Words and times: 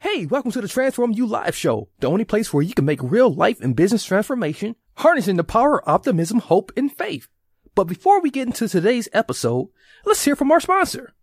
Hey, 0.00 0.26
welcome 0.26 0.52
to 0.52 0.60
the 0.60 0.68
Transform 0.68 1.12
You 1.12 1.26
Live 1.26 1.56
Show, 1.56 1.88
the 2.00 2.06
only 2.06 2.26
place 2.26 2.52
where 2.52 2.62
you 2.62 2.74
can 2.74 2.84
make 2.84 3.02
real 3.02 3.32
life 3.32 3.62
and 3.62 3.74
business 3.74 4.04
transformation, 4.04 4.76
harnessing 4.96 5.36
the 5.36 5.44
power 5.44 5.80
of 5.80 5.88
optimism, 5.88 6.38
hope, 6.38 6.70
and 6.76 6.92
faith. 6.92 7.28
But 7.74 7.84
before 7.84 8.20
we 8.20 8.30
get 8.30 8.46
into 8.46 8.68
today's 8.68 9.08
episode, 9.14 9.68
let's 10.04 10.22
hear 10.22 10.36
from 10.36 10.52
our 10.52 10.60
sponsor. 10.60 11.14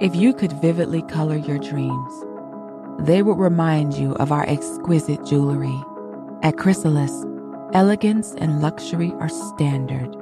If 0.00 0.16
you 0.16 0.34
could 0.34 0.52
vividly 0.60 1.02
color 1.02 1.36
your 1.36 1.58
dreams, 1.58 2.12
they 3.06 3.22
would 3.22 3.38
remind 3.38 3.94
you 3.94 4.14
of 4.14 4.32
our 4.32 4.44
exquisite 4.48 5.24
jewelry. 5.24 5.80
At 6.42 6.56
Krisallis, 6.56 7.12
elegance 7.74 8.34
and 8.38 8.60
luxury 8.60 9.12
are 9.20 9.28
standard. 9.28 10.16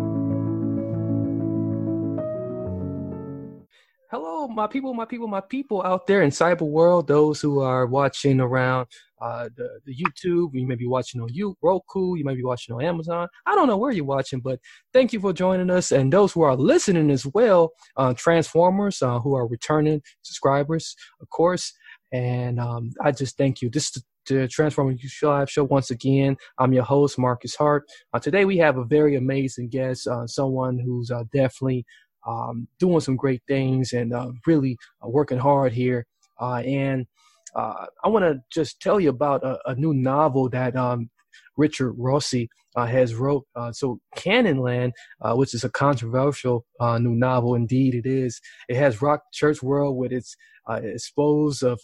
Hello, 4.10 4.46
my 4.48 4.66
people, 4.66 4.92
my 4.92 5.06
people, 5.06 5.26
my 5.26 5.40
people 5.40 5.82
out 5.82 6.06
there 6.06 6.22
in 6.22 6.30
cyber 6.30 6.68
world, 6.68 7.06
those 7.06 7.40
who 7.40 7.60
are 7.60 7.86
watching 7.86 8.40
around 8.40 8.88
uh, 9.22 9.48
the, 9.56 9.78
the 9.86 9.94
YouTube, 9.94 10.50
you 10.52 10.66
may 10.66 10.74
be 10.74 10.86
watching 10.86 11.20
on 11.20 11.28
you, 11.32 11.54
Roku, 11.62 12.16
you 12.16 12.24
might 12.24 12.36
be 12.36 12.42
watching 12.42 12.74
on 12.74 12.82
Amazon. 12.82 13.28
I 13.46 13.54
don't 13.54 13.68
know 13.68 13.76
where 13.76 13.92
you're 13.92 14.04
watching, 14.04 14.40
but 14.40 14.58
thank 14.92 15.12
you 15.12 15.20
for 15.20 15.32
joining 15.32 15.70
us. 15.70 15.92
And 15.92 16.12
those 16.12 16.32
who 16.32 16.42
are 16.42 16.56
listening 16.56 17.08
as 17.08 17.24
well, 17.26 17.70
uh, 17.96 18.14
Transformers, 18.14 19.00
uh, 19.00 19.20
who 19.20 19.34
are 19.34 19.46
returning 19.46 20.02
subscribers, 20.22 20.96
of 21.20 21.30
course. 21.30 21.72
And 22.12 22.58
um, 22.58 22.90
I 23.00 23.12
just 23.12 23.38
thank 23.38 23.62
you. 23.62 23.70
This 23.70 23.96
is 23.96 24.02
the 24.26 24.48
Transformers 24.48 25.00
Live 25.22 25.48
Show 25.48 25.64
once 25.64 25.92
again. 25.92 26.36
I'm 26.58 26.72
your 26.72 26.84
host, 26.84 27.16
Marcus 27.16 27.54
Hart. 27.54 27.84
Uh, 28.12 28.18
today 28.18 28.44
we 28.44 28.58
have 28.58 28.76
a 28.76 28.84
very 28.84 29.14
amazing 29.14 29.68
guest, 29.68 30.08
uh, 30.08 30.26
someone 30.26 30.78
who's 30.78 31.12
definitely 31.32 31.84
um, 32.26 32.66
doing 32.80 33.00
some 33.00 33.16
great 33.16 33.42
things 33.46 33.92
and 33.92 34.12
really 34.48 34.76
working 35.00 35.38
hard 35.38 35.72
here. 35.72 36.06
And 36.40 37.06
uh, 37.54 37.86
I 38.04 38.08
want 38.08 38.24
to 38.24 38.40
just 38.52 38.80
tell 38.80 39.00
you 39.00 39.10
about 39.10 39.44
a, 39.44 39.58
a 39.66 39.74
new 39.74 39.92
novel 39.92 40.48
that 40.50 40.76
um, 40.76 41.10
Richard 41.56 41.92
Rossi 41.92 42.48
uh, 42.76 42.86
has 42.86 43.14
wrote. 43.14 43.44
Uh, 43.54 43.72
so 43.72 43.98
Canaan 44.16 44.58
Land, 44.58 44.92
which 45.22 45.54
is 45.54 45.64
a 45.64 45.70
controversial 45.70 46.64
new 46.80 47.14
novel, 47.14 47.54
indeed 47.54 47.94
it 47.94 48.06
is. 48.06 48.40
It 48.68 48.76
has 48.76 49.02
rocked 49.02 49.32
church 49.32 49.62
world 49.62 49.96
with 49.96 50.12
its 50.12 50.34
expose 50.68 51.62
of 51.62 51.80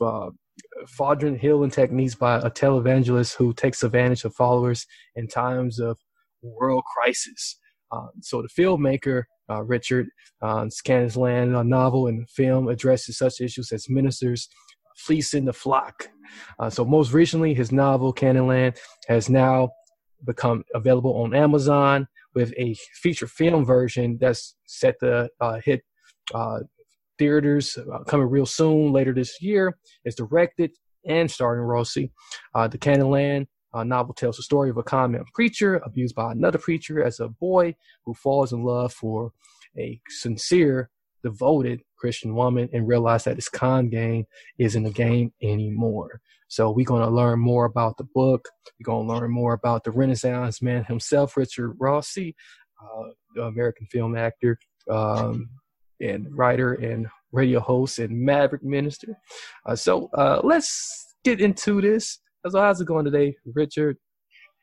fraudulent 0.88 1.40
healing 1.40 1.70
techniques 1.70 2.14
by 2.14 2.38
a 2.38 2.50
televangelist 2.50 3.34
who 3.36 3.52
takes 3.52 3.82
advantage 3.82 4.24
of 4.24 4.34
followers 4.34 4.86
in 5.16 5.28
times 5.28 5.78
of 5.78 5.98
world 6.42 6.84
crisis. 6.84 7.58
so 8.20 8.42
the 8.42 8.48
filmmaker 8.48 9.24
uh, 9.50 9.62
Richard. 9.64 10.08
Uh, 10.40 10.66
Land, 11.16 11.56
a 11.56 11.64
novel 11.64 12.06
and 12.06 12.28
film 12.30 12.68
addresses 12.68 13.18
such 13.18 13.40
issues 13.40 13.72
as 13.72 13.88
ministers 13.88 14.48
fleecing 14.98 15.44
the 15.44 15.52
flock. 15.52 16.08
Uh, 16.58 16.68
so 16.68 16.84
most 16.84 17.12
recently, 17.12 17.54
his 17.54 17.72
novel 17.72 18.12
Canaan 18.12 18.46
Land 18.46 18.76
has 19.08 19.30
now 19.30 19.70
become 20.24 20.64
available 20.74 21.14
on 21.22 21.34
Amazon 21.34 22.06
with 22.34 22.52
a 22.58 22.74
feature 22.94 23.26
film 23.26 23.64
version 23.64 24.18
that's 24.20 24.56
set 24.66 24.98
to 25.00 25.28
uh, 25.40 25.60
hit 25.64 25.82
uh, 26.34 26.60
theaters 27.18 27.78
uh, 27.78 28.04
coming 28.04 28.28
real 28.28 28.46
soon 28.46 28.92
later 28.92 29.14
this 29.14 29.40
year. 29.40 29.78
It's 30.04 30.16
directed 30.16 30.72
and 31.06 31.30
starring 31.30 31.62
Rossi. 31.62 32.12
Uh, 32.54 32.68
the 32.68 32.78
Canaan 32.78 33.10
Land 33.10 33.46
uh, 33.72 33.84
novel 33.84 34.14
tells 34.14 34.36
the 34.36 34.42
story 34.42 34.70
of 34.70 34.76
a 34.76 34.82
common 34.82 35.24
preacher 35.34 35.76
abused 35.84 36.14
by 36.14 36.32
another 36.32 36.58
preacher 36.58 37.02
as 37.02 37.20
a 37.20 37.28
boy 37.28 37.74
who 38.04 38.14
falls 38.14 38.52
in 38.52 38.62
love 38.62 38.92
for 38.92 39.32
a 39.78 40.00
sincere, 40.08 40.90
devoted 41.22 41.82
Christian 41.98 42.34
woman 42.34 42.68
and 42.72 42.88
realize 42.88 43.24
that 43.24 43.36
this 43.36 43.48
con 43.48 43.88
game 43.88 44.24
isn't 44.58 44.86
a 44.86 44.90
game 44.90 45.32
anymore. 45.42 46.20
So 46.48 46.70
we're 46.70 46.86
going 46.86 47.04
to 47.04 47.10
learn 47.10 47.38
more 47.38 47.66
about 47.66 47.98
the 47.98 48.06
book. 48.14 48.48
We're 48.78 48.92
going 48.92 49.06
to 49.06 49.14
learn 49.14 49.30
more 49.30 49.52
about 49.52 49.84
the 49.84 49.90
Renaissance 49.90 50.62
man 50.62 50.84
himself, 50.84 51.36
Richard 51.36 51.74
Rossi, 51.78 52.34
uh, 52.82 53.08
the 53.34 53.42
American 53.42 53.86
film 53.86 54.16
actor 54.16 54.58
um, 54.90 55.50
and 56.00 56.26
writer 56.30 56.74
and 56.74 57.06
radio 57.32 57.60
host 57.60 57.98
and 57.98 58.18
maverick 58.18 58.62
minister. 58.62 59.18
Uh, 59.66 59.76
so 59.76 60.08
uh, 60.16 60.40
let's 60.42 61.14
get 61.24 61.40
into 61.40 61.80
this. 61.80 62.18
So 62.48 62.60
how's 62.60 62.80
it 62.80 62.86
going 62.86 63.04
today, 63.04 63.36
Richard? 63.54 63.98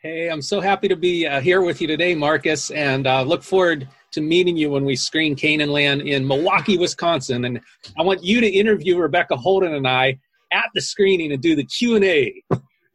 Hey, 0.01 0.29
I'm 0.29 0.41
so 0.41 0.61
happy 0.61 0.87
to 0.87 0.95
be 0.95 1.27
uh, 1.27 1.41
here 1.41 1.61
with 1.61 1.81
you 1.81 1.87
today, 1.87 2.15
Marcus, 2.15 2.71
and 2.71 3.05
uh, 3.05 3.21
look 3.23 3.43
forward 3.43 3.87
to 4.15 4.21
meeting 4.21 4.57
you 4.57 4.71
when 4.71 4.83
we 4.83 4.95
screen 4.95 5.35
Canaan 5.35 5.71
Land 5.71 6.01
in 6.01 6.27
Milwaukee, 6.27 6.77
Wisconsin. 6.77 7.45
And 7.45 7.61
I 7.97 8.03
want 8.03 8.23
you 8.23 8.41
to 8.41 8.47
interview 8.47 8.97
Rebecca 8.97 9.37
Holden 9.37 9.73
and 9.73 9.87
I 9.87 10.19
at 10.51 10.69
the 10.73 10.81
screening 10.81 11.31
and 11.31 11.41
do 11.41 11.55
the 11.55 11.65
Q 11.65 11.95
and 11.95 12.05
A. 12.05 12.43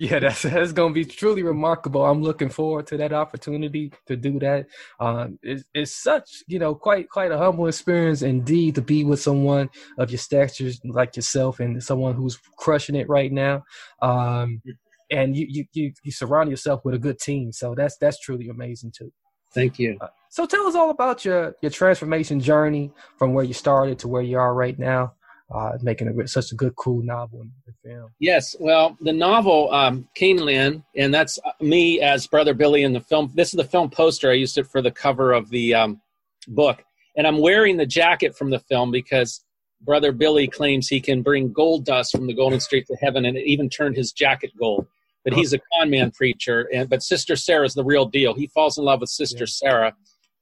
Yeah, 0.00 0.18
that's 0.18 0.40
that's 0.42 0.72
going 0.72 0.94
to 0.94 0.98
be 0.98 1.04
truly 1.04 1.42
remarkable. 1.42 2.06
I'm 2.06 2.22
looking 2.22 2.48
forward 2.48 2.86
to 2.86 2.96
that 2.96 3.12
opportunity 3.12 3.92
to 4.06 4.16
do 4.16 4.38
that. 4.38 4.66
Um, 4.98 5.38
it's, 5.42 5.62
it's 5.74 5.94
such 5.94 6.42
you 6.48 6.58
know 6.58 6.74
quite 6.74 7.10
quite 7.10 7.30
a 7.30 7.36
humble 7.36 7.66
experience 7.66 8.22
indeed 8.22 8.76
to 8.76 8.80
be 8.80 9.04
with 9.04 9.20
someone 9.20 9.68
of 9.98 10.10
your 10.10 10.18
stature 10.18 10.70
like 10.84 11.16
yourself 11.16 11.60
and 11.60 11.82
someone 11.82 12.14
who's 12.14 12.38
crushing 12.56 12.96
it 12.96 13.10
right 13.10 13.30
now. 13.30 13.62
Um, 14.00 14.62
and 15.10 15.36
you, 15.36 15.46
you 15.50 15.64
you 15.74 15.92
you 16.02 16.12
surround 16.12 16.48
yourself 16.48 16.82
with 16.82 16.94
a 16.94 16.98
good 16.98 17.18
team, 17.18 17.52
so 17.52 17.74
that's 17.74 17.98
that's 17.98 18.18
truly 18.20 18.48
amazing 18.48 18.92
too. 18.96 19.12
Thank 19.52 19.78
you. 19.78 19.98
Uh, 20.00 20.08
so 20.28 20.46
tell 20.46 20.66
us 20.66 20.74
all 20.74 20.90
about 20.90 21.24
your 21.24 21.56
your 21.60 21.70
transformation 21.70 22.40
journey 22.40 22.92
from 23.18 23.32
where 23.32 23.44
you 23.44 23.54
started 23.54 23.98
to 24.00 24.08
where 24.08 24.22
you 24.22 24.38
are 24.38 24.54
right 24.54 24.78
now, 24.78 25.14
uh, 25.52 25.72
making 25.82 26.08
a, 26.08 26.28
such 26.28 26.52
a 26.52 26.54
good, 26.54 26.76
cool 26.76 27.02
novel 27.02 27.40
and 27.40 27.50
film. 27.84 28.10
Yes, 28.20 28.54
well, 28.60 28.96
the 29.00 29.12
novel 29.12 29.72
um, 29.72 30.08
Canaan 30.14 30.46
Land, 30.46 30.82
and 30.96 31.12
that's 31.12 31.38
uh, 31.44 31.50
me 31.60 32.00
as 32.00 32.26
Brother 32.26 32.54
Billy 32.54 32.84
in 32.84 32.92
the 32.92 33.00
film. 33.00 33.32
This 33.34 33.48
is 33.48 33.56
the 33.56 33.64
film 33.64 33.90
poster. 33.90 34.30
I 34.30 34.34
used 34.34 34.56
it 34.56 34.68
for 34.68 34.80
the 34.80 34.92
cover 34.92 35.32
of 35.32 35.50
the 35.50 35.74
um, 35.74 36.00
book, 36.46 36.84
and 37.16 37.26
I'm 37.26 37.38
wearing 37.38 37.76
the 37.76 37.86
jacket 37.86 38.36
from 38.36 38.50
the 38.50 38.60
film 38.60 38.92
because 38.92 39.44
Brother 39.82 40.12
Billy 40.12 40.46
claims 40.46 40.86
he 40.86 41.00
can 41.00 41.22
bring 41.22 41.52
gold 41.52 41.84
dust 41.84 42.12
from 42.12 42.26
the 42.26 42.34
Golden 42.34 42.60
Street 42.60 42.86
to 42.86 42.96
heaven, 43.00 43.24
and 43.24 43.36
it 43.36 43.46
even 43.46 43.68
turned 43.68 43.96
his 43.96 44.12
jacket 44.12 44.52
gold. 44.56 44.86
But 45.24 45.34
he's 45.34 45.52
a 45.52 45.60
con 45.74 45.90
man 45.90 46.10
preacher, 46.12 46.68
and 46.72 46.88
but 46.88 47.02
Sister 47.02 47.36
Sarah's 47.36 47.74
the 47.74 47.84
real 47.84 48.06
deal. 48.06 48.34
He 48.34 48.46
falls 48.48 48.78
in 48.78 48.84
love 48.84 49.00
with 49.00 49.10
Sister 49.10 49.44
yeah. 49.44 49.48
Sarah 49.48 49.92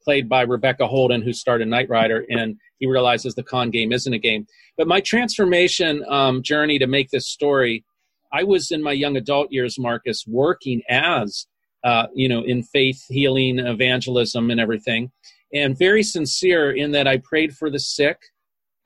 played 0.08 0.28
by 0.28 0.42
Rebecca 0.42 0.86
Holden, 0.86 1.20
who 1.20 1.32
starred 1.32 1.62
in 1.62 1.68
Knight 1.68 1.90
Rider, 1.90 2.24
and 2.30 2.56
he 2.78 2.86
realizes 2.86 3.34
the 3.34 3.42
con 3.42 3.70
game 3.70 3.92
isn't 3.92 4.12
a 4.12 4.18
game. 4.18 4.46
But 4.76 4.88
my 4.88 5.00
transformation 5.00 6.04
um, 6.08 6.42
journey 6.42 6.78
to 6.78 6.86
make 6.86 7.10
this 7.10 7.28
story, 7.28 7.84
I 8.32 8.44
was 8.44 8.70
in 8.70 8.82
my 8.82 8.92
young 8.92 9.16
adult 9.16 9.48
years, 9.50 9.78
Marcus, 9.78 10.24
working 10.26 10.82
as, 10.88 11.46
uh, 11.84 12.06
you 12.14 12.28
know, 12.28 12.42
in 12.42 12.62
faith 12.62 13.04
healing, 13.08 13.58
evangelism, 13.58 14.50
and 14.50 14.60
everything, 14.60 15.10
and 15.52 15.78
very 15.78 16.02
sincere 16.02 16.70
in 16.70 16.92
that 16.92 17.06
I 17.06 17.18
prayed 17.18 17.54
for 17.54 17.68
the 17.68 17.80
sick, 17.80 18.18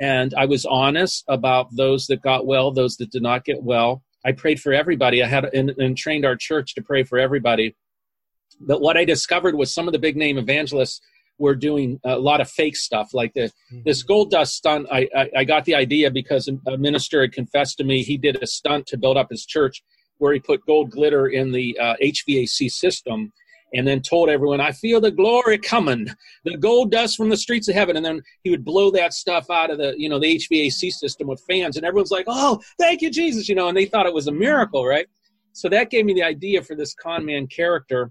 and 0.00 0.34
I 0.34 0.46
was 0.46 0.64
honest 0.66 1.24
about 1.28 1.68
those 1.76 2.06
that 2.06 2.22
got 2.22 2.46
well, 2.46 2.72
those 2.72 2.96
that 2.96 3.10
did 3.10 3.22
not 3.22 3.44
get 3.44 3.62
well. 3.62 4.02
I 4.24 4.32
prayed 4.32 4.60
for 4.60 4.72
everybody. 4.72 5.22
I 5.22 5.26
had 5.26 5.44
and, 5.46 5.70
and 5.70 5.96
trained 5.96 6.24
our 6.24 6.36
church 6.36 6.74
to 6.74 6.82
pray 6.82 7.02
for 7.02 7.18
everybody. 7.18 7.74
But 8.60 8.80
what 8.80 8.96
I 8.96 9.04
discovered 9.04 9.54
was 9.54 9.74
some 9.74 9.88
of 9.88 9.92
the 9.92 9.98
big 9.98 10.16
name 10.16 10.38
evangelists 10.38 11.00
were 11.38 11.54
doing 11.54 11.98
a 12.04 12.18
lot 12.18 12.40
of 12.40 12.48
fake 12.48 12.76
stuff 12.76 13.12
like 13.12 13.32
the, 13.34 13.40
mm-hmm. 13.40 13.80
this 13.84 14.02
gold 14.02 14.30
dust 14.30 14.54
stunt 14.54 14.86
I, 14.92 15.08
I, 15.16 15.30
I, 15.38 15.44
got 15.44 15.64
the 15.64 15.74
idea 15.74 16.10
because 16.10 16.48
a 16.66 16.76
minister 16.76 17.22
had 17.22 17.32
confessed 17.32 17.78
to 17.78 17.84
me 17.84 18.02
he 18.02 18.16
did 18.16 18.40
a 18.42 18.46
stunt 18.46 18.86
to 18.88 18.98
build 18.98 19.16
up 19.16 19.28
his 19.30 19.44
church 19.44 19.82
where 20.18 20.32
he 20.32 20.38
put 20.38 20.64
gold 20.66 20.90
glitter 20.90 21.28
in 21.28 21.50
the 21.50 21.76
uh, 21.80 21.94
hvac 22.02 22.70
system 22.70 23.32
and 23.74 23.86
then 23.86 24.00
told 24.02 24.28
everyone, 24.28 24.60
I 24.60 24.72
feel 24.72 25.00
the 25.00 25.10
glory 25.10 25.58
coming, 25.58 26.06
the 26.44 26.56
gold 26.56 26.90
dust 26.90 27.16
from 27.16 27.28
the 27.30 27.36
streets 27.36 27.68
of 27.68 27.74
heaven. 27.74 27.96
And 27.96 28.04
then 28.04 28.22
he 28.44 28.50
would 28.50 28.64
blow 28.64 28.90
that 28.90 29.14
stuff 29.14 29.50
out 29.50 29.70
of 29.70 29.78
the, 29.78 29.94
you 29.96 30.08
know, 30.08 30.18
the 30.18 30.36
HVAC 30.36 30.92
system 30.92 31.26
with 31.26 31.42
fans. 31.48 31.76
And 31.76 31.86
everyone's 31.86 32.10
like, 32.10 32.26
oh, 32.28 32.60
thank 32.78 33.00
you, 33.00 33.10
Jesus, 33.10 33.48
you 33.48 33.54
know, 33.54 33.68
and 33.68 33.76
they 33.76 33.86
thought 33.86 34.06
it 34.06 34.14
was 34.14 34.26
a 34.26 34.32
miracle, 34.32 34.86
right? 34.86 35.06
So 35.52 35.68
that 35.68 35.90
gave 35.90 36.04
me 36.04 36.14
the 36.14 36.22
idea 36.22 36.62
for 36.62 36.74
this 36.74 36.94
con 36.94 37.24
man 37.24 37.46
character. 37.46 38.10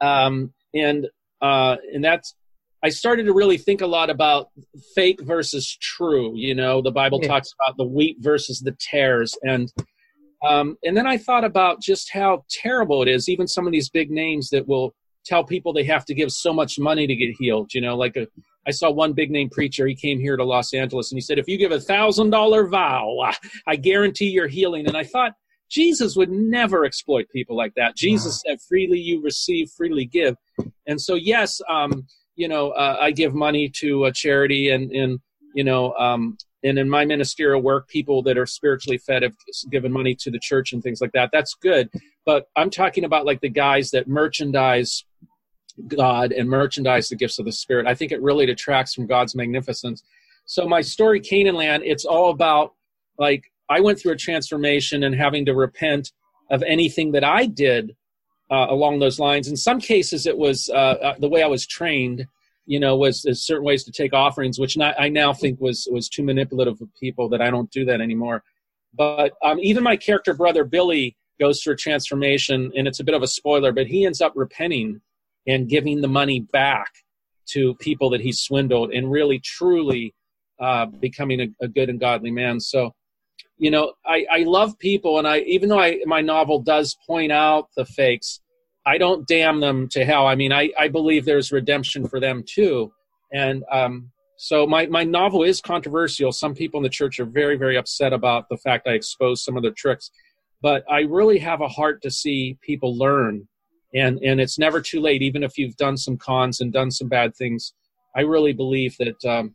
Um, 0.00 0.52
and, 0.74 1.08
uh, 1.40 1.76
and 1.92 2.04
that's, 2.04 2.34
I 2.82 2.90
started 2.90 3.24
to 3.24 3.32
really 3.32 3.58
think 3.58 3.80
a 3.80 3.86
lot 3.86 4.08
about 4.08 4.50
fake 4.94 5.20
versus 5.22 5.76
true. 5.80 6.36
You 6.36 6.54
know, 6.54 6.80
the 6.80 6.92
Bible 6.92 7.18
yeah. 7.20 7.28
talks 7.28 7.52
about 7.60 7.76
the 7.76 7.84
wheat 7.84 8.18
versus 8.20 8.60
the 8.60 8.76
tares. 8.78 9.36
And, 9.42 9.72
um, 10.46 10.76
and 10.84 10.96
then 10.96 11.06
I 11.06 11.18
thought 11.18 11.44
about 11.44 11.80
just 11.80 12.12
how 12.12 12.44
terrible 12.50 13.02
it 13.02 13.08
is, 13.08 13.28
even 13.28 13.46
some 13.46 13.66
of 13.66 13.72
these 13.72 13.90
big 13.90 14.10
names 14.10 14.50
that 14.50 14.66
will 14.66 14.94
tell 15.24 15.44
people 15.44 15.72
they 15.72 15.84
have 15.84 16.04
to 16.06 16.14
give 16.14 16.30
so 16.30 16.52
much 16.52 16.78
money 16.78 17.06
to 17.06 17.14
get 17.14 17.34
healed. 17.38 17.74
You 17.74 17.80
know, 17.80 17.96
like 17.96 18.16
a, 18.16 18.26
I 18.66 18.70
saw 18.70 18.90
one 18.90 19.12
big 19.12 19.30
name 19.30 19.50
preacher, 19.50 19.86
he 19.86 19.94
came 19.94 20.18
here 20.18 20.36
to 20.36 20.44
Los 20.44 20.72
Angeles 20.72 21.10
and 21.10 21.16
he 21.16 21.20
said, 21.20 21.38
if 21.38 21.48
you 21.48 21.58
give 21.58 21.72
a 21.72 21.80
thousand 21.80 22.30
dollar 22.30 22.68
vow, 22.68 23.32
I 23.66 23.76
guarantee 23.76 24.28
your 24.28 24.48
healing. 24.48 24.86
And 24.86 24.96
I 24.96 25.04
thought, 25.04 25.32
Jesus 25.70 26.16
would 26.16 26.30
never 26.30 26.86
exploit 26.86 27.26
people 27.30 27.54
like 27.54 27.74
that. 27.74 27.94
Jesus 27.94 28.42
wow. 28.46 28.52
said, 28.52 28.60
freely 28.66 28.98
you 28.98 29.20
receive, 29.22 29.70
freely 29.76 30.06
give. 30.06 30.34
And 30.86 30.98
so, 31.00 31.14
yes, 31.14 31.60
um, 31.68 32.06
you 32.36 32.48
know, 32.48 32.70
uh, 32.70 32.96
I 32.98 33.10
give 33.10 33.34
money 33.34 33.70
to 33.80 34.06
a 34.06 34.12
charity 34.12 34.70
and, 34.70 34.90
and, 34.92 35.18
you 35.54 35.64
know, 35.64 35.92
um, 35.94 36.38
and 36.64 36.78
in 36.78 36.88
my 36.88 37.04
ministerial 37.04 37.62
work, 37.62 37.88
people 37.88 38.22
that 38.22 38.36
are 38.36 38.46
spiritually 38.46 38.98
fed 38.98 39.22
have 39.22 39.34
given 39.70 39.92
money 39.92 40.14
to 40.16 40.30
the 40.30 40.40
church 40.40 40.72
and 40.72 40.82
things 40.82 41.00
like 41.00 41.12
that. 41.12 41.30
That's 41.32 41.54
good. 41.54 41.88
But 42.26 42.46
I'm 42.56 42.70
talking 42.70 43.04
about 43.04 43.26
like 43.26 43.40
the 43.40 43.48
guys 43.48 43.90
that 43.92 44.08
merchandise 44.08 45.04
God 45.86 46.32
and 46.32 46.48
merchandise 46.48 47.08
the 47.08 47.16
gifts 47.16 47.38
of 47.38 47.44
the 47.44 47.52
Spirit. 47.52 47.86
I 47.86 47.94
think 47.94 48.12
it 48.12 48.20
really 48.20 48.46
detracts 48.46 48.94
from 48.94 49.06
God's 49.06 49.34
magnificence. 49.34 50.02
So 50.44 50.66
my 50.66 50.80
story, 50.80 51.20
Canaan 51.20 51.54
Land, 51.54 51.82
it's 51.84 52.04
all 52.04 52.30
about 52.30 52.74
like 53.18 53.44
I 53.68 53.80
went 53.80 54.00
through 54.00 54.12
a 54.12 54.16
transformation 54.16 55.04
and 55.04 55.14
having 55.14 55.44
to 55.46 55.54
repent 55.54 56.12
of 56.50 56.62
anything 56.62 57.12
that 57.12 57.24
I 57.24 57.46
did 57.46 57.94
uh, 58.50 58.66
along 58.70 58.98
those 58.98 59.20
lines. 59.20 59.48
In 59.48 59.56
some 59.56 59.78
cases, 59.78 60.26
it 60.26 60.36
was 60.36 60.70
uh, 60.70 60.74
uh, 60.76 61.14
the 61.18 61.28
way 61.28 61.42
I 61.42 61.46
was 61.46 61.66
trained 61.66 62.26
you 62.68 62.78
know, 62.78 62.96
was, 62.96 63.26
certain 63.42 63.64
ways 63.64 63.82
to 63.84 63.90
take 63.90 64.12
offerings, 64.12 64.58
which 64.58 64.76
not, 64.76 64.94
I 65.00 65.08
now 65.08 65.32
think 65.32 65.58
was 65.58 65.88
was 65.90 66.06
too 66.06 66.22
manipulative 66.22 66.80
of 66.82 66.94
people 67.00 67.30
that 67.30 67.40
I 67.40 67.50
don't 67.50 67.70
do 67.70 67.86
that 67.86 68.02
anymore. 68.02 68.44
But 68.94 69.32
um, 69.42 69.58
even 69.60 69.82
my 69.82 69.96
character 69.96 70.34
brother 70.34 70.64
Billy 70.64 71.16
goes 71.40 71.62
through 71.62 71.74
a 71.74 71.76
transformation, 71.76 72.70
and 72.76 72.86
it's 72.86 73.00
a 73.00 73.04
bit 73.04 73.14
of 73.14 73.22
a 73.22 73.26
spoiler, 73.26 73.72
but 73.72 73.86
he 73.86 74.04
ends 74.04 74.20
up 74.20 74.34
repenting 74.36 75.00
and 75.46 75.66
giving 75.66 76.02
the 76.02 76.08
money 76.08 76.40
back 76.40 76.92
to 77.52 77.74
people 77.76 78.10
that 78.10 78.20
he 78.20 78.32
swindled, 78.32 78.92
and 78.92 79.10
really 79.10 79.38
truly 79.38 80.14
uh, 80.60 80.84
becoming 80.84 81.40
a, 81.40 81.64
a 81.64 81.68
good 81.68 81.88
and 81.88 81.98
godly 81.98 82.30
man. 82.30 82.60
So 82.60 82.92
you 83.56 83.70
know 83.70 83.94
I, 84.04 84.26
I 84.30 84.38
love 84.44 84.78
people 84.78 85.18
and 85.18 85.26
i 85.26 85.40
even 85.40 85.68
though 85.68 85.80
I, 85.80 85.98
my 86.06 86.20
novel 86.20 86.60
does 86.60 86.96
point 87.06 87.32
out 87.32 87.68
the 87.76 87.84
fakes 87.84 88.40
I 88.88 88.96
don't 88.96 89.26
damn 89.26 89.60
them 89.60 89.88
to 89.90 90.04
hell. 90.04 90.26
I 90.26 90.34
mean, 90.34 90.52
I, 90.52 90.70
I 90.78 90.88
believe 90.88 91.24
there's 91.24 91.52
redemption 91.52 92.08
for 92.08 92.20
them 92.20 92.42
too. 92.46 92.90
And 93.32 93.62
um, 93.70 94.10
so 94.36 94.66
my, 94.66 94.86
my 94.86 95.04
novel 95.04 95.42
is 95.42 95.60
controversial. 95.60 96.32
Some 96.32 96.54
people 96.54 96.78
in 96.78 96.84
the 96.84 96.88
church 96.88 97.20
are 97.20 97.26
very, 97.26 97.56
very 97.56 97.76
upset 97.76 98.12
about 98.12 98.48
the 98.48 98.56
fact 98.56 98.88
I 98.88 98.92
expose 98.92 99.44
some 99.44 99.56
of 99.56 99.62
their 99.62 99.76
tricks. 99.76 100.10
But 100.62 100.84
I 100.90 101.00
really 101.00 101.38
have 101.38 101.60
a 101.60 101.68
heart 101.68 102.00
to 102.02 102.10
see 102.10 102.56
people 102.62 102.96
learn. 102.96 103.46
And, 103.94 104.18
and 104.28 104.40
it's 104.40 104.58
never 104.58 104.80
too 104.80 105.00
late, 105.00 105.22
even 105.22 105.42
if 105.42 105.58
you've 105.58 105.76
done 105.76 105.96
some 105.96 106.16
cons 106.16 106.60
and 106.60 106.72
done 106.72 106.90
some 106.90 107.08
bad 107.08 107.36
things. 107.36 107.74
I 108.16 108.22
really 108.22 108.54
believe 108.54 108.96
that. 108.98 109.24
Um, 109.24 109.54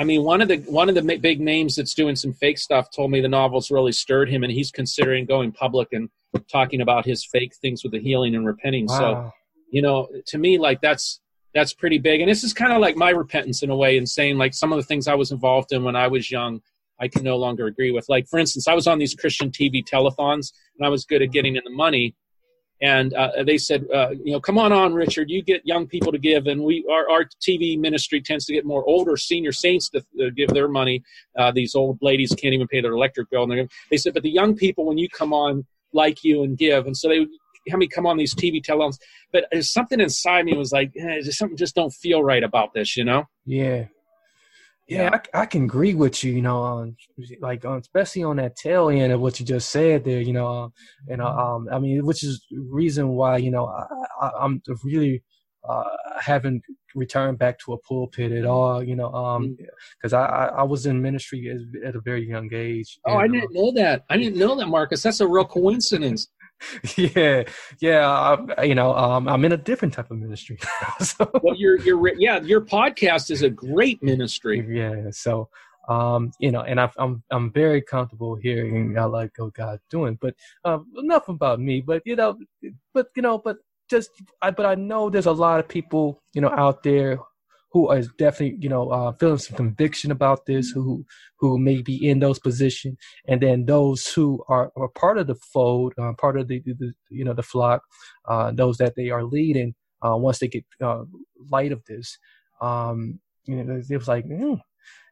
I 0.00 0.04
mean, 0.04 0.24
one 0.24 0.40
of 0.40 0.48
the 0.48 0.56
one 0.60 0.88
of 0.88 0.94
the 0.94 1.18
big 1.18 1.42
names 1.42 1.76
that's 1.76 1.92
doing 1.92 2.16
some 2.16 2.32
fake 2.32 2.56
stuff 2.56 2.90
told 2.90 3.10
me 3.10 3.20
the 3.20 3.28
novel's 3.28 3.70
really 3.70 3.92
stirred 3.92 4.30
him, 4.30 4.42
and 4.42 4.50
he's 4.50 4.70
considering 4.70 5.26
going 5.26 5.52
public 5.52 5.88
and 5.92 6.08
talking 6.50 6.80
about 6.80 7.04
his 7.04 7.22
fake 7.22 7.54
things 7.56 7.82
with 7.82 7.92
the 7.92 8.00
healing 8.00 8.34
and 8.34 8.46
repenting. 8.46 8.86
Wow. 8.86 8.98
So, 8.98 9.32
you 9.70 9.82
know, 9.82 10.08
to 10.28 10.38
me, 10.38 10.56
like 10.56 10.80
that's 10.80 11.20
that's 11.54 11.74
pretty 11.74 11.98
big. 11.98 12.22
And 12.22 12.30
this 12.30 12.42
is 12.44 12.54
kind 12.54 12.72
of 12.72 12.80
like 12.80 12.96
my 12.96 13.10
repentance 13.10 13.62
in 13.62 13.68
a 13.68 13.76
way, 13.76 13.98
and 13.98 14.08
saying 14.08 14.38
like 14.38 14.54
some 14.54 14.72
of 14.72 14.78
the 14.78 14.84
things 14.84 15.06
I 15.06 15.14
was 15.14 15.32
involved 15.32 15.70
in 15.70 15.84
when 15.84 15.96
I 15.96 16.06
was 16.06 16.30
young, 16.30 16.62
I 16.98 17.06
can 17.06 17.22
no 17.22 17.36
longer 17.36 17.66
agree 17.66 17.90
with. 17.90 18.08
Like 18.08 18.26
for 18.26 18.38
instance, 18.38 18.68
I 18.68 18.74
was 18.74 18.86
on 18.86 18.98
these 18.98 19.14
Christian 19.14 19.50
TV 19.50 19.84
telethons, 19.86 20.54
and 20.78 20.86
I 20.86 20.88
was 20.88 21.04
good 21.04 21.20
at 21.20 21.30
getting 21.30 21.56
in 21.56 21.62
the 21.62 21.70
money. 21.70 22.14
And 22.82 23.12
uh, 23.12 23.42
they 23.44 23.58
said, 23.58 23.84
uh, 23.94 24.10
you 24.10 24.32
know, 24.32 24.40
come 24.40 24.56
on 24.56 24.72
on, 24.72 24.94
Richard. 24.94 25.28
You 25.30 25.42
get 25.42 25.66
young 25.66 25.86
people 25.86 26.12
to 26.12 26.18
give, 26.18 26.46
and 26.46 26.62
we 26.62 26.84
our, 26.90 27.10
our 27.10 27.24
TV 27.40 27.78
ministry 27.78 28.22
tends 28.22 28.46
to 28.46 28.54
get 28.54 28.64
more 28.64 28.84
older 28.86 29.16
senior 29.16 29.52
saints 29.52 29.90
to 29.90 29.98
uh, 29.98 30.30
give 30.34 30.48
their 30.48 30.68
money. 30.68 31.02
Uh, 31.38 31.52
these 31.52 31.74
old 31.74 31.98
ladies 32.00 32.34
can't 32.34 32.54
even 32.54 32.66
pay 32.68 32.80
their 32.80 32.92
electric 32.92 33.28
bill, 33.30 33.50
and 33.50 33.70
they 33.90 33.96
said, 33.96 34.14
but 34.14 34.22
the 34.22 34.30
young 34.30 34.56
people, 34.56 34.86
when 34.86 34.96
you 34.96 35.08
come 35.08 35.32
on, 35.34 35.66
like 35.92 36.24
you 36.24 36.42
and 36.42 36.56
give. 36.56 36.86
And 36.86 36.96
so 36.96 37.08
they 37.08 37.20
would 37.20 37.28
have 37.68 37.78
me 37.78 37.88
come 37.88 38.06
on 38.06 38.16
these 38.16 38.34
TV 38.34 38.64
telethons. 38.64 38.98
But 39.32 39.46
there's 39.52 39.72
something 39.72 40.00
inside 40.00 40.44
me 40.44 40.56
was 40.56 40.72
like, 40.72 40.92
eh, 40.96 41.20
something 41.30 41.56
just 41.56 41.74
don't 41.74 41.92
feel 41.92 42.22
right 42.22 42.42
about 42.42 42.74
this, 42.74 42.96
you 42.96 43.04
know? 43.04 43.24
Yeah. 43.46 43.86
Yeah, 44.90 45.20
I, 45.34 45.42
I 45.42 45.46
can 45.46 45.64
agree 45.64 45.94
with 45.94 46.24
you, 46.24 46.32
you 46.32 46.42
know, 46.42 46.60
on 46.62 46.96
like 47.40 47.64
on, 47.64 47.78
especially 47.78 48.24
on 48.24 48.36
that 48.36 48.56
tail 48.56 48.88
end 48.88 49.12
of 49.12 49.20
what 49.20 49.38
you 49.38 49.46
just 49.46 49.70
said 49.70 50.04
there, 50.04 50.20
you 50.20 50.32
know, 50.32 50.48
um, 50.48 50.72
and 51.08 51.22
uh, 51.22 51.28
um, 51.28 51.68
I 51.72 51.78
mean, 51.78 52.04
which 52.04 52.24
is 52.24 52.44
reason 52.50 53.08
why 53.08 53.36
you 53.36 53.52
know 53.52 53.66
I, 53.66 53.86
I, 54.20 54.44
am 54.44 54.60
really 54.82 55.22
uh, 55.68 55.84
haven't 56.18 56.64
returned 56.96 57.38
back 57.38 57.60
to 57.60 57.72
a 57.74 57.78
pulpit 57.78 58.32
at 58.32 58.44
all, 58.44 58.82
you 58.82 58.96
know, 58.96 59.12
um, 59.12 59.56
because 59.96 60.12
mm. 60.12 60.18
I, 60.18 60.46
I 60.46 60.62
was 60.64 60.86
in 60.86 61.00
ministry 61.00 61.56
at 61.84 61.94
a 61.94 62.00
very 62.00 62.28
young 62.28 62.50
age. 62.52 62.98
Oh, 63.06 63.12
and, 63.12 63.22
I 63.22 63.28
didn't 63.28 63.56
uh, 63.56 63.60
know 63.60 63.72
that. 63.72 64.04
I 64.10 64.16
didn't 64.16 64.38
know 64.38 64.56
that, 64.56 64.66
Marcus. 64.66 65.02
That's 65.02 65.20
a 65.20 65.28
real 65.28 65.44
coincidence. 65.44 66.28
yeah, 66.96 67.44
yeah. 67.80 68.08
I, 68.58 68.64
you 68.64 68.74
know, 68.74 68.94
um, 68.94 69.28
I'm 69.28 69.44
in 69.44 69.52
a 69.52 69.56
different 69.56 69.94
type 69.94 70.10
of 70.10 70.18
ministry. 70.18 70.58
so. 71.00 71.30
Well, 71.42 71.56
your 71.56 71.78
your 71.80 72.18
yeah, 72.18 72.40
your 72.40 72.60
podcast 72.60 73.30
is 73.30 73.42
a 73.42 73.50
great 73.50 74.02
ministry. 74.02 74.66
Yeah. 74.68 75.10
So, 75.10 75.48
um, 75.88 76.32
you 76.38 76.50
know, 76.50 76.60
and 76.62 76.80
I, 76.80 76.90
I'm 76.98 77.22
I'm 77.30 77.52
very 77.52 77.82
comfortable 77.82 78.36
hearing 78.36 78.98
I 78.98 79.04
like 79.04 79.32
what 79.36 79.54
God's 79.54 79.82
doing. 79.90 80.18
But 80.20 80.34
um, 80.64 80.86
enough 80.96 81.28
about 81.28 81.60
me. 81.60 81.80
But 81.80 82.02
you 82.04 82.16
know, 82.16 82.38
but 82.94 83.08
you 83.16 83.22
know, 83.22 83.38
but 83.38 83.58
just 83.88 84.10
I, 84.40 84.50
but 84.50 84.66
I 84.66 84.74
know 84.74 85.10
there's 85.10 85.26
a 85.26 85.32
lot 85.32 85.60
of 85.60 85.68
people 85.68 86.22
you 86.34 86.40
know 86.40 86.50
out 86.50 86.82
there 86.82 87.18
who 87.72 87.88
are 87.88 88.02
definitely 88.18 88.56
you 88.60 88.68
know 88.68 88.90
uh, 88.90 89.12
feeling 89.12 89.38
some 89.38 89.56
conviction 89.56 90.10
about 90.10 90.46
this 90.46 90.70
who 90.70 91.04
who 91.38 91.58
may 91.58 91.82
be 91.82 92.08
in 92.08 92.18
those 92.18 92.38
positions 92.38 92.96
and 93.26 93.40
then 93.40 93.66
those 93.66 94.06
who 94.08 94.42
are, 94.48 94.72
are 94.76 94.88
part 94.88 95.18
of 95.18 95.26
the 95.26 95.34
fold 95.34 95.92
uh, 95.98 96.12
part 96.18 96.38
of 96.38 96.48
the, 96.48 96.60
the, 96.64 96.92
you 97.10 97.24
know 97.24 97.34
the 97.34 97.42
flock 97.42 97.82
uh, 98.28 98.50
those 98.52 98.76
that 98.78 98.94
they 98.96 99.10
are 99.10 99.24
leading 99.24 99.74
uh, 100.02 100.16
once 100.16 100.38
they 100.38 100.48
get 100.48 100.64
uh, 100.82 101.02
light 101.50 101.72
of 101.72 101.84
this 101.86 102.18
um, 102.60 103.18
you 103.44 103.62
know 103.62 103.80
it 103.88 103.96
was 103.96 104.08
like 104.08 104.26
mm, 104.26 104.60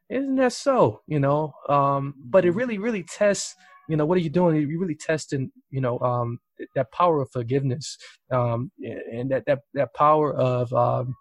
isn't 0.09 0.35
that 0.35 0.53
so? 0.53 1.01
You 1.07 1.19
know 1.19 1.53
um, 1.67 2.15
but 2.23 2.45
it 2.45 2.51
really 2.51 2.77
really 2.77 3.03
tests 3.03 3.55
you 3.87 3.97
know 3.97 4.05
what 4.05 4.17
are 4.17 4.21
you 4.21 4.29
doing? 4.29 4.55
You're 4.55 4.79
really 4.79 4.95
testing 4.95 5.51
you 5.71 5.81
know 5.81 5.99
um, 5.99 6.39
that 6.75 6.91
power 6.91 7.21
of 7.21 7.31
forgiveness 7.31 7.97
um, 8.31 8.71
and 9.11 9.31
that 9.31 9.45
that 9.47 9.59
that 9.73 9.93
power 9.95 10.35
of 10.35 10.71
um, 10.73 11.15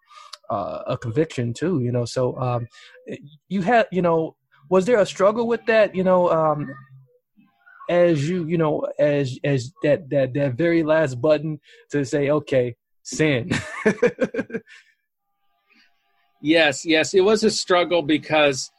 uh, 0.51 0.83
a 0.87 0.99
conviction 0.99 1.53
too. 1.53 1.81
You 1.81 1.93
know, 1.93 2.05
so 2.05 2.39
um, 2.39 2.67
you 3.49 3.63
had 3.63 3.87
you 3.93 4.03
know 4.03 4.37
was 4.69 4.87
there 4.87 4.99
a 4.99 5.07
struggle 5.07 5.47
with 5.47 5.65
that? 5.67 5.95
You 5.95 6.05
know, 6.05 6.31
um, 6.31 6.75
as 7.89 8.29
you 8.29 8.45
you 8.47 8.59
know 8.59 8.87
as 8.99 9.39
as 9.45 9.73
that 9.83 10.09
that 10.11 10.35
that 10.35 10.55
very 10.55 10.83
last 10.83 11.21
button 11.21 11.61
to 11.91 12.05
say 12.05 12.31
okay 12.31 12.77
sin. 13.03 13.51
yes, 16.43 16.85
yes, 16.85 17.15
it 17.15 17.21
was 17.21 17.45
a 17.45 17.51
struggle 17.51 18.03
because 18.03 18.71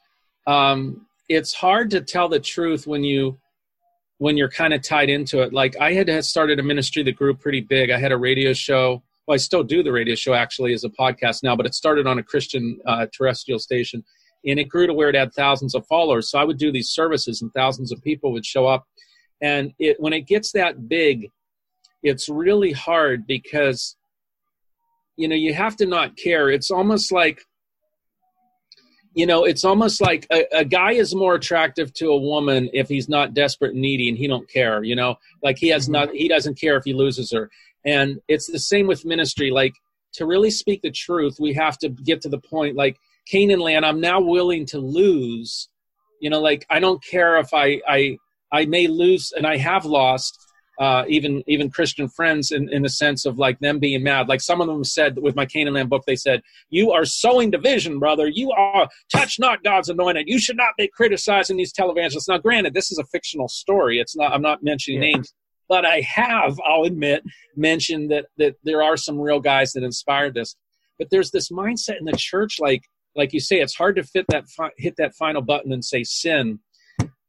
um, 0.48 1.08
it's 1.28 1.54
hard 1.54 1.92
to 1.92 2.02
tell 2.02 2.30
the 2.30 2.40
truth 2.40 2.88
when 2.88 3.04
you 3.04 3.40
when 4.18 4.36
you're 4.38 4.50
kind 4.50 4.74
of 4.74 4.82
tied 4.82 5.10
into 5.10 5.42
it. 5.42 5.54
Like 5.54 5.76
I 5.80 5.94
had 5.94 6.24
started 6.26 6.60
a 6.60 6.64
ministry 6.64 7.04
that 7.04 7.16
grew 7.16 7.34
pretty 7.34 7.62
big. 7.62 7.90
I 7.90 7.98
had 7.98 8.12
a 8.12 8.18
radio 8.18 8.54
show. 8.54 9.02
Well, 9.30 9.36
I 9.36 9.38
still 9.38 9.62
do 9.64 9.84
the 9.84 9.92
radio 9.92 10.16
show 10.16 10.34
actually 10.34 10.74
as 10.74 10.84
a 10.84 10.90
podcast 10.90 11.44
now, 11.44 11.56
but 11.56 11.68
it 11.68 11.76
started 11.76 12.08
on 12.08 12.18
a 12.18 12.24
Christian 12.24 12.80
uh, 12.88 13.06
terrestrial 13.16 13.60
station, 13.60 14.04
and 14.44 14.60
it 14.60 14.64
grew 14.64 14.88
to 14.88 14.94
where 14.96 15.10
it 15.10 15.14
had 15.14 15.32
thousands 15.36 15.76
of 15.76 15.86
followers. 15.86 16.32
So 16.32 16.40
I 16.40 16.44
would 16.44 16.58
do 16.58 16.72
these 16.72 16.90
services, 16.90 17.44
and 17.44 17.54
thousands 17.54 17.92
of 17.92 18.02
people 18.02 18.32
would 18.32 18.44
show 18.44 18.66
up. 18.66 18.88
And 19.40 19.72
it, 19.78 19.98
when 20.00 20.14
it 20.14 20.22
gets 20.22 20.52
that 20.54 20.90
big, 20.90 21.30
it's 22.02 22.28
really 22.28 22.72
hard 22.72 23.28
because 23.28 23.96
you 25.16 25.28
know 25.28 25.36
you 25.36 25.54
have 25.54 25.76
to 25.76 25.86
not 25.86 26.18
care. 26.18 26.50
It's 26.50 26.72
almost 26.72 27.12
like 27.12 27.46
you 29.14 29.28
know 29.28 29.44
it's 29.44 29.64
almost 29.64 30.02
like 30.02 30.26
a, 30.32 30.46
a, 30.54 30.66
guy 30.66 30.94
is 30.94 31.14
more 31.14 31.36
attractive 31.36 31.94
to 31.94 32.08
a 32.08 32.18
woman 32.18 32.68
if 32.74 32.88
he's 32.88 33.10
not 33.10 33.34
desperate 33.34 33.74
and 33.74 33.82
needy 33.82 34.08
and 34.08 34.18
he 34.18 34.28
don't 34.28 34.48
care 34.50 34.84
you 34.84 34.96
know 34.96 35.16
like 35.42 35.58
he 35.58 35.68
has 35.70 35.86
mm-hmm. 35.86 35.94
not 35.94 36.12
he 36.12 36.28
doesn't 36.28 36.60
care 36.60 36.78
if 36.78 36.84
he 36.84 36.94
loses 36.94 37.32
her 37.32 37.50
And 37.86 38.20
it's 38.28 38.52
the 38.52 38.60
same 38.60 38.88
with 38.88 39.06
ministry. 39.06 39.52
Like 39.52 39.74
to 40.14 40.26
really 40.26 40.52
speak 40.52 40.82
the 40.82 40.92
truth, 40.92 41.38
we 41.40 41.54
have 41.54 41.78
to 41.80 41.90
get 41.90 42.22
to 42.22 42.30
the 42.30 42.40
point. 42.40 42.76
Like 42.76 42.98
Canaan 43.28 43.60
land, 43.60 43.86
I'm 43.86 44.02
now 44.02 44.20
willing 44.20 44.66
to 44.68 44.80
lose. 44.80 45.70
You 46.22 46.30
know, 46.30 46.42
like 46.42 46.66
I 46.70 46.80
don't 46.80 47.04
care 47.04 47.38
if 47.38 47.54
I 47.54 47.82
I 47.88 48.18
I 48.52 48.66
may 48.66 48.88
lose, 48.88 49.32
and 49.36 49.46
I 49.46 49.58
have 49.58 49.86
lost 49.86 50.38
uh, 50.80 51.04
even 51.10 51.44
even 51.46 51.70
Christian 51.70 52.08
friends 52.08 52.52
in, 52.52 52.70
in 52.70 52.84
the 52.84 52.90
sense 52.90 53.26
of 53.26 53.38
like 53.38 53.60
them 53.60 53.80
being 53.80 54.02
mad. 54.02 54.30
Like 54.30 54.40
some 54.40 54.62
of 54.62 54.68
them 54.68 54.86
said 54.86 55.18
with 55.18 55.36
my 55.36 55.46
Canaan 55.46 55.74
Land 55.74 55.90
book, 55.90 56.04
they 56.08 56.16
said, 56.16 56.42
"You 56.70 56.92
are 56.92 57.04
sowing 57.04 57.52
division, 57.52 58.00
brother. 58.00 58.28
You 58.28 58.52
are 58.52 58.88
touch 59.14 59.40
not 59.40 59.62
God's 59.62 59.90
anointed. 59.90 60.30
You 60.30 60.40
should 60.40 60.56
not 60.56 60.72
be 60.78 60.88
criticizing 60.88 61.58
these 61.58 61.74
televangelists." 61.74 62.30
Now, 62.30 62.38
granted, 62.38 62.74
this 62.74 62.92
is 62.92 62.98
a 62.98 63.04
fictional 63.04 63.50
story. 63.50 64.00
It's 64.00 64.16
not. 64.16 64.32
I'm 64.32 64.42
not 64.42 64.64
mentioning 64.64 65.04
yeah. 65.04 65.12
names, 65.12 65.34
but 65.70 65.86
I 65.86 66.02
have, 66.02 66.60
I'll 66.66 66.84
admit, 66.84 67.24
mentioned 67.56 68.12
that 68.12 68.26
that 68.38 68.56
there 68.64 68.84
are 68.84 68.98
some 68.98 69.20
real 69.20 69.40
guys 69.40 69.72
that 69.74 69.84
inspired 69.84 70.34
this. 70.34 70.56
But 70.98 71.10
there's 71.12 71.32
this 71.32 71.50
mindset 71.50 72.00
in 72.00 72.06
the 72.06 72.18
church, 72.18 72.60
like 72.60 72.82
like 73.16 73.32
you 73.32 73.40
say, 73.40 73.60
it's 73.60 73.76
hard 73.76 73.96
to 73.96 74.04
fit 74.04 74.26
that 74.30 74.50
fi- 74.50 74.72
hit 74.78 74.96
that 74.98 75.16
final 75.16 75.42
button 75.42 75.72
and 75.72 75.86
say 75.86 76.04
sin. 76.04 76.60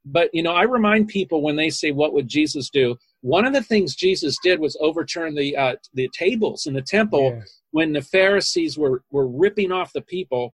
But 0.04 0.30
you 0.32 0.42
know, 0.42 0.52
I 0.52 0.62
remind 0.62 1.08
people 1.08 1.42
when 1.42 1.56
they 1.56 1.70
say, 1.70 1.90
"What 1.92 2.14
would 2.14 2.26
Jesus 2.26 2.70
do?" 2.70 2.96
One 3.20 3.44
of 3.44 3.52
the 3.52 3.62
things 3.62 3.94
Jesus 3.94 4.36
did 4.42 4.58
was 4.58 4.76
overturn 4.80 5.34
the 5.34 5.56
uh, 5.56 5.76
the 5.92 6.08
tables 6.16 6.66
in 6.66 6.72
the 6.72 6.82
temple 6.82 7.36
yes. 7.36 7.60
when 7.70 7.92
the 7.92 8.00
Pharisees 8.00 8.78
were 8.78 9.02
were 9.10 9.28
ripping 9.28 9.70
off 9.70 9.92
the 9.92 10.00
people. 10.00 10.54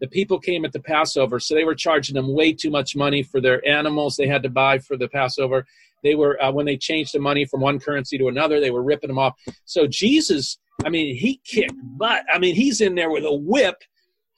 The 0.00 0.08
people 0.08 0.38
came 0.38 0.64
at 0.64 0.72
the 0.72 0.80
Passover, 0.80 1.40
so 1.40 1.54
they 1.54 1.64
were 1.64 1.74
charging 1.74 2.14
them 2.14 2.32
way 2.32 2.52
too 2.52 2.70
much 2.70 2.94
money 2.94 3.22
for 3.22 3.40
their 3.40 3.66
animals 3.66 4.16
they 4.16 4.26
had 4.26 4.42
to 4.42 4.50
buy 4.50 4.78
for 4.78 4.96
the 4.96 5.08
Passover 5.08 5.66
they 6.06 6.14
were 6.14 6.40
uh, 6.42 6.52
when 6.52 6.66
they 6.66 6.76
changed 6.76 7.12
the 7.14 7.18
money 7.18 7.44
from 7.44 7.60
one 7.60 7.78
currency 7.78 8.16
to 8.18 8.28
another, 8.28 8.60
they 8.60 8.70
were 8.70 8.82
ripping 8.82 9.08
them 9.08 9.18
off. 9.18 9.34
So 9.64 9.86
Jesus, 9.86 10.58
I 10.84 10.88
mean, 10.88 11.16
he 11.16 11.40
kicked 11.44 11.74
butt. 11.98 12.24
I 12.32 12.38
mean, 12.38 12.54
he's 12.54 12.80
in 12.80 12.94
there 12.94 13.10
with 13.10 13.24
a 13.24 13.34
whip, 13.34 13.76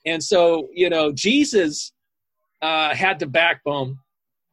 and 0.05 0.23
so 0.23 0.69
you 0.73 0.89
know, 0.89 1.11
Jesus 1.11 1.91
uh, 2.61 2.95
had 2.95 3.19
the 3.19 3.27
backbone. 3.27 3.97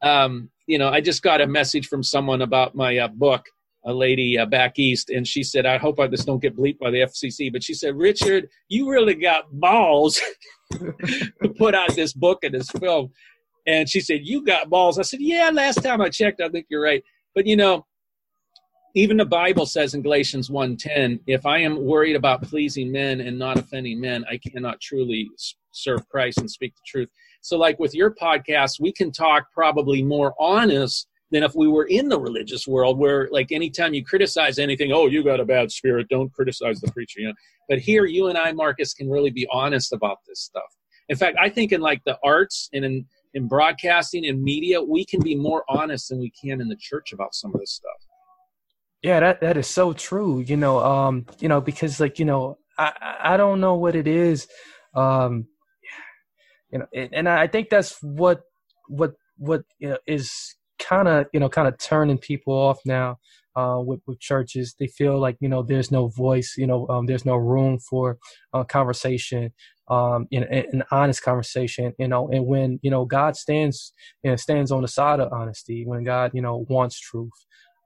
Um, 0.01 0.51
you 0.67 0.77
know, 0.77 0.89
I 0.89 1.01
just 1.01 1.23
got 1.23 1.41
a 1.41 1.47
message 1.47 1.87
from 1.87 2.03
someone 2.03 2.41
about 2.41 2.75
my 2.75 2.97
uh, 2.97 3.07
book, 3.07 3.45
a 3.87 3.93
lady 3.93 4.37
uh, 4.37 4.45
back 4.45 4.77
east, 4.77 5.09
and 5.09 5.27
she 5.27 5.41
said, 5.41 5.65
"I 5.65 5.77
hope 5.77 5.99
I 5.99 6.07
just 6.07 6.27
don't 6.27 6.41
get 6.41 6.55
bleeped 6.55 6.79
by 6.79 6.91
the 6.91 6.99
FCC." 6.99 7.51
But 7.51 7.63
she 7.63 7.73
said, 7.73 7.95
"Richard, 7.95 8.47
you 8.69 8.89
really 8.89 9.15
got 9.15 9.45
balls 9.51 10.21
to 10.73 11.49
put 11.57 11.73
out 11.73 11.95
this 11.95 12.13
book 12.13 12.43
and 12.43 12.53
this 12.53 12.69
film." 12.69 13.11
And 13.67 13.89
she 13.89 13.99
said, 13.99 14.21
You 14.23 14.43
got 14.43 14.69
balls. 14.69 14.97
I 14.97 15.01
said, 15.03 15.19
Yeah, 15.21 15.51
last 15.53 15.83
time 15.83 16.01
I 16.01 16.09
checked, 16.09 16.41
I 16.41 16.49
think 16.49 16.67
you're 16.69 16.81
right. 16.81 17.03
But 17.35 17.45
you 17.45 17.57
know, 17.57 17.85
even 18.95 19.17
the 19.17 19.25
Bible 19.25 19.65
says 19.65 19.93
in 19.93 20.01
Galatians 20.01 20.49
1:10, 20.49 21.19
if 21.27 21.45
I 21.45 21.59
am 21.59 21.83
worried 21.83 22.15
about 22.15 22.41
pleasing 22.41 22.91
men 22.91 23.21
and 23.21 23.37
not 23.37 23.59
offending 23.59 23.99
men, 23.99 24.25
I 24.31 24.37
cannot 24.37 24.79
truly 24.81 25.29
serve 25.71 26.07
Christ 26.09 26.39
and 26.39 26.49
speak 26.49 26.73
the 26.75 26.81
truth. 26.87 27.09
So 27.41 27.57
like 27.57 27.77
with 27.77 27.93
your 27.93 28.15
podcast, 28.15 28.79
we 28.79 28.91
can 28.91 29.11
talk 29.11 29.51
probably 29.53 30.01
more 30.01 30.33
honest 30.39 31.06
than 31.31 31.43
if 31.43 31.53
we 31.55 31.67
were 31.67 31.85
in 31.85 32.07
the 32.07 32.19
religious 32.19 32.67
world 32.67 32.97
where 32.97 33.27
like 33.31 33.51
anytime 33.51 33.93
you 33.93 34.03
criticize 34.03 34.59
anything, 34.59 34.91
oh, 34.93 35.07
you 35.07 35.23
got 35.23 35.39
a 35.39 35.45
bad 35.45 35.71
spirit, 35.71 36.07
don't 36.09 36.31
criticize 36.33 36.79
the 36.79 36.91
preacher, 36.91 37.19
you 37.19 37.27
know. 37.27 37.33
But 37.67 37.79
here 37.79 38.05
you 38.05 38.27
and 38.27 38.37
I, 38.37 38.51
Marcus, 38.53 38.93
can 38.93 39.09
really 39.09 39.29
be 39.29 39.47
honest 39.51 39.91
about 39.91 40.19
this 40.27 40.41
stuff. 40.41 40.63
In 41.09 41.17
fact, 41.17 41.37
I 41.39 41.49
think 41.49 41.71
in 41.71 41.81
like 41.81 42.01
the 42.05 42.17
arts 42.23 42.69
and 42.73 42.85
in 42.85 43.05
in 43.33 43.47
broadcasting 43.47 44.25
and 44.25 44.41
media, 44.41 44.81
we 44.81 45.05
can 45.05 45.21
be 45.21 45.35
more 45.35 45.63
honest 45.69 46.09
than 46.09 46.19
we 46.19 46.31
can 46.31 46.61
in 46.61 46.69
the 46.69 46.77
church 46.77 47.13
about 47.13 47.35
some 47.35 47.53
of 47.53 47.59
this 47.59 47.71
stuff. 47.71 48.07
Yeah, 49.03 49.19
that 49.19 49.41
that 49.41 49.57
is 49.57 49.67
so 49.67 49.93
true. 49.93 50.39
You 50.39 50.57
know, 50.57 50.79
um, 50.79 51.25
you 51.39 51.49
know, 51.49 51.61
because 51.61 51.99
like 51.99 52.19
you 52.19 52.25
know, 52.25 52.57
I 52.77 53.17
I 53.21 53.37
don't 53.37 53.59
know 53.59 53.75
what 53.75 53.95
it 53.95 54.07
is, 54.07 54.47
um, 54.95 55.47
you 56.71 56.79
know, 56.79 56.87
and 56.93 57.29
I 57.29 57.47
think 57.47 57.69
that's 57.69 58.01
what 58.01 58.41
what 58.87 59.13
what 59.37 59.63
you 59.77 59.89
know 59.89 59.97
is 60.07 60.55
kind 60.87 61.07
of 61.07 61.27
you 61.33 61.39
know 61.39 61.49
kind 61.49 61.67
of 61.67 61.77
turning 61.77 62.17
people 62.17 62.53
off 62.53 62.79
now 62.85 63.17
uh, 63.55 63.81
with 63.83 64.01
with 64.07 64.19
churches. 64.19 64.75
They 64.79 64.87
feel 64.87 65.19
like 65.19 65.37
you 65.39 65.49
know 65.49 65.63
there's 65.63 65.91
no 65.91 66.07
voice, 66.07 66.55
you 66.57 66.67
know, 66.67 66.87
um, 66.89 67.05
there's 67.05 67.25
no 67.25 67.35
room 67.35 67.79
for 67.79 68.17
uh, 68.53 68.63
conversation 68.63 69.51
um, 69.89 70.27
in, 70.31 70.43
in, 70.43 70.65
an 70.73 70.83
honest 70.91 71.21
conversation, 71.23 71.93
you 71.97 72.07
know, 72.07 72.29
and 72.29 72.45
when, 72.45 72.79
you 72.81 72.91
know, 72.91 73.05
God 73.05 73.35
stands, 73.35 73.93
you 74.23 74.31
know, 74.31 74.35
stands 74.35 74.71
on 74.71 74.81
the 74.81 74.87
side 74.87 75.19
of 75.19 75.31
honesty, 75.31 75.85
when 75.85 76.03
God, 76.03 76.31
you 76.33 76.41
know, 76.41 76.65
wants 76.69 76.99
truth. 76.99 77.31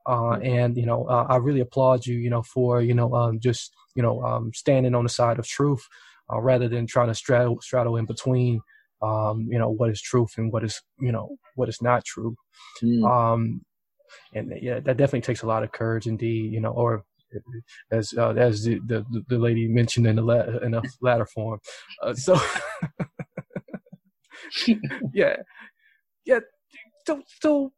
Uh, 0.07 0.31
and, 0.39 0.77
you 0.77 0.85
know, 0.85 1.05
uh, 1.05 1.27
I 1.29 1.35
really 1.35 1.59
applaud 1.59 2.07
you, 2.07 2.17
you 2.17 2.29
know, 2.29 2.41
for, 2.41 2.81
you 2.81 2.95
know, 2.95 3.13
um, 3.13 3.39
just, 3.39 3.71
you 3.95 4.01
know, 4.01 4.23
um, 4.23 4.51
standing 4.53 4.95
on 4.95 5.03
the 5.03 5.09
side 5.09 5.37
of 5.37 5.47
truth, 5.47 5.87
uh, 6.33 6.39
rather 6.39 6.67
than 6.67 6.87
trying 6.87 7.09
to 7.09 7.13
straddle, 7.13 7.61
straddle 7.61 7.97
in 7.97 8.05
between, 8.05 8.61
um, 9.01 9.47
you 9.49 9.57
know, 9.57 9.69
what 9.69 9.89
is 9.89 10.01
truth 10.01 10.33
and 10.37 10.51
what 10.51 10.63
is, 10.63 10.81
you 10.99 11.11
know, 11.11 11.37
what 11.55 11.69
is 11.69 11.81
not 11.81 12.05
true. 12.05 12.35
Mm. 12.83 13.09
Um, 13.09 13.61
and 14.33 14.53
yeah, 14.61 14.79
that 14.79 14.97
definitely 14.97 15.21
takes 15.21 15.41
a 15.41 15.47
lot 15.47 15.63
of 15.63 15.71
courage 15.71 16.07
indeed, 16.07 16.51
you 16.51 16.59
know, 16.59 16.71
or 16.71 17.03
as 17.91 18.13
uh, 18.17 18.31
as 18.31 18.63
the, 18.63 18.79
the, 18.85 19.05
the 19.27 19.37
lady 19.37 19.67
mentioned 19.67 20.07
in 20.07 20.17
the 20.17 20.21
la- 20.21 20.57
in 20.63 20.73
a 20.73 20.81
latter 21.01 21.25
form. 21.25 21.59
Uh, 22.03 22.13
so 22.13 22.37
yeah, 25.13 25.37
yeah. 26.25 26.39
So 27.07 27.21
so 27.41 27.71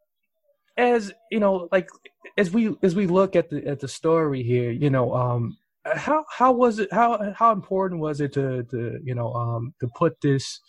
as 0.77 1.13
you 1.31 1.39
know, 1.39 1.67
like 1.71 1.89
as 2.37 2.51
we 2.51 2.75
as 2.81 2.95
we 2.95 3.07
look 3.07 3.35
at 3.35 3.49
the 3.49 3.65
at 3.67 3.79
the 3.79 3.87
story 3.87 4.43
here, 4.43 4.71
you 4.71 4.89
know, 4.89 5.13
um, 5.13 5.57
how 5.85 6.25
how 6.29 6.51
was 6.51 6.79
it? 6.79 6.91
How 6.91 7.33
how 7.35 7.51
important 7.51 8.01
was 8.01 8.21
it 8.21 8.33
to 8.33 8.63
to 8.63 8.99
you 9.03 9.15
know 9.15 9.33
um 9.33 9.73
to 9.81 9.87
put 9.95 10.19
this 10.21 10.59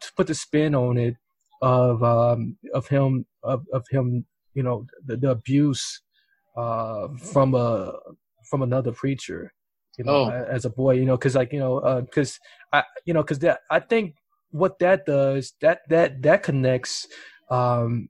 to 0.00 0.12
put 0.16 0.26
the 0.26 0.34
spin 0.34 0.74
on 0.74 0.98
it 0.98 1.14
of 1.60 2.02
um 2.02 2.56
of 2.74 2.88
him 2.88 3.24
of 3.42 3.64
of 3.72 3.84
him 3.90 4.26
you 4.54 4.62
know 4.62 4.86
the, 5.04 5.16
the 5.16 5.30
abuse 5.30 6.02
uh, 6.56 7.08
from 7.16 7.54
a 7.54 7.94
from 8.48 8.62
another 8.62 8.92
preacher, 8.92 9.52
you 9.96 10.04
know, 10.04 10.26
oh. 10.26 10.30
as 10.30 10.64
a 10.64 10.70
boy, 10.70 10.94
you 10.94 11.04
know, 11.04 11.16
because 11.16 11.34
like 11.34 11.52
you 11.52 11.58
know, 11.58 12.02
because 12.04 12.38
uh, 12.72 12.78
I, 12.78 12.84
you 13.04 13.14
know, 13.14 13.22
because 13.22 13.38
that 13.40 13.60
I 13.70 13.80
think 13.80 14.16
what 14.50 14.78
that 14.80 15.06
does 15.06 15.54
that 15.60 15.80
that 15.88 16.22
that 16.22 16.42
connects 16.42 17.06
um, 17.50 18.08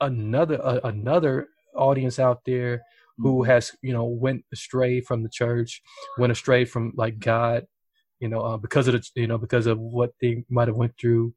another 0.00 0.64
uh, 0.64 0.80
another 0.84 1.48
audience 1.76 2.18
out 2.18 2.40
there 2.44 2.82
who 3.18 3.42
mm-hmm. 3.42 3.50
has 3.50 3.72
you 3.82 3.92
know 3.92 4.04
went 4.04 4.44
astray 4.52 5.00
from 5.00 5.22
the 5.22 5.30
church, 5.30 5.82
went 6.18 6.32
astray 6.32 6.64
from 6.64 6.92
like 6.96 7.18
God, 7.18 7.66
you 8.20 8.28
know, 8.28 8.40
uh, 8.40 8.56
because 8.56 8.86
of 8.86 8.94
the 8.94 9.02
you 9.14 9.26
know 9.26 9.38
because 9.38 9.66
of 9.66 9.78
what 9.78 10.12
they 10.20 10.44
might 10.48 10.68
have 10.68 10.76
went 10.76 10.92
through 11.00 11.34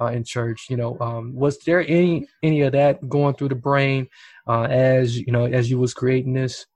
uh, 0.00 0.06
in 0.06 0.24
church. 0.24 0.66
You 0.68 0.76
know, 0.76 0.98
um, 1.00 1.34
was 1.34 1.58
there 1.60 1.80
any 1.80 2.26
any 2.42 2.62
of 2.62 2.72
that 2.72 3.08
going 3.08 3.34
through 3.34 3.50
the 3.50 3.54
brain 3.54 4.08
uh, 4.46 4.64
as 4.64 5.16
you 5.16 5.32
know 5.32 5.46
as 5.46 5.70
you 5.70 5.78
was 5.78 5.94
creating 5.94 6.34
this? 6.34 6.66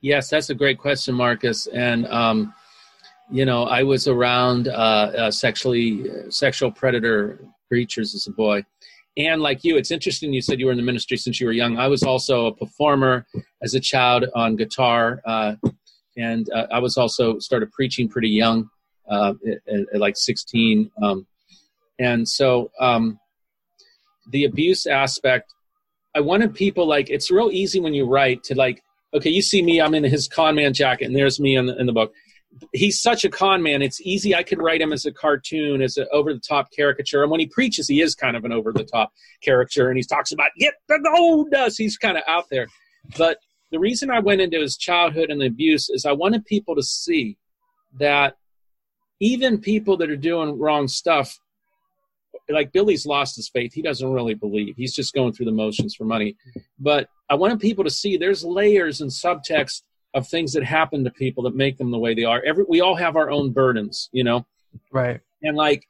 Yes, 0.00 0.30
that's 0.30 0.50
a 0.50 0.54
great 0.54 0.78
question, 0.78 1.14
Marcus. 1.14 1.66
And 1.66 2.06
um, 2.06 2.54
you 3.30 3.44
know, 3.44 3.64
I 3.64 3.82
was 3.82 4.08
around 4.08 4.68
uh, 4.68 4.70
uh, 4.70 5.30
sexually 5.30 6.06
sexual 6.30 6.70
predator 6.70 7.40
preachers 7.68 8.14
as 8.14 8.26
a 8.26 8.32
boy, 8.32 8.64
and 9.16 9.42
like 9.42 9.64
you, 9.64 9.76
it's 9.76 9.90
interesting. 9.90 10.32
You 10.32 10.40
said 10.40 10.60
you 10.60 10.66
were 10.66 10.72
in 10.72 10.78
the 10.78 10.84
ministry 10.84 11.16
since 11.16 11.40
you 11.40 11.46
were 11.46 11.52
young. 11.52 11.78
I 11.78 11.88
was 11.88 12.02
also 12.02 12.46
a 12.46 12.54
performer 12.54 13.26
as 13.62 13.74
a 13.74 13.80
child 13.80 14.26
on 14.34 14.56
guitar, 14.56 15.20
uh, 15.26 15.56
and 16.18 16.50
uh, 16.52 16.66
I 16.70 16.80
was 16.80 16.96
also 16.96 17.38
started 17.38 17.70
preaching 17.72 18.08
pretty 18.08 18.28
young, 18.28 18.68
uh, 19.08 19.34
at, 19.46 19.80
at, 19.94 20.00
like 20.00 20.16
sixteen. 20.16 20.90
Um, 21.02 21.26
and 21.98 22.28
so 22.28 22.70
um, 22.80 23.18
the 24.30 24.44
abuse 24.44 24.86
aspect, 24.86 25.52
I 26.14 26.20
wanted 26.20 26.54
people 26.54 26.86
like 26.86 27.08
it's 27.08 27.30
real 27.30 27.50
easy 27.50 27.80
when 27.80 27.94
you 27.94 28.04
write 28.04 28.44
to 28.44 28.54
like 28.54 28.82
okay, 29.14 29.30
you 29.30 29.42
see 29.42 29.62
me, 29.62 29.80
I'm 29.80 29.94
in 29.94 30.04
his 30.04 30.28
con 30.28 30.54
man 30.54 30.72
jacket, 30.72 31.06
and 31.06 31.16
there's 31.16 31.40
me 31.40 31.56
in 31.56 31.66
the, 31.66 31.76
in 31.78 31.86
the 31.86 31.92
book. 31.92 32.12
He's 32.72 33.00
such 33.00 33.24
a 33.24 33.28
con 33.28 33.62
man. 33.62 33.82
It's 33.82 34.00
easy. 34.00 34.34
I 34.34 34.42
could 34.42 34.60
write 34.60 34.80
him 34.80 34.92
as 34.92 35.04
a 35.06 35.12
cartoon, 35.12 35.82
as 35.82 35.96
an 35.96 36.06
over 36.12 36.32
the 36.32 36.40
top 36.40 36.72
caricature. 36.72 37.22
And 37.22 37.30
when 37.30 37.40
he 37.40 37.46
preaches, 37.46 37.88
he 37.88 38.00
is 38.00 38.14
kind 38.14 38.36
of 38.36 38.44
an 38.44 38.52
over 38.52 38.72
the 38.72 38.84
top 38.84 39.12
caricature, 39.42 39.88
and 39.88 39.96
he 39.96 40.02
talks 40.02 40.32
about 40.32 40.50
get 40.58 40.74
the 40.88 40.98
gold 40.98 41.50
dust. 41.50 41.78
He's 41.78 41.96
kind 41.96 42.16
of 42.16 42.24
out 42.26 42.44
there. 42.50 42.66
But 43.16 43.38
the 43.70 43.78
reason 43.78 44.10
I 44.10 44.20
went 44.20 44.40
into 44.40 44.60
his 44.60 44.76
childhood 44.76 45.30
and 45.30 45.40
the 45.40 45.46
abuse 45.46 45.90
is 45.90 46.04
I 46.04 46.12
wanted 46.12 46.44
people 46.44 46.74
to 46.76 46.82
see 46.82 47.36
that 47.98 48.36
even 49.20 49.58
people 49.58 49.96
that 49.98 50.10
are 50.10 50.16
doing 50.16 50.58
wrong 50.58 50.88
stuff, 50.88 51.38
like 52.48 52.72
Billy's 52.72 53.04
lost 53.04 53.36
his 53.36 53.48
faith. 53.48 53.72
He 53.74 53.82
doesn't 53.82 54.12
really 54.12 54.34
believe. 54.34 54.74
He's 54.76 54.94
just 54.94 55.14
going 55.14 55.32
through 55.32 55.46
the 55.46 55.52
motions 55.52 55.94
for 55.94 56.04
money. 56.04 56.36
But 56.78 57.08
I 57.28 57.34
wanted 57.34 57.60
people 57.60 57.84
to 57.84 57.90
see 57.90 58.16
there's 58.16 58.44
layers 58.44 59.00
and 59.00 59.10
subtext 59.10 59.82
of 60.14 60.26
things 60.26 60.52
that 60.52 60.64
happen 60.64 61.04
to 61.04 61.10
people 61.10 61.42
that 61.44 61.54
make 61.54 61.76
them 61.76 61.90
the 61.90 61.98
way 61.98 62.14
they 62.14 62.24
are. 62.24 62.42
Every 62.46 62.64
we 62.68 62.80
all 62.80 62.96
have 62.96 63.16
our 63.16 63.30
own 63.30 63.52
burdens, 63.52 64.08
you 64.12 64.24
know. 64.24 64.46
Right. 64.92 65.20
And 65.42 65.56
like, 65.56 65.86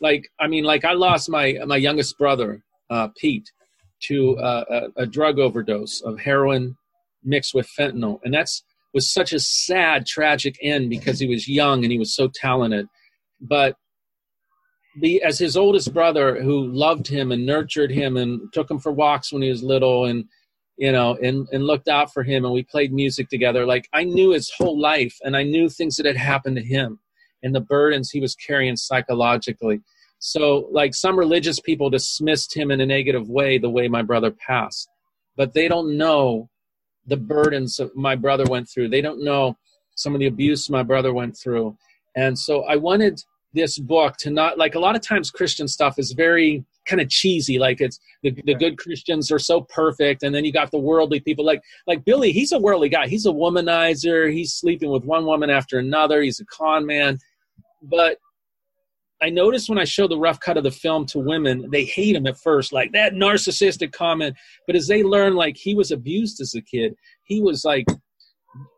like 0.00 0.28
I 0.40 0.48
mean, 0.48 0.64
like 0.64 0.84
I 0.84 0.94
lost 0.94 1.28
my 1.28 1.58
my 1.66 1.76
youngest 1.76 2.18
brother, 2.18 2.62
uh, 2.88 3.08
Pete, 3.16 3.52
to 4.04 4.36
uh, 4.38 4.88
a, 4.96 5.02
a 5.02 5.06
drug 5.06 5.38
overdose 5.38 6.00
of 6.00 6.18
heroin 6.18 6.76
mixed 7.22 7.54
with 7.54 7.68
fentanyl, 7.68 8.20
and 8.24 8.32
that's 8.34 8.62
was 8.92 9.12
such 9.12 9.32
a 9.32 9.40
sad, 9.40 10.06
tragic 10.06 10.56
end 10.62 10.90
because 10.90 11.20
he 11.20 11.28
was 11.28 11.48
young 11.48 11.84
and 11.84 11.92
he 11.92 11.98
was 11.98 12.14
so 12.14 12.28
talented. 12.28 12.88
But 13.40 13.76
the 14.96 15.22
as 15.22 15.38
his 15.38 15.56
oldest 15.56 15.94
brother, 15.94 16.42
who 16.42 16.66
loved 16.66 17.06
him 17.06 17.30
and 17.30 17.46
nurtured 17.46 17.90
him 17.90 18.16
and 18.16 18.52
took 18.52 18.70
him 18.70 18.78
for 18.78 18.92
walks 18.92 19.32
when 19.32 19.42
he 19.42 19.48
was 19.48 19.62
little, 19.62 20.04
and 20.04 20.24
you 20.76 20.90
know, 20.90 21.16
and 21.22 21.46
and 21.52 21.64
looked 21.64 21.88
out 21.88 22.12
for 22.12 22.22
him, 22.22 22.44
and 22.44 22.52
we 22.52 22.64
played 22.64 22.92
music 22.92 23.28
together. 23.28 23.64
Like 23.64 23.88
I 23.92 24.04
knew 24.04 24.30
his 24.30 24.50
whole 24.50 24.78
life, 24.78 25.16
and 25.22 25.36
I 25.36 25.44
knew 25.44 25.68
things 25.68 25.96
that 25.96 26.06
had 26.06 26.16
happened 26.16 26.56
to 26.56 26.62
him, 26.62 26.98
and 27.42 27.54
the 27.54 27.60
burdens 27.60 28.10
he 28.10 28.20
was 28.20 28.34
carrying 28.34 28.76
psychologically. 28.76 29.80
So, 30.18 30.68
like 30.70 30.94
some 30.94 31.18
religious 31.18 31.60
people 31.60 31.88
dismissed 31.88 32.54
him 32.54 32.70
in 32.70 32.80
a 32.80 32.86
negative 32.86 33.28
way, 33.28 33.56
the 33.56 33.70
way 33.70 33.88
my 33.88 34.02
brother 34.02 34.30
passed, 34.30 34.88
but 35.36 35.54
they 35.54 35.68
don't 35.68 35.96
know 35.96 36.50
the 37.06 37.16
burdens 37.16 37.80
my 37.94 38.14
brother 38.14 38.44
went 38.48 38.68
through. 38.68 38.88
They 38.88 39.00
don't 39.00 39.22
know 39.22 39.56
some 39.94 40.14
of 40.14 40.20
the 40.20 40.26
abuse 40.26 40.70
my 40.70 40.82
brother 40.82 41.12
went 41.12 41.36
through. 41.36 41.76
And 42.16 42.38
so 42.38 42.62
I 42.64 42.76
wanted 42.76 43.22
this 43.52 43.78
book 43.78 44.16
to 44.18 44.30
not 44.30 44.58
like 44.58 44.74
a 44.74 44.78
lot 44.78 44.96
of 44.96 45.02
times 45.02 45.30
Christian 45.30 45.68
stuff 45.68 45.98
is 45.98 46.12
very 46.12 46.64
kind 46.86 47.00
of 47.00 47.08
cheesy 47.08 47.58
like 47.58 47.80
it's 47.80 48.00
the, 48.22 48.30
the 48.46 48.54
good 48.54 48.78
christians 48.78 49.30
are 49.30 49.38
so 49.38 49.60
perfect 49.62 50.22
and 50.22 50.34
then 50.34 50.44
you 50.44 50.52
got 50.52 50.70
the 50.70 50.78
worldly 50.78 51.20
people 51.20 51.44
like 51.44 51.60
like 51.86 52.04
billy 52.04 52.32
he's 52.32 52.52
a 52.52 52.58
worldly 52.58 52.88
guy 52.88 53.06
he's 53.06 53.26
a 53.26 53.30
womanizer 53.30 54.32
he's 54.32 54.54
sleeping 54.54 54.90
with 54.90 55.04
one 55.04 55.26
woman 55.26 55.50
after 55.50 55.78
another 55.78 56.22
he's 56.22 56.40
a 56.40 56.44
con 56.46 56.86
man 56.86 57.18
but 57.82 58.18
I 59.22 59.28
notice 59.28 59.68
when 59.68 59.78
I 59.78 59.84
show 59.84 60.08
the 60.08 60.18
rough 60.18 60.40
cut 60.40 60.56
of 60.56 60.64
the 60.64 60.70
film 60.70 61.04
to 61.06 61.18
women, 61.18 61.68
they 61.70 61.84
hate 61.84 62.16
him 62.16 62.26
at 62.26 62.38
first, 62.38 62.72
like 62.72 62.92
that 62.92 63.12
narcissistic 63.12 63.92
comment. 63.92 64.36
But 64.66 64.76
as 64.76 64.86
they 64.86 65.02
learn, 65.02 65.34
like 65.34 65.56
he 65.56 65.74
was 65.74 65.90
abused 65.90 66.40
as 66.40 66.54
a 66.54 66.62
kid, 66.62 66.94
he 67.24 67.42
was 67.42 67.64
like, 67.64 67.84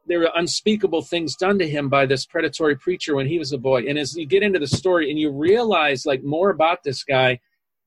there 0.06 0.18
were 0.18 0.30
unspeakable 0.34 1.02
things 1.02 1.36
done 1.36 1.58
to 1.58 1.68
him 1.68 1.88
by 1.88 2.06
this 2.06 2.26
predatory 2.26 2.76
preacher 2.76 3.14
when 3.14 3.26
he 3.26 3.38
was 3.38 3.52
a 3.52 3.58
boy. 3.58 3.84
And 3.88 3.98
as 3.98 4.16
you 4.16 4.26
get 4.26 4.42
into 4.42 4.58
the 4.58 4.66
story 4.66 5.10
and 5.10 5.18
you 5.18 5.30
realize 5.30 6.04
like 6.04 6.24
more 6.24 6.50
about 6.50 6.82
this 6.84 7.04
guy, 7.04 7.40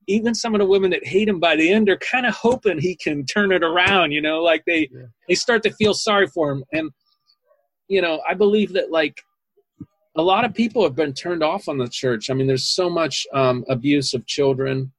even 0.07 0.33
some 0.33 0.55
of 0.55 0.59
the 0.59 0.65
women 0.65 0.91
that 0.91 1.05
hate 1.05 1.27
him 1.27 1.39
by 1.39 1.55
the 1.55 1.71
end 1.71 1.89
are 1.89 1.97
kind 1.97 2.25
of 2.25 2.33
hoping 2.33 2.79
he 2.79 2.95
can 2.95 3.25
turn 3.25 3.51
it 3.51 3.63
around, 3.63 4.11
you 4.11 4.21
know, 4.21 4.41
like 4.41 4.63
they 4.65 4.89
yeah. 4.91 5.07
they 5.27 5.35
start 5.35 5.63
to 5.63 5.73
feel 5.73 5.93
sorry 5.93 6.27
for 6.27 6.51
him. 6.51 6.63
And 6.71 6.91
you 7.87 8.01
know, 8.01 8.21
I 8.27 8.33
believe 8.33 8.73
that 8.73 8.91
like 8.91 9.21
a 10.17 10.21
lot 10.21 10.45
of 10.45 10.53
people 10.53 10.83
have 10.83 10.95
been 10.95 11.13
turned 11.13 11.43
off 11.43 11.67
on 11.67 11.77
the 11.77 11.89
church. 11.89 12.29
I 12.29 12.33
mean, 12.33 12.47
there's 12.47 12.69
so 12.69 12.89
much 12.89 13.27
um, 13.33 13.65
abuse 13.69 14.13
of 14.13 14.25
children. 14.25 14.91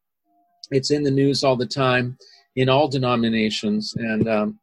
It's 0.71 0.91
in 0.91 1.03
the 1.03 1.11
news 1.11 1.43
all 1.43 1.57
the 1.57 1.67
time 1.67 2.19
in 2.57 2.69
all 2.69 2.89
denominations. 2.89 3.95
And, 3.97 4.29
um, 4.29 4.59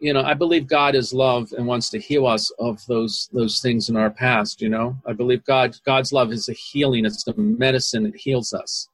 you 0.00 0.12
know, 0.12 0.22
I 0.22 0.34
believe 0.34 0.66
God 0.66 0.94
is 0.94 1.12
love 1.12 1.52
and 1.56 1.66
wants 1.66 1.90
to 1.90 1.98
heal 1.98 2.26
us 2.26 2.50
of 2.58 2.84
those 2.86 3.28
those 3.32 3.60
things 3.60 3.88
in 3.88 3.96
our 3.96 4.10
past. 4.10 4.60
You 4.60 4.68
know, 4.68 4.96
I 5.06 5.12
believe 5.12 5.44
God 5.44 5.76
God's 5.84 6.12
love 6.12 6.32
is 6.32 6.48
a 6.48 6.52
healing. 6.52 7.04
It's 7.04 7.24
the 7.24 7.34
medicine 7.36 8.04
that 8.04 8.16
heals 8.16 8.52
us. 8.52 8.88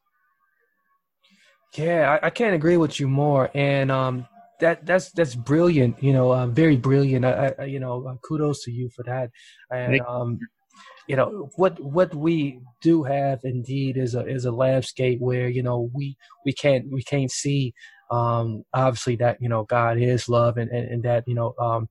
Yeah, 1.74 2.18
I, 2.22 2.26
I 2.26 2.30
can't 2.30 2.54
agree 2.54 2.78
with 2.78 2.98
you 2.98 3.08
more. 3.08 3.50
And 3.54 3.90
um, 3.90 4.26
that 4.60 4.86
that's 4.86 5.10
that's 5.12 5.34
brilliant. 5.34 6.02
You 6.02 6.12
know, 6.12 6.32
uh, 6.32 6.46
very 6.46 6.76
brilliant. 6.76 7.24
I, 7.24 7.54
I, 7.58 7.64
you 7.64 7.80
know, 7.80 8.06
uh, 8.06 8.16
kudos 8.26 8.64
to 8.64 8.70
you 8.70 8.90
for 8.90 9.02
that. 9.04 9.30
And 9.70 10.00
um, 10.00 10.38
you 11.08 11.16
know 11.16 11.50
what 11.56 11.80
what 11.80 12.14
we 12.14 12.60
do 12.82 13.02
have 13.02 13.40
indeed 13.42 13.96
is 13.96 14.14
a 14.14 14.26
is 14.26 14.44
a 14.44 14.52
landscape 14.52 15.18
where 15.20 15.48
you 15.48 15.62
know 15.62 15.90
we 15.94 16.16
we 16.44 16.52
can't 16.52 16.84
we 16.92 17.02
can't 17.02 17.30
see 17.30 17.72
um 18.10 18.62
obviously 18.74 19.16
that 19.16 19.38
you 19.40 19.48
know 19.48 19.64
God 19.64 19.98
is 19.98 20.28
love 20.28 20.58
and 20.58 20.70
and, 20.70 20.88
and 20.88 21.02
that 21.04 21.24
you 21.26 21.34
know 21.34 21.54
um 21.58 21.88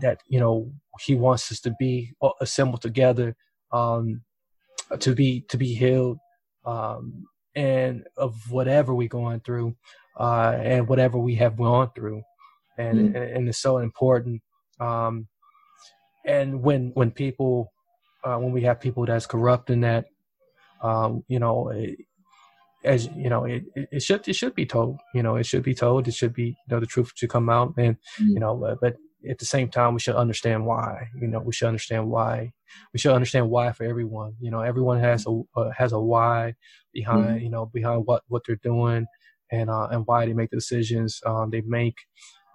that 0.00 0.18
you 0.28 0.40
know 0.40 0.72
he 1.00 1.14
wants 1.14 1.50
us 1.50 1.60
to 1.60 1.74
be 1.78 2.12
assembled 2.40 2.82
together 2.82 3.36
um 3.72 4.22
to 5.00 5.14
be 5.14 5.42
to 5.48 5.56
be 5.56 5.74
healed 5.74 6.18
um 6.64 7.24
and 7.56 8.04
of 8.16 8.34
whatever 8.50 8.94
we're 8.94 9.08
going 9.08 9.40
through 9.40 9.74
uh, 10.18 10.56
and 10.62 10.88
whatever 10.88 11.18
we 11.18 11.34
have 11.36 11.56
gone 11.56 11.90
through, 11.94 12.22
and 12.78 12.98
mm. 12.98 13.16
and, 13.16 13.16
and, 13.16 13.48
it's 13.48 13.60
so 13.60 13.78
important. 13.78 14.42
Um, 14.80 15.28
and 16.24 16.62
when 16.62 16.90
when 16.94 17.10
people 17.10 17.72
uh, 18.24 18.36
when 18.36 18.52
we 18.52 18.62
have 18.62 18.80
people 18.80 19.06
that's 19.06 19.26
corrupt 19.26 19.70
in 19.70 19.82
that, 19.82 20.06
um, 20.82 21.24
you 21.28 21.38
know, 21.38 21.68
it, 21.68 21.98
as 22.84 23.08
you 23.16 23.28
know, 23.28 23.44
it, 23.44 23.64
it 23.74 24.02
should 24.02 24.26
it 24.28 24.34
should 24.34 24.54
be 24.54 24.66
told. 24.66 24.98
You 25.14 25.22
know, 25.22 25.36
it 25.36 25.46
should 25.46 25.62
be 25.62 25.74
told. 25.74 26.08
It 26.08 26.14
should 26.14 26.32
be 26.32 26.44
you 26.44 26.70
know 26.70 26.80
the 26.80 26.86
truth 26.86 27.12
should 27.14 27.30
come 27.30 27.48
out, 27.48 27.74
and 27.76 27.96
mm. 28.20 28.28
you 28.28 28.40
know, 28.40 28.56
but, 28.56 28.80
but 28.80 28.96
at 29.28 29.38
the 29.38 29.44
same 29.44 29.68
time, 29.68 29.94
we 29.94 30.00
should 30.00 30.14
understand 30.14 30.66
why. 30.66 31.08
You 31.20 31.28
know, 31.28 31.40
we 31.40 31.52
should 31.52 31.68
understand 31.68 32.08
why. 32.08 32.52
We 32.92 32.98
should 32.98 33.14
understand 33.14 33.50
why 33.50 33.72
for 33.72 33.84
everyone. 33.84 34.34
You 34.40 34.50
know, 34.50 34.60
everyone 34.60 35.00
has 35.00 35.26
a 35.26 35.42
uh, 35.56 35.70
has 35.76 35.92
a 35.92 36.00
why 36.00 36.54
behind. 36.92 37.26
mm 37.26 37.42
You 37.42 37.50
know, 37.50 37.66
behind 37.66 38.06
what 38.06 38.22
what 38.28 38.42
they're 38.46 38.56
doing, 38.62 39.06
and 39.50 39.70
uh, 39.70 39.88
and 39.90 40.06
why 40.06 40.26
they 40.26 40.32
make 40.32 40.50
the 40.50 40.56
decisions 40.56 41.20
um, 41.26 41.50
they 41.50 41.62
make. 41.62 41.96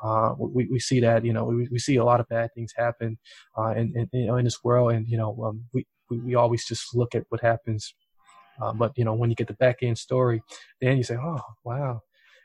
Uh, 0.04 0.34
we, 0.38 0.68
we 0.72 0.80
see 0.80 1.00
that 1.00 1.24
you 1.24 1.32
know 1.32 1.46
we, 1.46 1.68
we 1.72 1.78
see 1.78 1.98
a 1.98 2.04
lot 2.04 2.20
of 2.20 2.28
bad 2.28 2.50
things 2.56 2.74
happen 2.76 3.20
uh, 3.58 3.72
in, 3.72 3.94
in 3.96 4.08
you 4.14 4.28
know 4.28 4.38
in 4.38 4.46
this 4.46 4.64
world, 4.64 4.92
and 4.94 5.08
you 5.08 5.18
know 5.18 5.38
um, 5.46 5.64
we, 5.74 5.86
we, 6.10 6.20
we 6.20 6.36
always 6.36 6.66
just 6.66 6.96
look 6.96 7.14
at 7.14 7.24
what 7.30 7.42
happens, 7.42 7.94
uh, 8.62 8.74
but 8.74 8.92
you 8.96 9.06
know 9.06 9.14
when 9.14 9.30
you 9.30 9.36
get 9.36 9.48
the 9.48 9.54
back 9.54 9.78
end 9.82 9.98
story, 9.98 10.42
then 10.80 10.98
you 10.98 11.04
say, 11.04 11.18
oh 11.22 11.42
wow, 11.64 12.02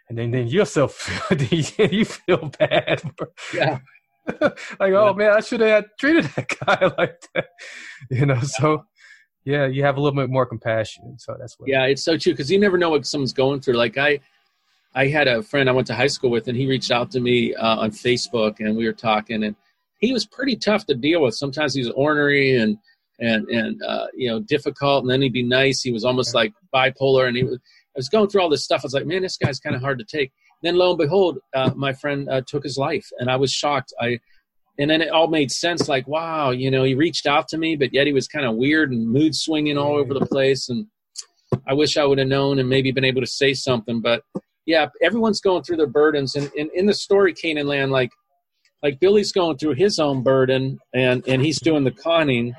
and 0.08 0.18
then 0.18 0.30
then 0.30 0.48
yourself 0.48 1.10
you 1.50 2.04
feel 2.04 2.50
bad. 2.58 3.02
Yeah. 3.54 3.78
like 4.40 4.92
oh 4.92 5.14
man, 5.14 5.30
I 5.30 5.40
should 5.40 5.60
have 5.60 5.84
treated 5.98 6.24
that 6.24 6.48
guy 6.48 6.92
like 6.98 7.16
that, 7.34 7.46
you 8.10 8.26
know. 8.26 8.40
So 8.40 8.84
yeah, 9.46 9.66
you 9.66 9.84
have 9.84 9.96
a 9.96 10.00
little 10.00 10.20
bit 10.20 10.28
more 10.28 10.44
compassion. 10.44 11.16
So 11.18 11.36
that's 11.38 11.58
what. 11.58 11.68
Yeah, 11.68 11.84
it's 11.84 12.02
so 12.02 12.18
true 12.18 12.32
because 12.32 12.50
you 12.50 12.58
never 12.58 12.76
know 12.76 12.90
what 12.90 13.06
someone's 13.06 13.32
going 13.32 13.60
through. 13.60 13.74
Like 13.74 13.96
I, 13.96 14.18
I 14.96 15.08
had 15.08 15.28
a 15.28 15.42
friend 15.42 15.68
I 15.68 15.72
went 15.72 15.86
to 15.88 15.94
high 15.94 16.06
school 16.06 16.30
with, 16.30 16.48
and 16.48 16.56
he 16.56 16.66
reached 16.66 16.90
out 16.90 17.10
to 17.10 17.20
me 17.20 17.54
uh, 17.54 17.76
on 17.76 17.90
Facebook, 17.90 18.60
and 18.60 18.74
we 18.74 18.86
were 18.86 18.94
talking, 18.94 19.44
and 19.44 19.54
he 19.98 20.10
was 20.12 20.24
pretty 20.24 20.56
tough 20.56 20.86
to 20.86 20.94
deal 20.94 21.22
with. 21.22 21.34
Sometimes 21.34 21.74
he's 21.74 21.90
ornery 21.90 22.56
and 22.56 22.78
and 23.20 23.46
and 23.48 23.82
uh, 23.82 24.06
you 24.14 24.28
know 24.30 24.40
difficult, 24.40 25.04
and 25.04 25.10
then 25.10 25.20
he'd 25.20 25.34
be 25.34 25.42
nice. 25.42 25.82
He 25.82 25.92
was 25.92 26.04
almost 26.04 26.34
like 26.34 26.52
bipolar, 26.74 27.28
and 27.28 27.36
he 27.36 27.44
was. 27.44 27.58
I 27.58 27.98
was 27.98 28.08
going 28.08 28.28
through 28.28 28.42
all 28.42 28.50
this 28.50 28.64
stuff. 28.64 28.82
I 28.82 28.86
was 28.86 28.94
like, 28.94 29.06
man, 29.06 29.22
this 29.22 29.38
guy's 29.38 29.58
kind 29.58 29.74
of 29.74 29.80
hard 29.80 29.98
to 29.98 30.04
take. 30.04 30.30
Then 30.62 30.76
lo 30.76 30.90
and 30.90 30.98
behold, 30.98 31.38
uh, 31.54 31.70
my 31.74 31.94
friend 31.94 32.28
uh, 32.28 32.42
took 32.46 32.62
his 32.62 32.78
life, 32.78 33.06
and 33.18 33.30
I 33.30 33.36
was 33.36 33.52
shocked. 33.52 33.92
I 34.00 34.18
and 34.78 34.90
then 34.90 35.02
it 35.02 35.10
all 35.10 35.28
made 35.28 35.50
sense. 35.50 35.88
Like, 35.88 36.08
wow, 36.08 36.50
you 36.50 36.70
know, 36.70 36.84
he 36.84 36.94
reached 36.94 37.26
out 37.26 37.48
to 37.48 37.58
me, 37.58 37.76
but 37.76 37.92
yet 37.92 38.06
he 38.06 38.14
was 38.14 38.28
kind 38.28 38.46
of 38.46 38.56
weird 38.56 38.92
and 38.92 39.06
mood 39.06 39.34
swinging 39.34 39.76
all 39.76 39.96
over 39.96 40.14
the 40.14 40.24
place, 40.24 40.70
and 40.70 40.86
I 41.66 41.74
wish 41.74 41.98
I 41.98 42.04
would 42.06 42.18
have 42.18 42.28
known 42.28 42.58
and 42.58 42.68
maybe 42.68 42.92
been 42.92 43.04
able 43.04 43.20
to 43.20 43.26
say 43.26 43.52
something. 43.52 44.00
But 44.00 44.22
yeah, 44.66 44.88
everyone's 45.00 45.40
going 45.40 45.62
through 45.62 45.76
their 45.76 45.86
burdens, 45.86 46.34
and, 46.34 46.50
and 46.58 46.70
in 46.74 46.86
the 46.86 46.94
story 46.94 47.32
Canaan 47.32 47.68
Land, 47.68 47.92
like 47.92 48.10
like 48.82 49.00
Billy's 49.00 49.32
going 49.32 49.56
through 49.56 49.74
his 49.74 49.98
own 49.98 50.22
burden, 50.22 50.78
and 50.92 51.26
and 51.26 51.40
he's 51.40 51.60
doing 51.60 51.84
the 51.84 51.92
conning, 51.92 52.54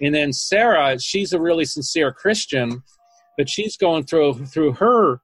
and 0.00 0.14
then 0.14 0.32
Sarah, 0.32 0.98
she's 0.98 1.32
a 1.32 1.40
really 1.40 1.66
sincere 1.66 2.12
Christian, 2.12 2.82
but 3.36 3.48
she's 3.48 3.76
going 3.76 4.04
through 4.04 4.46
through 4.46 4.72
her 4.72 5.20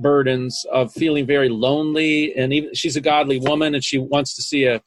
burdens 0.00 0.64
of 0.72 0.92
feeling 0.92 1.26
very 1.26 1.48
lonely, 1.48 2.34
and 2.34 2.52
even 2.52 2.74
she's 2.74 2.96
a 2.96 3.00
godly 3.00 3.38
woman, 3.38 3.74
and 3.74 3.84
she 3.84 3.98
wants 3.98 4.34
to 4.34 4.42
see 4.42 4.64
a 4.64 4.82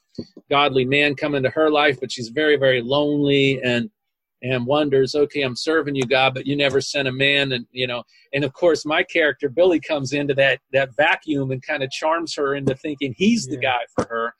godly 0.50 0.84
man 0.84 1.14
come 1.14 1.34
into 1.34 1.50
her 1.50 1.70
life, 1.70 1.98
but 1.98 2.12
she's 2.12 2.28
very 2.28 2.56
very 2.56 2.82
lonely 2.82 3.60
and 3.64 3.90
and 4.42 4.66
wonders, 4.66 5.14
okay, 5.14 5.42
I'm 5.42 5.56
serving 5.56 5.94
you, 5.96 6.04
God, 6.04 6.34
but 6.34 6.46
you 6.46 6.56
never 6.56 6.80
sent 6.80 7.08
a 7.08 7.12
man, 7.12 7.52
and 7.52 7.66
you 7.70 7.86
know, 7.86 8.02
and 8.32 8.44
of 8.44 8.52
course, 8.52 8.84
my 8.84 9.02
character 9.02 9.48
Billy 9.48 9.80
comes 9.80 10.12
into 10.12 10.34
that 10.34 10.60
that 10.72 10.94
vacuum 10.96 11.50
and 11.50 11.62
kind 11.62 11.82
of 11.82 11.90
charms 11.90 12.34
her 12.36 12.54
into 12.54 12.74
thinking 12.74 13.14
he's 13.16 13.46
the 13.46 13.56
guy 13.56 13.80
for 13.94 14.06
her, 14.08 14.34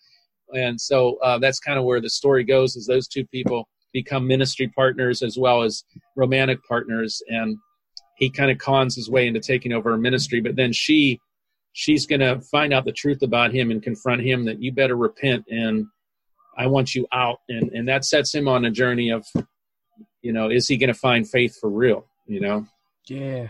and 0.54 0.80
so 0.80 1.16
uh, 1.22 1.38
that's 1.38 1.58
kind 1.58 1.78
of 1.78 1.84
where 1.84 2.00
the 2.00 2.10
story 2.10 2.44
goes. 2.44 2.76
Is 2.76 2.86
those 2.86 3.08
two 3.08 3.26
people 3.26 3.68
become 3.92 4.26
ministry 4.26 4.68
partners 4.68 5.22
as 5.22 5.38
well 5.38 5.62
as 5.62 5.84
romantic 6.14 6.58
partners, 6.68 7.22
and 7.28 7.56
he 8.16 8.30
kind 8.30 8.50
of 8.50 8.58
cons 8.58 8.96
his 8.96 9.10
way 9.10 9.26
into 9.26 9.40
taking 9.40 9.72
over 9.72 9.90
her 9.90 9.98
ministry, 9.98 10.40
but 10.40 10.56
then 10.56 10.72
she 10.72 11.20
she's 11.72 12.06
going 12.06 12.20
to 12.20 12.40
find 12.40 12.72
out 12.72 12.86
the 12.86 12.92
truth 12.92 13.20
about 13.22 13.52
him 13.52 13.70
and 13.70 13.82
confront 13.82 14.22
him 14.22 14.46
that 14.46 14.62
you 14.62 14.72
better 14.72 14.96
repent 14.96 15.44
and 15.50 15.86
I 16.56 16.66
want 16.66 16.94
you 16.94 17.06
out. 17.12 17.40
And, 17.48 17.70
and 17.72 17.88
that 17.88 18.04
sets 18.04 18.34
him 18.34 18.48
on 18.48 18.64
a 18.64 18.70
journey 18.70 19.10
of, 19.10 19.26
you 20.22 20.32
know, 20.32 20.50
is 20.50 20.68
he 20.68 20.76
going 20.76 20.88
to 20.88 20.94
find 20.94 21.28
faith 21.28 21.56
for 21.60 21.70
real? 21.70 22.06
You 22.26 22.40
know? 22.40 22.66
Yeah. 23.06 23.48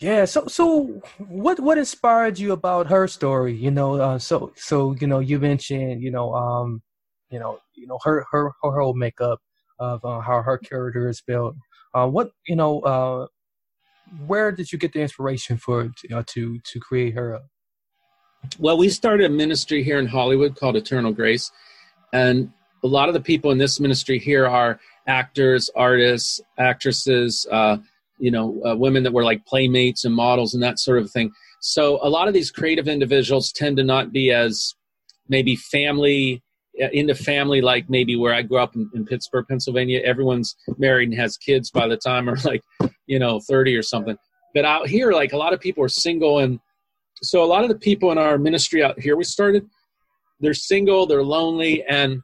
Yeah. 0.00 0.24
So, 0.24 0.46
so 0.46 1.00
what, 1.18 1.60
what 1.60 1.78
inspired 1.78 2.38
you 2.38 2.52
about 2.52 2.88
her 2.88 3.08
story? 3.08 3.54
You 3.54 3.70
know, 3.70 3.94
uh, 4.00 4.18
so, 4.18 4.52
so, 4.56 4.94
you 5.00 5.06
know, 5.06 5.20
you 5.20 5.38
mentioned, 5.38 6.02
you 6.02 6.10
know, 6.10 6.34
um, 6.34 6.82
you 7.30 7.38
know, 7.38 7.58
you 7.74 7.86
know, 7.86 7.98
her, 8.04 8.26
her, 8.30 8.52
her 8.62 8.80
whole 8.80 8.94
makeup 8.94 9.40
of 9.78 10.04
uh, 10.04 10.20
how 10.20 10.42
her 10.42 10.58
character 10.58 11.08
is 11.08 11.20
built. 11.20 11.56
Uh, 11.94 12.06
what, 12.06 12.30
you 12.46 12.56
know, 12.56 12.80
uh, 12.80 13.26
where 14.26 14.52
did 14.52 14.72
you 14.72 14.78
get 14.78 14.92
the 14.92 15.00
inspiration 15.00 15.56
for, 15.56 15.84
you 15.84 16.10
know, 16.10 16.22
to, 16.22 16.58
to 16.60 16.80
create 16.80 17.14
her? 17.14 17.40
Well, 18.58 18.76
we 18.76 18.88
started 18.90 19.26
a 19.26 19.30
ministry 19.30 19.82
here 19.82 19.98
in 19.98 20.06
Hollywood 20.06 20.56
called 20.56 20.76
Eternal 20.76 21.12
Grace. 21.12 21.50
And 22.12 22.52
a 22.82 22.86
lot 22.86 23.08
of 23.08 23.14
the 23.14 23.20
people 23.20 23.50
in 23.50 23.58
this 23.58 23.80
ministry 23.80 24.18
here 24.18 24.46
are 24.46 24.78
actors, 25.06 25.70
artists, 25.74 26.40
actresses, 26.58 27.46
uh, 27.50 27.76
you 28.18 28.30
know, 28.30 28.60
uh, 28.64 28.76
women 28.76 29.02
that 29.02 29.12
were 29.12 29.24
like 29.24 29.44
playmates 29.46 30.04
and 30.04 30.14
models 30.14 30.54
and 30.54 30.62
that 30.62 30.78
sort 30.78 30.98
of 30.98 31.10
thing. 31.10 31.30
So 31.60 31.98
a 32.02 32.08
lot 32.08 32.28
of 32.28 32.34
these 32.34 32.50
creative 32.50 32.88
individuals 32.88 33.52
tend 33.52 33.76
to 33.78 33.84
not 33.84 34.12
be 34.12 34.30
as 34.30 34.74
maybe 35.28 35.56
family 35.56 36.42
uh, 36.82 36.88
into 36.92 37.14
family 37.14 37.60
like 37.60 37.88
maybe 37.88 38.16
where 38.16 38.34
I 38.34 38.42
grew 38.42 38.58
up 38.58 38.74
in, 38.74 38.90
in 38.94 39.04
Pittsburgh, 39.04 39.46
Pennsylvania. 39.48 40.00
Everyone's 40.00 40.56
married 40.76 41.08
and 41.10 41.18
has 41.18 41.36
kids 41.36 41.70
by 41.70 41.86
the 41.86 41.96
time 41.96 42.28
or 42.28 42.36
like, 42.44 42.62
you 43.06 43.18
know, 43.18 43.40
30 43.40 43.76
or 43.76 43.82
something. 43.82 44.16
But 44.54 44.64
out 44.64 44.88
here, 44.88 45.12
like 45.12 45.32
a 45.32 45.36
lot 45.36 45.52
of 45.52 45.60
people 45.60 45.84
are 45.84 45.88
single 45.88 46.38
and 46.40 46.60
so 47.22 47.42
a 47.42 47.46
lot 47.46 47.62
of 47.62 47.68
the 47.68 47.78
people 47.78 48.12
in 48.12 48.18
our 48.18 48.38
ministry 48.38 48.82
out 48.82 48.98
here 48.98 49.16
we 49.16 49.24
started, 49.24 49.66
they're 50.40 50.54
single, 50.54 51.06
they're 51.06 51.22
lonely, 51.22 51.84
and 51.84 52.20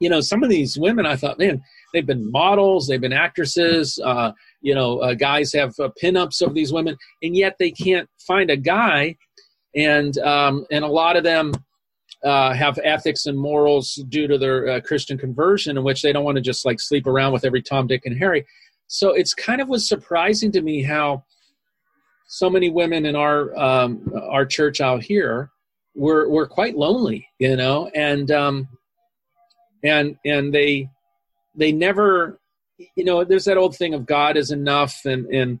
you 0.00 0.10
know, 0.10 0.20
some 0.20 0.42
of 0.42 0.50
these 0.50 0.78
women, 0.78 1.06
I 1.06 1.16
thought, 1.16 1.38
man, 1.38 1.62
they've 1.92 2.06
been 2.06 2.30
models, 2.30 2.86
they've 2.86 3.00
been 3.00 3.12
actresses. 3.12 3.98
Uh, 4.04 4.32
you 4.60 4.74
know, 4.74 4.98
uh, 4.98 5.14
guys 5.14 5.52
have 5.52 5.72
uh, 5.78 5.88
pinups 6.02 6.42
of 6.42 6.54
these 6.54 6.72
women, 6.72 6.96
and 7.22 7.36
yet 7.36 7.56
they 7.58 7.70
can't 7.70 8.08
find 8.26 8.50
a 8.50 8.56
guy. 8.56 9.16
And 9.74 10.16
um, 10.18 10.66
and 10.70 10.84
a 10.84 10.88
lot 10.88 11.16
of 11.16 11.24
them 11.24 11.52
uh, 12.24 12.52
have 12.54 12.78
ethics 12.82 13.26
and 13.26 13.38
morals 13.38 14.02
due 14.08 14.26
to 14.26 14.38
their 14.38 14.68
uh, 14.68 14.80
Christian 14.80 15.18
conversion, 15.18 15.76
in 15.76 15.84
which 15.84 16.02
they 16.02 16.12
don't 16.12 16.24
want 16.24 16.36
to 16.36 16.42
just 16.42 16.64
like 16.64 16.80
sleep 16.80 17.06
around 17.06 17.32
with 17.32 17.44
every 17.44 17.62
Tom, 17.62 17.86
Dick, 17.86 18.02
and 18.04 18.18
Harry. 18.18 18.46
So 18.88 19.12
it's 19.12 19.34
kind 19.34 19.60
of 19.60 19.68
was 19.68 19.88
surprising 19.88 20.52
to 20.52 20.62
me 20.62 20.82
how 20.82 21.24
so 22.28 22.50
many 22.50 22.70
women 22.70 23.06
in 23.06 23.16
our 23.16 23.56
um, 23.56 24.12
our 24.30 24.44
church 24.44 24.80
out 24.80 25.02
here 25.02 25.50
were 25.94 26.28
were 26.28 26.46
quite 26.46 26.76
lonely, 26.76 27.28
you 27.38 27.56
know, 27.56 27.90
and 27.94 28.30
um, 28.30 28.68
and 29.86 30.16
and 30.24 30.52
they 30.52 30.88
they 31.54 31.72
never 31.72 32.38
you 32.94 33.04
know 33.04 33.24
there's 33.24 33.44
that 33.44 33.56
old 33.56 33.76
thing 33.76 33.94
of 33.94 34.06
god 34.06 34.36
is 34.36 34.50
enough 34.50 35.00
and 35.04 35.26
and 35.26 35.60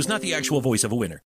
was 0.00 0.08
not 0.08 0.22
the 0.22 0.32
actual 0.32 0.62
voice 0.62 0.82
of 0.82 0.92
a 0.92 0.96
winner. 0.96 1.20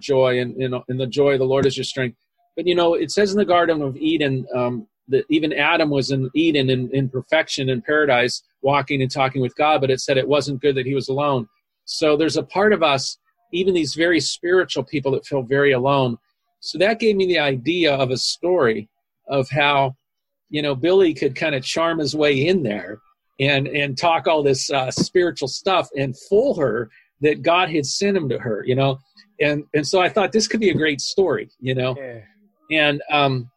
Joy 0.00 0.40
and, 0.40 0.56
and, 0.56 0.74
and 0.88 1.00
the 1.00 1.06
joy 1.06 1.32
of 1.32 1.38
the 1.38 1.44
Lord 1.44 1.66
is 1.66 1.76
your 1.76 1.84
strength. 1.84 2.16
But 2.56 2.66
you 2.66 2.74
know, 2.74 2.94
it 2.94 3.10
says 3.10 3.32
in 3.32 3.38
the 3.38 3.44
Garden 3.44 3.82
of 3.82 3.96
Eden 3.96 4.46
um, 4.54 4.86
that 5.08 5.24
even 5.30 5.52
Adam 5.52 5.90
was 5.90 6.10
in 6.10 6.30
Eden 6.34 6.70
in, 6.70 6.90
in 6.92 7.08
perfection 7.08 7.68
in 7.68 7.82
paradise, 7.82 8.42
walking 8.62 9.02
and 9.02 9.10
talking 9.10 9.42
with 9.42 9.54
God, 9.56 9.80
but 9.80 9.90
it 9.90 10.00
said 10.00 10.16
it 10.16 10.28
wasn't 10.28 10.60
good 10.60 10.76
that 10.76 10.86
he 10.86 10.94
was 10.94 11.08
alone. 11.08 11.48
So 11.84 12.16
there's 12.16 12.36
a 12.36 12.42
part 12.42 12.72
of 12.72 12.82
us, 12.82 13.18
even 13.52 13.74
these 13.74 13.94
very 13.94 14.20
spiritual 14.20 14.84
people, 14.84 15.12
that 15.12 15.26
feel 15.26 15.42
very 15.42 15.72
alone. 15.72 16.18
So 16.60 16.78
that 16.78 17.00
gave 17.00 17.16
me 17.16 17.26
the 17.26 17.38
idea 17.38 17.94
of 17.94 18.10
a 18.10 18.16
story 18.16 18.88
of 19.28 19.48
how, 19.48 19.96
you 20.50 20.62
know, 20.62 20.74
Billy 20.74 21.14
could 21.14 21.34
kind 21.34 21.54
of 21.54 21.64
charm 21.64 21.98
his 21.98 22.14
way 22.14 22.46
in 22.46 22.62
there 22.62 23.00
and 23.38 23.66
and 23.68 23.96
talk 23.96 24.26
all 24.26 24.42
this 24.42 24.70
uh, 24.70 24.90
spiritual 24.90 25.48
stuff 25.48 25.88
and 25.96 26.18
fool 26.28 26.54
her 26.56 26.90
that 27.22 27.42
God 27.42 27.70
had 27.70 27.86
sent 27.86 28.16
him 28.16 28.28
to 28.28 28.38
her, 28.38 28.64
you 28.66 28.74
know 28.74 28.98
and 29.40 29.64
and 29.74 29.86
so 29.86 30.00
I 30.00 30.08
thought 30.08 30.32
this 30.32 30.46
could 30.46 30.60
be 30.60 30.70
a 30.70 30.74
great 30.74 31.00
story, 31.00 31.50
you 31.60 31.74
know. 31.74 31.96
Yeah. 31.98 32.20
And 32.70 33.02
um, 33.10 33.50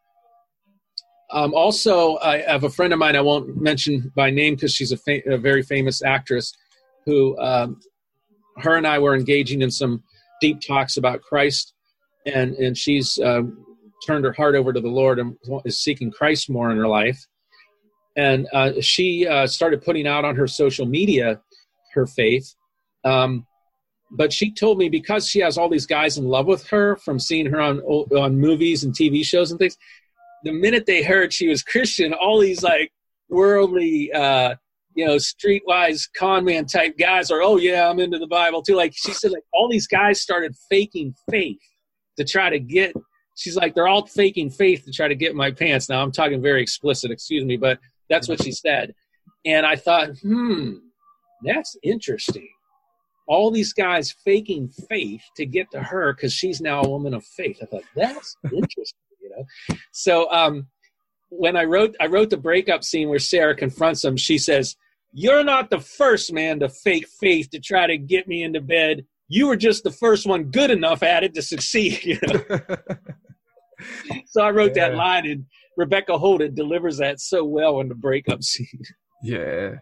um, 1.31 1.53
also, 1.53 2.17
I 2.17 2.39
have 2.41 2.63
a 2.63 2.69
friend 2.69 2.93
of 2.93 2.99
mine 2.99 3.15
I 3.15 3.21
won't 3.21 3.59
mention 3.61 4.11
by 4.15 4.29
name 4.29 4.55
because 4.55 4.73
she's 4.73 4.91
a, 4.91 4.97
fa- 4.97 5.21
a, 5.25 5.37
very 5.37 5.63
famous 5.63 6.03
actress 6.03 6.53
who 7.05 7.37
um, 7.39 7.79
her 8.57 8.75
and 8.75 8.87
I 8.87 8.99
were 8.99 9.15
engaging 9.15 9.61
in 9.61 9.71
some 9.71 10.03
deep 10.41 10.61
talks 10.61 10.97
about 10.97 11.21
Christ, 11.21 11.73
and 12.25 12.53
and 12.55 12.77
she's 12.77 13.19
uh, 13.19 13.41
turned 14.05 14.25
her 14.25 14.33
heart 14.33 14.55
over 14.55 14.73
to 14.73 14.79
the 14.79 14.87
Lord 14.87 15.19
and 15.19 15.35
is 15.65 15.79
seeking 15.79 16.11
Christ 16.11 16.49
more 16.49 16.71
in 16.71 16.77
her 16.77 16.87
life. 16.87 17.25
And 18.15 18.47
uh, 18.53 18.73
she 18.79 19.27
uh, 19.27 19.47
started 19.47 19.83
putting 19.83 20.07
out 20.07 20.23
on 20.23 20.35
her 20.35 20.47
social 20.47 20.85
media 20.85 21.41
her 21.93 22.05
faith. 22.05 22.53
Um, 23.03 23.45
but 24.15 24.31
she 24.31 24.51
told 24.51 24.77
me 24.77 24.89
because 24.89 25.27
she 25.27 25.39
has 25.39 25.57
all 25.57 25.67
these 25.67 25.87
guys 25.87 26.17
in 26.17 26.25
love 26.25 26.45
with 26.45 26.67
her 26.67 26.95
from 26.97 27.19
seeing 27.19 27.47
her 27.47 27.59
on 27.59 27.79
on 27.79 28.39
movies 28.39 28.83
and 28.83 28.93
TV 28.93 29.25
shows 29.25 29.51
and 29.51 29.59
things. 29.59 29.77
The 30.43 30.51
minute 30.51 30.85
they 30.85 31.03
heard 31.03 31.33
she 31.33 31.47
was 31.47 31.63
Christian, 31.63 32.13
all 32.13 32.39
these 32.39 32.63
like 32.63 32.91
worldly, 33.29 34.11
uh, 34.13 34.55
you 34.93 35.05
know, 35.05 35.15
streetwise 35.15 36.07
con 36.15 36.45
man 36.45 36.65
type 36.65 36.97
guys 36.97 37.31
are, 37.31 37.41
oh 37.41 37.57
yeah, 37.57 37.89
I'm 37.89 37.99
into 37.99 38.19
the 38.19 38.27
Bible 38.27 38.61
too. 38.61 38.75
Like 38.75 38.93
she 38.95 39.13
said, 39.13 39.31
like 39.31 39.43
all 39.51 39.67
these 39.67 39.87
guys 39.87 40.21
started 40.21 40.55
faking 40.69 41.15
faith 41.29 41.61
to 42.17 42.23
try 42.23 42.49
to 42.49 42.59
get. 42.59 42.93
She's 43.35 43.55
like, 43.55 43.73
they're 43.73 43.87
all 43.87 44.05
faking 44.05 44.51
faith 44.51 44.85
to 44.85 44.91
try 44.91 45.07
to 45.07 45.15
get 45.15 45.33
my 45.33 45.49
pants. 45.49 45.89
Now 45.89 46.03
I'm 46.03 46.11
talking 46.11 46.39
very 46.39 46.61
explicit, 46.61 47.09
excuse 47.09 47.43
me, 47.43 47.57
but 47.57 47.79
that's 48.09 48.29
what 48.29 48.43
she 48.43 48.51
said. 48.51 48.93
And 49.43 49.65
I 49.65 49.75
thought, 49.75 50.09
hmm, 50.19 50.73
that's 51.43 51.75
interesting 51.81 52.47
all 53.27 53.51
these 53.51 53.73
guys 53.73 54.13
faking 54.25 54.69
faith 54.89 55.21
to 55.37 55.45
get 55.45 55.71
to 55.71 55.81
her 55.81 56.13
because 56.13 56.33
she's 56.33 56.61
now 56.61 56.81
a 56.81 56.89
woman 56.89 57.13
of 57.13 57.25
faith. 57.25 57.59
I 57.61 57.65
thought 57.65 57.83
that's 57.95 58.35
interesting, 58.43 58.99
you 59.21 59.29
know. 59.29 59.77
So 59.91 60.29
um, 60.31 60.67
when 61.29 61.55
I 61.55 61.63
wrote, 61.63 61.95
I 61.99 62.07
wrote 62.07 62.29
the 62.29 62.37
breakup 62.37 62.83
scene 62.83 63.09
where 63.09 63.19
Sarah 63.19 63.55
confronts 63.55 64.03
him. 64.03 64.17
She 64.17 64.37
says, 64.37 64.75
"You're 65.13 65.43
not 65.43 65.69
the 65.69 65.79
first 65.79 66.33
man 66.33 66.59
to 66.59 66.69
fake 66.69 67.07
faith 67.19 67.49
to 67.51 67.59
try 67.59 67.87
to 67.87 67.97
get 67.97 68.27
me 68.27 68.43
into 68.43 68.61
bed. 68.61 69.05
You 69.29 69.47
were 69.47 69.55
just 69.55 69.83
the 69.83 69.91
first 69.91 70.27
one 70.27 70.45
good 70.45 70.69
enough 70.69 71.03
at 71.03 71.23
it 71.23 71.33
to 71.35 71.41
succeed." 71.41 72.03
You 72.03 72.19
know. 72.27 72.67
so 74.27 74.41
I 74.41 74.51
wrote 74.51 74.73
yeah. 74.75 74.89
that 74.89 74.97
line, 74.97 75.25
and 75.25 75.45
Rebecca 75.77 76.17
Holden 76.17 76.53
delivers 76.53 76.97
that 76.97 77.19
so 77.19 77.43
well 77.43 77.79
in 77.79 77.89
the 77.89 77.95
breakup 77.95 78.43
scene. 78.43 78.83
Yeah, 79.23 79.75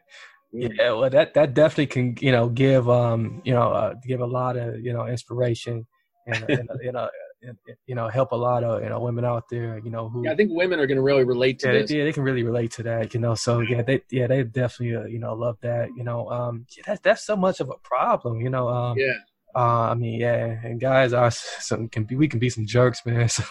yeah, 0.53 0.91
well, 0.91 1.09
that 1.09 1.33
that 1.33 1.53
definitely 1.53 1.87
can 1.87 2.17
you 2.19 2.31
know 2.31 2.49
give 2.49 2.89
um 2.89 3.41
you 3.45 3.53
know 3.53 3.71
uh, 3.71 3.93
give 4.05 4.19
a 4.19 4.25
lot 4.25 4.57
of 4.57 4.79
you 4.81 4.93
know 4.93 5.07
inspiration 5.07 5.87
and, 6.27 6.49
and 6.49 6.69
you 6.81 6.91
know 6.91 7.09
and, 7.43 7.57
you 7.87 7.95
know 7.95 8.07
help 8.07 8.31
a 8.31 8.35
lot 8.35 8.63
of 8.63 8.83
you 8.83 8.89
know 8.89 8.99
women 8.99 9.25
out 9.25 9.45
there 9.49 9.79
you 9.79 9.89
know 9.89 10.09
who 10.09 10.25
yeah, 10.25 10.31
I 10.31 10.35
think 10.35 10.51
women 10.53 10.79
are 10.79 10.87
going 10.87 10.97
to 10.97 11.01
really 11.01 11.23
relate 11.23 11.59
to 11.59 11.67
yeah, 11.67 11.73
this. 11.79 11.89
They, 11.89 11.97
yeah, 11.97 12.03
they 12.03 12.13
can 12.13 12.23
really 12.23 12.43
relate 12.43 12.71
to 12.73 12.83
that. 12.83 13.13
You 13.13 13.19
know, 13.19 13.35
so 13.35 13.61
yeah, 13.61 13.81
they 13.81 14.01
yeah 14.11 14.27
they 14.27 14.43
definitely 14.43 14.95
uh, 14.95 15.05
you 15.05 15.19
know 15.19 15.33
love 15.33 15.57
that. 15.61 15.89
You 15.95 16.03
know, 16.03 16.29
um, 16.29 16.65
yeah, 16.75 16.83
that's 16.85 17.01
that's 17.01 17.25
so 17.25 17.35
much 17.35 17.59
of 17.59 17.69
a 17.69 17.77
problem. 17.83 18.41
You 18.41 18.49
know, 18.49 18.67
um, 18.69 18.97
yeah. 18.97 19.13
Uh, 19.53 19.89
I 19.91 19.95
mean, 19.95 20.19
yeah, 20.19 20.59
and 20.63 20.79
guys 20.79 21.11
are 21.11 21.31
some 21.31 21.89
can 21.89 22.05
be 22.05 22.15
we 22.15 22.27
can 22.27 22.39
be 22.39 22.49
some 22.49 22.65
jerks, 22.65 23.05
man. 23.05 23.27
So, 23.29 23.43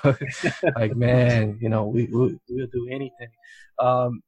like, 0.76 0.96
man, 0.96 1.58
you 1.60 1.68
know, 1.68 1.86
we 1.86 2.08
we'll, 2.10 2.32
we'll 2.48 2.66
do 2.68 2.88
anything. 2.90 3.28
Um, 3.78 4.22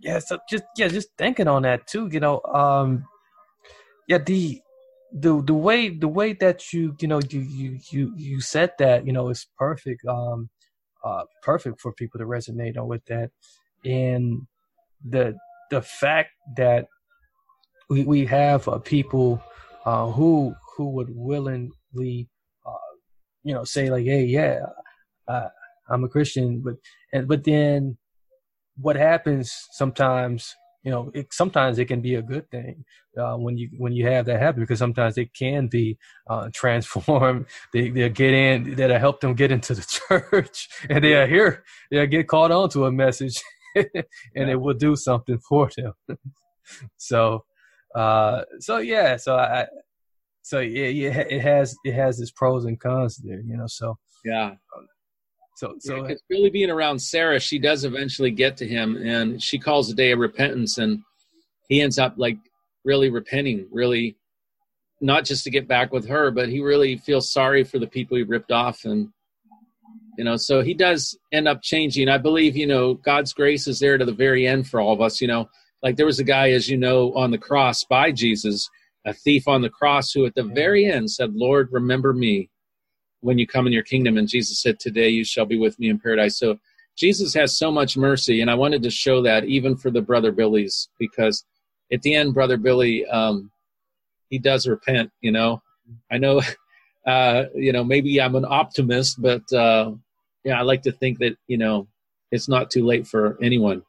yeah, 0.00 0.18
so 0.18 0.38
just 0.48 0.64
yeah, 0.76 0.88
just 0.88 1.08
thinking 1.18 1.48
on 1.48 1.62
that 1.62 1.86
too. 1.86 2.08
You 2.10 2.20
know, 2.20 2.40
um, 2.42 3.04
yeah, 4.06 4.18
the 4.18 4.60
the 5.12 5.42
the 5.42 5.54
way 5.54 5.88
the 5.88 6.08
way 6.08 6.34
that 6.34 6.72
you 6.72 6.96
you 7.00 7.08
know 7.08 7.20
you 7.30 7.40
you 7.40 7.78
you 7.90 8.12
you 8.16 8.40
said 8.40 8.72
that 8.78 9.06
you 9.06 9.12
know 9.12 9.28
is 9.28 9.46
perfect. 9.58 10.04
Um, 10.06 10.50
uh, 11.04 11.22
perfect 11.42 11.80
for 11.80 11.92
people 11.92 12.18
to 12.18 12.26
resonate 12.26 12.76
on 12.76 12.88
with 12.88 13.04
that, 13.06 13.30
and 13.84 14.46
the 15.08 15.36
the 15.70 15.80
fact 15.82 16.30
that 16.56 16.86
we 17.88 18.04
we 18.04 18.26
have 18.26 18.68
uh, 18.68 18.78
people 18.78 19.42
uh, 19.84 20.06
who 20.06 20.54
who 20.76 20.90
would 20.90 21.08
willingly, 21.10 22.28
uh, 22.66 22.94
you 23.42 23.54
know, 23.54 23.64
say 23.64 23.90
like, 23.90 24.04
"Hey, 24.04 24.24
yeah, 24.24 24.60
uh, 25.26 25.48
I'm 25.88 26.04
a 26.04 26.08
Christian," 26.08 26.60
but 26.60 26.74
and 27.12 27.28
but 27.28 27.44
then 27.44 27.96
what 28.80 28.96
happens 28.96 29.66
sometimes, 29.72 30.54
you 30.82 30.90
know, 30.90 31.10
it, 31.14 31.32
sometimes 31.32 31.78
it 31.78 31.86
can 31.86 32.00
be 32.00 32.14
a 32.14 32.22
good 32.22 32.50
thing 32.50 32.84
uh, 33.18 33.34
when 33.36 33.58
you 33.58 33.68
when 33.78 33.92
you 33.92 34.06
have 34.06 34.26
that 34.26 34.40
happen 34.40 34.60
because 34.60 34.78
sometimes 34.78 35.18
it 35.18 35.34
can 35.34 35.66
be 35.66 35.98
uh, 36.28 36.48
transformed. 36.54 37.46
They 37.72 37.90
they 37.90 38.08
get 38.08 38.34
in 38.34 38.76
that 38.76 38.90
help 38.90 39.20
them 39.20 39.34
get 39.34 39.50
into 39.50 39.74
the 39.74 39.82
church, 40.08 40.68
and 40.88 41.02
they 41.02 41.14
are 41.14 41.26
here. 41.26 41.64
They 41.90 42.06
get 42.06 42.28
caught 42.28 42.52
on 42.52 42.68
to 42.70 42.86
a 42.86 42.92
message, 42.92 43.40
and 43.74 43.86
yeah. 44.34 44.50
it 44.50 44.60
will 44.60 44.74
do 44.74 44.96
something 44.96 45.38
for 45.38 45.70
them. 45.76 45.94
so, 46.96 47.44
uh, 47.94 48.42
so 48.60 48.78
yeah, 48.78 49.16
so 49.16 49.36
I 49.36 49.66
so 50.42 50.60
yeah, 50.60 50.86
yeah, 50.86 51.18
it 51.28 51.42
has 51.42 51.76
it 51.84 51.94
has 51.94 52.20
its 52.20 52.30
pros 52.30 52.64
and 52.64 52.80
cons 52.80 53.16
there, 53.18 53.40
you 53.40 53.56
know. 53.56 53.66
So 53.66 53.98
yeah. 54.24 54.54
So 55.58 55.74
so 55.80 56.06
yeah, 56.06 56.14
really 56.30 56.50
being 56.50 56.70
around 56.70 57.00
Sarah, 57.00 57.40
she 57.40 57.58
does 57.58 57.84
eventually 57.84 58.30
get 58.30 58.56
to 58.58 58.64
him, 58.64 58.96
and 58.96 59.42
she 59.42 59.58
calls 59.58 59.90
a 59.90 59.94
day 59.94 60.12
of 60.12 60.20
repentance, 60.20 60.78
and 60.78 61.02
he 61.68 61.80
ends 61.80 61.98
up 61.98 62.14
like 62.16 62.38
really 62.84 63.10
repenting, 63.10 63.66
really 63.72 64.16
not 65.00 65.24
just 65.24 65.42
to 65.42 65.50
get 65.50 65.66
back 65.66 65.92
with 65.92 66.06
her, 66.06 66.30
but 66.30 66.48
he 66.48 66.60
really 66.60 66.96
feels 66.96 67.32
sorry 67.32 67.64
for 67.64 67.80
the 67.80 67.88
people 67.88 68.16
he 68.16 68.22
ripped 68.22 68.52
off, 68.52 68.84
and 68.84 69.08
you 70.16 70.22
know, 70.22 70.36
so 70.36 70.60
he 70.60 70.74
does 70.74 71.18
end 71.32 71.48
up 71.48 71.60
changing. 71.60 72.08
I 72.08 72.18
believe 72.18 72.56
you 72.56 72.68
know 72.68 72.94
God's 72.94 73.32
grace 73.32 73.66
is 73.66 73.80
there 73.80 73.98
to 73.98 74.04
the 74.04 74.12
very 74.12 74.46
end 74.46 74.68
for 74.68 74.78
all 74.78 74.92
of 74.92 75.00
us. 75.00 75.20
You 75.20 75.26
know, 75.26 75.50
like 75.82 75.96
there 75.96 76.06
was 76.06 76.20
a 76.20 76.24
guy, 76.24 76.52
as 76.52 76.68
you 76.68 76.76
know, 76.76 77.12
on 77.16 77.32
the 77.32 77.38
cross 77.38 77.82
by 77.82 78.12
Jesus 78.12 78.70
a 79.04 79.12
thief 79.12 79.48
on 79.48 79.62
the 79.62 79.70
cross 79.70 80.12
who 80.12 80.24
at 80.24 80.34
the 80.34 80.44
very 80.44 80.84
end 80.84 81.10
said, 81.10 81.34
Lord, 81.34 81.68
remember 81.72 82.12
me 82.12 82.50
when 83.20 83.38
you 83.38 83.46
come 83.46 83.66
in 83.66 83.72
your 83.72 83.82
kingdom. 83.82 84.16
And 84.16 84.28
Jesus 84.28 84.60
said, 84.60 84.78
Today 84.78 85.08
you 85.08 85.24
shall 85.24 85.46
be 85.46 85.58
with 85.58 85.78
me 85.78 85.88
in 85.88 85.98
paradise. 85.98 86.38
So 86.38 86.58
Jesus 86.96 87.34
has 87.34 87.56
so 87.56 87.70
much 87.70 87.96
mercy. 87.96 88.40
And 88.40 88.50
I 88.50 88.54
wanted 88.54 88.82
to 88.82 88.90
show 88.90 89.22
that 89.22 89.44
even 89.44 89.76
for 89.76 89.90
the 89.90 90.02
Brother 90.02 90.32
Billy's, 90.32 90.88
because 90.98 91.44
at 91.92 92.02
the 92.02 92.14
end, 92.14 92.34
Brother 92.34 92.56
Billy, 92.56 93.06
um, 93.06 93.50
he 94.28 94.38
does 94.38 94.66
repent, 94.66 95.10
you 95.20 95.32
know. 95.32 95.62
I 96.10 96.18
know, 96.18 96.42
uh, 97.06 97.44
you 97.54 97.72
know, 97.72 97.84
maybe 97.84 98.20
I'm 98.20 98.34
an 98.34 98.44
optimist, 98.46 99.20
but 99.22 99.50
uh, 99.52 99.92
yeah, 100.44 100.58
I 100.58 100.62
like 100.62 100.82
to 100.82 100.92
think 100.92 101.18
that, 101.18 101.36
you 101.46 101.56
know, 101.56 101.86
it's 102.30 102.48
not 102.48 102.70
too 102.70 102.84
late 102.84 103.06
for 103.06 103.38
anyone. 103.42 103.82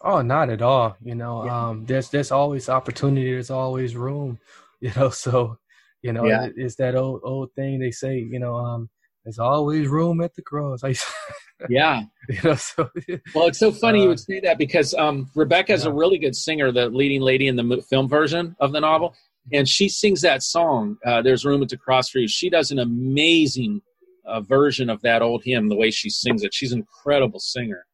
Oh, 0.00 0.20
not 0.20 0.50
at 0.50 0.60
all. 0.60 0.96
You 1.02 1.14
know, 1.14 1.46
yeah. 1.46 1.68
um, 1.68 1.86
there's 1.86 2.10
there's 2.10 2.30
always 2.30 2.68
opportunity. 2.68 3.30
There's 3.30 3.50
always 3.50 3.96
room. 3.96 4.38
You 4.80 4.92
know, 4.96 5.08
so 5.08 5.56
you 6.04 6.12
know, 6.12 6.26
yeah. 6.26 6.48
it's 6.54 6.76
that 6.76 6.94
old 6.94 7.22
old 7.24 7.50
thing 7.54 7.80
they 7.80 7.90
say. 7.90 8.18
You 8.18 8.38
know, 8.38 8.56
um, 8.56 8.90
there's 9.24 9.38
always 9.38 9.88
room 9.88 10.20
at 10.20 10.34
the 10.34 10.42
cross. 10.42 10.82
yeah. 11.70 12.02
you 12.28 12.38
know, 12.44 12.54
so, 12.54 12.90
well, 13.34 13.46
it's 13.46 13.58
so 13.58 13.72
funny 13.72 14.00
uh, 14.00 14.02
you 14.02 14.08
would 14.10 14.20
say 14.20 14.38
that 14.40 14.58
because 14.58 14.92
um, 14.94 15.30
Rebecca 15.34 15.72
is 15.72 15.84
yeah. 15.84 15.90
a 15.90 15.94
really 15.94 16.18
good 16.18 16.36
singer, 16.36 16.70
the 16.70 16.90
leading 16.90 17.22
lady 17.22 17.48
in 17.48 17.56
the 17.56 17.82
film 17.88 18.06
version 18.06 18.54
of 18.60 18.72
the 18.72 18.80
novel, 18.80 19.14
and 19.50 19.66
she 19.66 19.88
sings 19.88 20.20
that 20.20 20.42
song. 20.42 20.98
Uh, 21.06 21.22
there's 21.22 21.46
room 21.46 21.62
at 21.62 21.70
the 21.70 21.78
cross 21.78 22.10
for 22.10 22.18
you. 22.18 22.28
She 22.28 22.50
does 22.50 22.70
an 22.70 22.80
amazing 22.80 23.80
uh, 24.26 24.42
version 24.42 24.90
of 24.90 25.00
that 25.02 25.22
old 25.22 25.42
hymn. 25.42 25.70
The 25.70 25.76
way 25.76 25.90
she 25.90 26.10
sings 26.10 26.42
it, 26.44 26.52
she's 26.52 26.72
an 26.72 26.80
incredible 26.80 27.40
singer. 27.40 27.86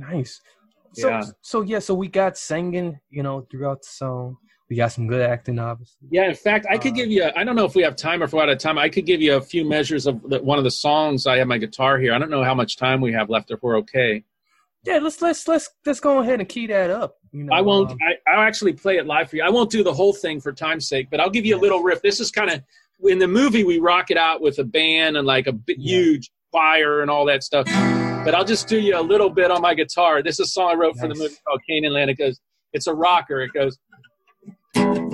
Nice. 0.00 0.40
So, 0.94 1.08
yeah. 1.08 1.22
so 1.42 1.60
yeah, 1.60 1.78
so 1.78 1.94
we 1.94 2.08
got 2.08 2.36
singing, 2.36 2.98
you 3.08 3.22
know, 3.22 3.46
throughout 3.48 3.82
the 3.82 3.88
song. 3.88 4.36
We 4.68 4.76
got 4.76 4.92
some 4.92 5.06
good 5.06 5.22
acting, 5.22 5.58
obviously. 5.58 6.08
Yeah, 6.10 6.28
in 6.28 6.34
fact, 6.34 6.66
I 6.68 6.76
could 6.76 6.92
uh, 6.92 6.96
give 6.96 7.10
you. 7.10 7.30
I 7.34 7.42
don't 7.42 7.56
know 7.56 7.64
if 7.64 7.74
we 7.74 7.82
have 7.82 7.96
time 7.96 8.20
or 8.20 8.26
if 8.26 8.32
we're 8.32 8.42
out 8.42 8.50
of 8.50 8.58
time. 8.58 8.76
I 8.76 8.88
could 8.88 9.06
give 9.06 9.22
you 9.22 9.36
a 9.36 9.40
few 9.40 9.64
measures 9.64 10.06
of 10.06 10.22
the, 10.28 10.42
one 10.42 10.58
of 10.58 10.64
the 10.64 10.70
songs. 10.70 11.26
I 11.26 11.38
have 11.38 11.48
my 11.48 11.58
guitar 11.58 11.98
here. 11.98 12.12
I 12.12 12.18
don't 12.18 12.30
know 12.30 12.44
how 12.44 12.54
much 12.54 12.76
time 12.76 13.00
we 13.00 13.12
have 13.12 13.30
left. 13.30 13.50
If 13.50 13.62
we're 13.62 13.78
okay. 13.78 14.24
Yeah, 14.84 14.98
let's 14.98 15.22
let's 15.22 15.48
let's 15.48 15.70
let's 15.86 16.00
go 16.00 16.20
ahead 16.20 16.40
and 16.40 16.48
key 16.48 16.66
that 16.66 16.90
up. 16.90 17.16
You 17.32 17.44
know, 17.44 17.54
I 17.54 17.62
won't. 17.62 17.92
Um, 17.92 17.98
I, 18.02 18.30
I'll 18.30 18.46
actually 18.46 18.74
play 18.74 18.98
it 18.98 19.06
live 19.06 19.30
for 19.30 19.36
you. 19.36 19.42
I 19.42 19.48
won't 19.48 19.70
do 19.70 19.82
the 19.82 19.92
whole 19.92 20.12
thing 20.12 20.40
for 20.40 20.52
time's 20.52 20.86
sake, 20.86 21.08
but 21.10 21.18
I'll 21.18 21.30
give 21.30 21.46
you 21.46 21.56
a 21.56 21.60
little 21.60 21.82
riff. 21.82 22.02
This 22.02 22.20
is 22.20 22.30
kind 22.30 22.50
of 22.50 22.62
in 23.04 23.18
the 23.18 23.28
movie 23.28 23.64
we 23.64 23.78
rock 23.78 24.10
it 24.10 24.18
out 24.18 24.42
with 24.42 24.58
a 24.58 24.64
band 24.64 25.16
and 25.16 25.26
like 25.26 25.46
a 25.46 25.54
yeah. 25.66 25.76
huge 25.76 26.30
fire 26.52 27.00
and 27.00 27.10
all 27.10 27.24
that 27.26 27.42
stuff 27.42 27.66
but 28.24 28.34
I'll 28.34 28.44
just 28.44 28.68
do 28.68 28.78
you 28.78 28.98
a 28.98 29.00
little 29.00 29.30
bit 29.30 29.50
on 29.50 29.62
my 29.62 29.74
guitar. 29.74 30.22
This 30.22 30.34
is 30.34 30.48
a 30.48 30.50
song 30.50 30.72
I 30.72 30.74
wrote 30.74 30.96
nice. 30.96 31.00
for 31.00 31.08
the 31.08 31.14
movie 31.14 31.36
called 31.46 31.62
Canaan 31.66 31.94
Land. 31.94 32.10
It 32.10 32.18
goes, 32.18 32.38
it's 32.74 32.86
a 32.86 32.92
rocker. 32.92 33.40
It 33.40 33.52
goes. 33.54 33.78
On 34.76 35.10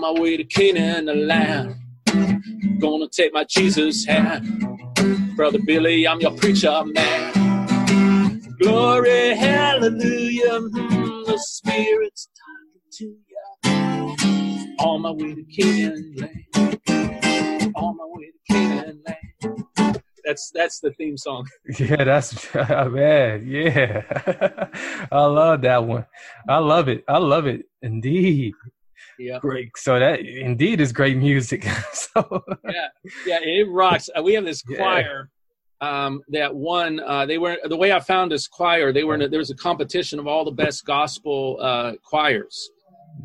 my 0.00 0.12
way 0.20 0.36
to 0.36 0.44
Canaan 0.44 1.06
the 1.06 1.14
land, 1.14 1.74
gonna 2.80 3.08
take 3.08 3.32
my 3.34 3.44
Jesus 3.44 4.04
hand. 4.04 4.64
Brother 5.36 5.58
Billy, 5.66 6.06
I'm 6.08 6.20
your 6.20 6.32
preacher 6.32 6.82
man. 6.84 7.48
Glory, 8.60 9.34
hallelujah, 9.36 10.60
mm, 10.60 11.26
the 11.26 11.38
Spirit's 11.38 12.28
talking 12.38 12.80
to 12.92 13.04
you 13.04 13.36
on 14.80 15.02
my 15.02 15.12
way 15.12 15.34
to 15.34 15.44
Canaan 15.44 16.14
land. 16.18 16.46
On 17.76 17.96
my 17.96 18.04
way 18.06 18.32
to 18.32 18.54
Canaan 18.54 19.02
land. 19.06 19.25
That's 20.26 20.50
that's 20.52 20.80
the 20.80 20.92
theme 20.92 21.16
song. 21.16 21.46
Yeah, 21.78 22.04
that's 22.04 22.54
man. 22.54 23.46
Yeah, 23.46 24.02
I 25.12 25.24
love 25.24 25.62
that 25.62 25.84
one. 25.84 26.04
I 26.48 26.58
love 26.58 26.88
it. 26.88 27.04
I 27.08 27.18
love 27.18 27.46
it 27.46 27.64
indeed. 27.80 28.52
Yeah, 29.18 29.38
great. 29.38 29.70
So 29.76 29.98
that 29.98 30.20
indeed 30.20 30.80
is 30.80 30.92
great 30.92 31.16
music. 31.16 31.64
so 31.92 32.42
yeah, 32.64 32.88
yeah, 33.24 33.38
it 33.40 33.68
rocks. 33.70 34.10
We 34.22 34.34
have 34.34 34.44
this 34.44 34.62
choir. 34.62 35.30
Yeah 35.30 35.36
um, 35.80 36.22
that 36.28 36.54
won. 36.54 37.00
Uh, 37.00 37.26
they 37.26 37.38
were 37.38 37.58
the 37.64 37.76
way 37.76 37.92
I 37.92 38.00
found 38.00 38.32
this 38.32 38.48
choir. 38.48 38.92
They 38.92 39.04
were 39.04 39.14
in 39.14 39.22
a, 39.22 39.28
there 39.28 39.38
was 39.38 39.50
a 39.50 39.56
competition 39.56 40.18
of 40.18 40.26
all 40.26 40.44
the 40.44 40.50
best 40.50 40.84
gospel 40.84 41.58
uh, 41.60 41.92
choirs, 42.02 42.70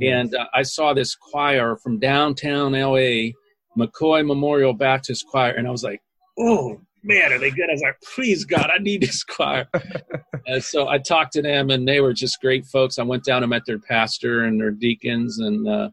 and 0.02 0.34
uh, 0.36 0.46
I 0.54 0.64
saw 0.64 0.94
this 0.94 1.16
choir 1.16 1.78
from 1.78 2.00
downtown 2.00 2.74
LA, 2.74 3.32
McCoy 3.78 4.26
Memorial 4.26 4.74
Baptist 4.74 5.26
Choir, 5.28 5.52
and 5.52 5.68
I 5.68 5.72
was 5.72 5.84
like, 5.84 6.02
oh 6.38 6.82
man, 7.04 7.34
are 7.34 7.40
they 7.40 7.52
good? 7.52 7.70
I 7.70 7.74
was 7.74 7.82
like, 7.82 8.00
please 8.14 8.46
God, 8.46 8.70
I 8.74 8.80
need 8.80 9.02
this 9.02 9.24
choir. 9.24 9.68
and 10.48 10.64
so 10.64 10.88
I 10.88 10.98
talked 10.98 11.34
to 11.34 11.42
them, 11.42 11.70
and 11.70 11.88
they 11.88 12.02
were 12.02 12.14
just 12.14 12.42
great 12.42 12.66
folks. 12.66 13.00
I 13.00 13.04
went 13.04 13.24
down 13.24 13.44
and 13.44 13.50
met 13.50 13.66
their 13.66 13.80
pastor 13.80 14.46
and 14.46 14.60
their 14.60 14.72
deacons, 14.72 15.40
and 15.40 15.68
uh, 15.68 15.90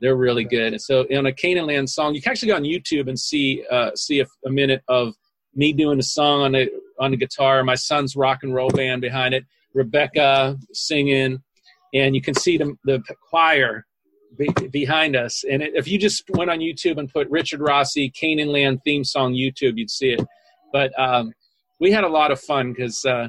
they're 0.00 0.16
really 0.16 0.44
good. 0.44 0.72
And 0.72 0.82
so 0.82 1.06
on 1.16 1.26
a 1.26 1.32
Canaan 1.32 1.66
Land 1.66 1.90
song, 1.90 2.14
you 2.14 2.22
can 2.22 2.30
actually 2.30 2.48
go 2.48 2.56
on 2.56 2.64
YouTube 2.64 3.08
and 3.08 3.18
see 3.18 3.64
uh, 3.70 3.90
see 3.94 4.20
a, 4.20 4.26
a 4.46 4.50
minute 4.50 4.82
of 4.88 5.14
me 5.54 5.72
doing 5.72 5.98
a 5.98 6.04
song 6.04 6.42
on 6.42 6.52
the 6.52 6.70
on 6.98 7.10
the 7.10 7.16
guitar. 7.16 7.62
My 7.64 7.74
son's 7.74 8.16
rock 8.16 8.40
and 8.42 8.54
roll 8.54 8.70
band 8.70 9.00
behind 9.00 9.34
it. 9.34 9.44
Rebecca 9.74 10.56
singing 10.72 11.42
and 11.94 12.14
you 12.14 12.20
can 12.20 12.34
see 12.34 12.58
the, 12.58 12.76
the 12.84 13.02
choir 13.28 13.86
be, 14.36 14.48
behind 14.70 15.16
us. 15.16 15.44
And 15.50 15.62
it, 15.62 15.72
if 15.74 15.88
you 15.88 15.98
just 15.98 16.24
went 16.30 16.50
on 16.50 16.58
YouTube 16.58 16.98
and 16.98 17.10
put 17.10 17.28
Richard 17.30 17.60
Rossi 17.60 18.10
Canaan 18.10 18.48
Land 18.48 18.80
theme 18.84 19.04
song 19.04 19.34
YouTube, 19.34 19.76
you'd 19.76 19.90
see 19.90 20.10
it. 20.10 20.26
But 20.72 20.98
um, 20.98 21.32
we 21.80 21.90
had 21.90 22.04
a 22.04 22.08
lot 22.08 22.30
of 22.30 22.40
fun 22.40 22.72
because 22.72 23.04
uh, 23.04 23.28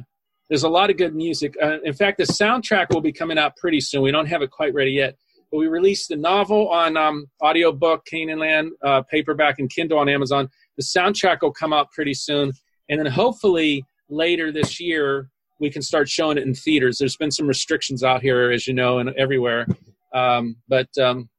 there's 0.49 0.63
a 0.63 0.69
lot 0.69 0.89
of 0.89 0.97
good 0.97 1.15
music. 1.15 1.55
Uh, 1.61 1.77
in 1.83 1.93
fact, 1.93 2.17
the 2.17 2.25
soundtrack 2.25 2.87
will 2.89 3.01
be 3.01 3.11
coming 3.11 3.37
out 3.37 3.55
pretty 3.57 3.79
soon. 3.79 4.01
We 4.01 4.11
don't 4.11 4.25
have 4.25 4.41
it 4.41 4.51
quite 4.51 4.73
ready 4.73 4.91
yet. 4.91 5.15
But 5.51 5.57
we 5.57 5.67
released 5.67 6.09
the 6.09 6.15
novel 6.15 6.69
on 6.69 6.95
um, 6.95 7.25
audiobook, 7.43 8.05
Canaan 8.05 8.39
Land, 8.39 8.71
uh, 8.83 9.01
paperback, 9.03 9.59
and 9.59 9.69
Kindle 9.69 9.97
on 9.97 10.07
Amazon. 10.07 10.47
The 10.77 10.83
soundtrack 10.83 11.41
will 11.41 11.53
come 11.53 11.73
out 11.73 11.91
pretty 11.91 12.13
soon. 12.13 12.51
And 12.89 12.99
then 12.99 13.07
hopefully 13.07 13.83
later 14.09 14.51
this 14.51 14.79
year, 14.79 15.29
we 15.59 15.69
can 15.69 15.81
start 15.81 16.07
showing 16.07 16.37
it 16.37 16.43
in 16.43 16.53
theaters. 16.53 16.97
There's 16.97 17.17
been 17.17 17.31
some 17.31 17.47
restrictions 17.47 18.03
out 18.03 18.21
here, 18.21 18.51
as 18.51 18.67
you 18.67 18.73
know, 18.73 18.99
and 18.99 19.09
everywhere. 19.17 19.67
Um, 20.13 20.55
but 20.67 20.87
um, 20.99 21.29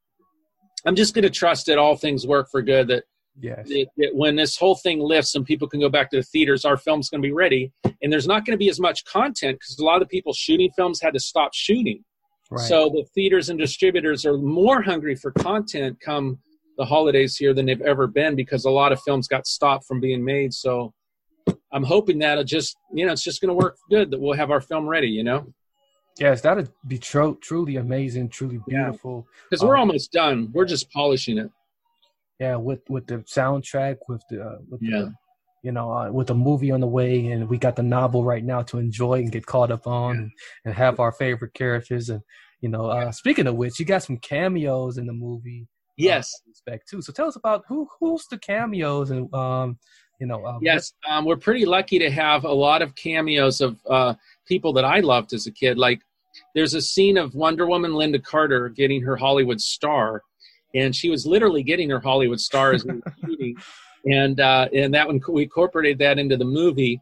I'm 0.86 0.94
just 0.94 1.14
going 1.14 1.22
to 1.22 1.30
trust 1.30 1.66
that 1.66 1.78
all 1.78 1.96
things 1.96 2.26
work 2.26 2.48
for 2.50 2.62
good. 2.62 2.88
That 2.88 3.04
Yes. 3.38 3.68
that, 3.68 3.86
that 3.96 4.14
when 4.14 4.36
this 4.36 4.56
whole 4.56 4.74
thing 4.74 5.00
lifts 5.00 5.34
and 5.34 5.44
people 5.44 5.68
can 5.68 5.80
go 5.80 5.88
back 5.88 6.10
to 6.10 6.16
the 6.16 6.22
theaters, 6.22 6.64
our 6.64 6.76
film's 6.76 7.08
going 7.08 7.22
to 7.22 7.26
be 7.26 7.32
ready. 7.32 7.72
And 8.02 8.12
there's 8.12 8.26
not 8.26 8.44
going 8.44 8.54
to 8.54 8.58
be 8.58 8.68
as 8.68 8.80
much 8.80 9.04
content 9.04 9.58
because 9.58 9.78
a 9.78 9.84
lot 9.84 9.96
of 10.02 10.08
the 10.08 10.12
people 10.14 10.32
shooting 10.32 10.70
films 10.76 11.00
had 11.00 11.14
to 11.14 11.20
stop 11.20 11.54
shooting. 11.54 12.04
Right. 12.50 12.66
So 12.66 12.88
the 12.88 13.04
theaters 13.14 13.48
and 13.48 13.58
distributors 13.58 14.26
are 14.26 14.36
more 14.36 14.82
hungry 14.82 15.14
for 15.14 15.30
content 15.30 15.98
come 16.00 16.38
the 16.76 16.84
holidays 16.84 17.36
here 17.36 17.54
than 17.54 17.66
they've 17.66 17.80
ever 17.82 18.06
been 18.06 18.34
because 18.34 18.64
a 18.64 18.70
lot 18.70 18.90
of 18.90 19.00
films 19.02 19.28
got 19.28 19.46
stopped 19.46 19.84
from 19.86 20.00
being 20.00 20.24
made. 20.24 20.52
So 20.52 20.92
I'm 21.72 21.84
hoping 21.84 22.18
that'll 22.18 22.42
just, 22.44 22.76
you 22.92 23.06
know, 23.06 23.12
it's 23.12 23.22
just 23.22 23.40
going 23.40 23.48
to 23.48 23.54
work 23.54 23.76
good 23.90 24.10
that 24.10 24.20
we'll 24.20 24.36
have 24.36 24.50
our 24.50 24.60
film 24.60 24.88
ready, 24.88 25.08
you 25.08 25.22
know? 25.22 25.46
Yes, 26.18 26.40
that'd 26.40 26.70
be 26.86 26.98
tro- 26.98 27.34
truly 27.36 27.76
amazing, 27.76 28.28
truly 28.30 28.60
beautiful. 28.66 29.26
Because 29.48 29.64
we're 29.64 29.76
Um, 29.76 29.80
almost 29.80 30.10
done. 30.12 30.50
We're 30.52 30.64
just 30.64 30.90
polishing 30.90 31.38
it. 31.38 31.50
Yeah, 32.40 32.56
with 32.56 32.80
with 32.88 33.06
the 33.06 33.18
soundtrack, 33.18 33.98
with 34.08 34.22
the 34.30 34.42
uh, 34.42 34.56
with 34.68 34.80
Yeah. 34.82 35.00
the, 35.00 35.14
you 35.62 35.72
know, 35.72 35.92
uh, 35.92 36.10
with 36.10 36.28
the 36.28 36.34
movie 36.34 36.70
on 36.70 36.80
the 36.80 36.86
way, 36.86 37.26
and 37.26 37.48
we 37.50 37.58
got 37.58 37.76
the 37.76 37.82
novel 37.82 38.24
right 38.24 38.42
now 38.42 38.62
to 38.62 38.78
enjoy 38.78 39.14
and 39.20 39.30
get 39.30 39.44
caught 39.44 39.70
up 39.70 39.86
on, 39.86 40.16
and, 40.16 40.30
and 40.64 40.74
have 40.74 41.00
our 41.00 41.12
favorite 41.12 41.52
characters. 41.52 42.08
And 42.08 42.22
you 42.62 42.70
know, 42.70 42.86
uh, 42.86 43.12
speaking 43.12 43.46
of 43.46 43.56
which, 43.56 43.78
you 43.78 43.84
got 43.84 44.02
some 44.02 44.16
cameos 44.16 44.96
in 44.98 45.06
the 45.06 45.12
movie. 45.12 45.66
Yes. 45.98 46.32
uh, 46.34 46.48
respect 46.48 46.88
too. 46.88 47.02
So 47.02 47.12
tell 47.12 47.28
us 47.28 47.36
about 47.36 47.64
who 47.68 47.86
who's 48.00 48.26
the 48.28 48.38
cameos 48.38 49.10
and 49.10 49.32
um, 49.34 49.78
you 50.18 50.26
know, 50.26 50.42
uh, 50.44 50.58
Yes, 50.62 50.92
um, 51.08 51.26
we're 51.26 51.36
pretty 51.36 51.66
lucky 51.66 51.98
to 51.98 52.10
have 52.10 52.44
a 52.44 52.52
lot 52.52 52.80
of 52.80 52.94
cameos 52.94 53.60
of 53.60 53.78
uh, 53.88 54.14
people 54.46 54.72
that 54.74 54.84
I 54.84 55.00
loved 55.00 55.32
as 55.34 55.46
a 55.46 55.50
kid. 55.52 55.76
Like, 55.78 56.00
there's 56.54 56.74
a 56.74 56.80
scene 56.82 57.16
of 57.18 57.34
Wonder 57.34 57.66
Woman 57.66 57.92
Lynda 57.92 58.22
Carter 58.22 58.68
getting 58.70 59.02
her 59.02 59.16
Hollywood 59.16 59.60
star, 59.60 60.22
and 60.74 60.94
she 60.94 61.10
was 61.10 61.26
literally 61.26 61.62
getting 61.62 61.90
her 61.90 62.00
Hollywood 62.00 62.40
star 62.40 62.72
as 62.72 62.84
we 62.84 63.00
shooting, 63.24 63.56
and 64.06 64.40
uh, 64.40 64.68
and 64.74 64.94
that 64.94 65.06
one 65.06 65.20
we 65.28 65.44
incorporated 65.44 65.98
that 65.98 66.18
into 66.18 66.36
the 66.36 66.44
movie 66.44 67.00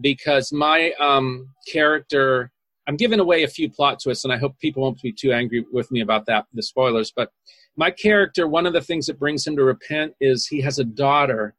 because 0.00 0.52
my 0.52 0.92
um, 1.00 1.48
character. 1.70 2.50
I'm 2.88 2.96
giving 2.96 3.20
away 3.20 3.44
a 3.44 3.48
few 3.48 3.70
plot 3.70 4.00
twists, 4.02 4.24
and 4.24 4.32
I 4.32 4.38
hope 4.38 4.58
people 4.58 4.82
won't 4.82 5.00
be 5.00 5.12
too 5.12 5.32
angry 5.32 5.64
with 5.70 5.92
me 5.92 6.00
about 6.00 6.26
that, 6.26 6.46
the 6.52 6.64
spoilers. 6.64 7.12
But 7.14 7.30
my 7.76 7.92
character, 7.92 8.48
one 8.48 8.66
of 8.66 8.72
the 8.72 8.80
things 8.80 9.06
that 9.06 9.20
brings 9.20 9.46
him 9.46 9.54
to 9.54 9.62
repent 9.62 10.14
is 10.20 10.48
he 10.48 10.60
has 10.62 10.80
a 10.80 10.84
daughter 10.84 11.54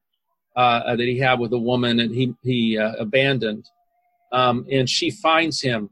uh, 0.56 0.96
that 0.96 1.00
he 1.00 1.18
had 1.18 1.40
with 1.40 1.54
a 1.54 1.58
woman 1.58 2.00
and 2.00 2.14
he 2.14 2.34
he 2.44 2.78
uh, 2.78 2.94
abandoned, 3.00 3.70
um, 4.32 4.66
and 4.72 4.90
she 4.90 5.10
finds 5.10 5.62
him 5.62 5.90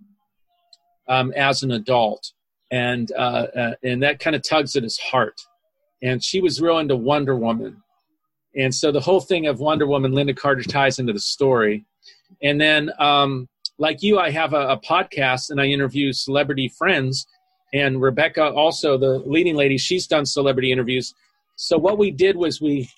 um, 1.08 1.32
as 1.36 1.64
an 1.64 1.72
adult, 1.72 2.32
and 2.70 3.12
uh, 3.14 3.48
uh, 3.56 3.74
and 3.84 4.04
that 4.04 4.20
kind 4.20 4.36
of 4.36 4.44
tugs 4.44 4.76
at 4.76 4.84
his 4.84 4.98
heart. 4.98 5.42
And 6.04 6.24
she 6.24 6.42
was 6.42 6.62
real 6.62 6.80
into 6.80 6.96
Wonder 6.96 7.36
Woman, 7.36 7.82
and 8.56 8.74
so 8.74 8.92
the 8.92 9.00
whole 9.00 9.22
thing 9.22 9.48
of 9.48 9.60
Wonder 9.60 9.88
Woman, 9.88 10.12
Lynda 10.12 10.36
Carter 10.36 10.64
ties 10.64 11.00
into 11.00 11.14
the 11.14 11.20
story, 11.20 11.86
and 12.42 12.60
then 12.60 12.92
um, 13.00 13.48
like 13.78 14.04
you, 14.04 14.20
I 14.20 14.30
have 14.32 14.54
a, 14.54 14.70
a 14.70 14.80
podcast 14.80 15.50
and 15.50 15.60
I 15.60 15.66
interview 15.66 16.12
celebrity 16.14 16.72
friends, 16.78 17.26
and 17.74 18.02
Rebecca 18.02 18.52
also 18.52 18.98
the 18.98 19.20
leading 19.26 19.56
lady, 19.56 19.78
she's 19.78 20.08
done 20.08 20.26
celebrity 20.26 20.72
interviews. 20.72 21.14
So 21.56 21.78
what 21.78 21.98
we 21.98 22.12
did 22.12 22.36
was 22.36 22.62
we 22.62 22.90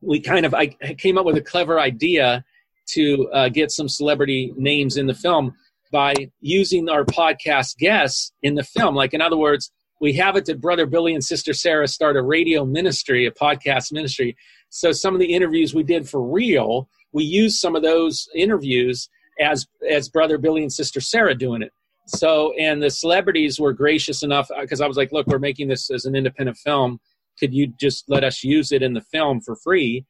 we 0.00 0.20
kind 0.20 0.44
of 0.44 0.54
I 0.54 0.66
came 0.98 1.18
up 1.18 1.24
with 1.24 1.36
a 1.36 1.42
clever 1.42 1.78
idea 1.78 2.44
to 2.88 3.30
uh, 3.32 3.48
get 3.48 3.70
some 3.70 3.88
celebrity 3.88 4.52
names 4.56 4.96
in 4.96 5.06
the 5.06 5.14
film 5.14 5.54
by 5.92 6.14
using 6.40 6.88
our 6.88 7.04
podcast 7.04 7.76
guests 7.76 8.32
in 8.42 8.54
the 8.54 8.64
film. 8.64 8.94
Like 8.94 9.14
in 9.14 9.20
other 9.20 9.36
words, 9.36 9.70
we 10.02 10.12
have 10.14 10.36
it 10.36 10.44
that 10.46 10.60
brother 10.60 10.84
Billy 10.84 11.14
and 11.14 11.24
sister 11.24 11.54
Sarah 11.54 11.88
start 11.88 12.16
a 12.16 12.22
radio 12.22 12.66
ministry, 12.66 13.24
a 13.24 13.30
podcast 13.30 13.92
ministry. 13.92 14.36
So 14.68 14.92
some 14.92 15.14
of 15.14 15.20
the 15.20 15.32
interviews 15.32 15.74
we 15.74 15.84
did 15.84 16.08
for 16.08 16.20
real, 16.20 16.88
we 17.12 17.24
used 17.24 17.58
some 17.58 17.76
of 17.76 17.82
those 17.82 18.28
interviews 18.34 19.08
as 19.40 19.66
as 19.88 20.10
brother 20.10 20.36
Billy 20.36 20.62
and 20.62 20.72
sister 20.72 21.00
Sarah 21.00 21.34
doing 21.34 21.62
it. 21.62 21.72
So 22.06 22.52
and 22.58 22.82
the 22.82 22.90
celebrities 22.90 23.58
were 23.58 23.72
gracious 23.72 24.22
enough 24.22 24.50
because 24.60 24.82
I 24.82 24.86
was 24.86 24.98
like, 24.98 25.12
look, 25.12 25.26
we're 25.28 25.38
making 25.38 25.68
this 25.68 25.90
as 25.90 26.04
an 26.04 26.14
independent 26.14 26.58
film 26.58 27.00
could 27.38 27.54
you 27.54 27.72
just 27.80 28.04
let 28.08 28.24
us 28.24 28.44
use 28.44 28.72
it 28.72 28.82
in 28.82 28.94
the 28.94 29.00
film 29.00 29.40
for 29.40 29.56
free 29.56 30.04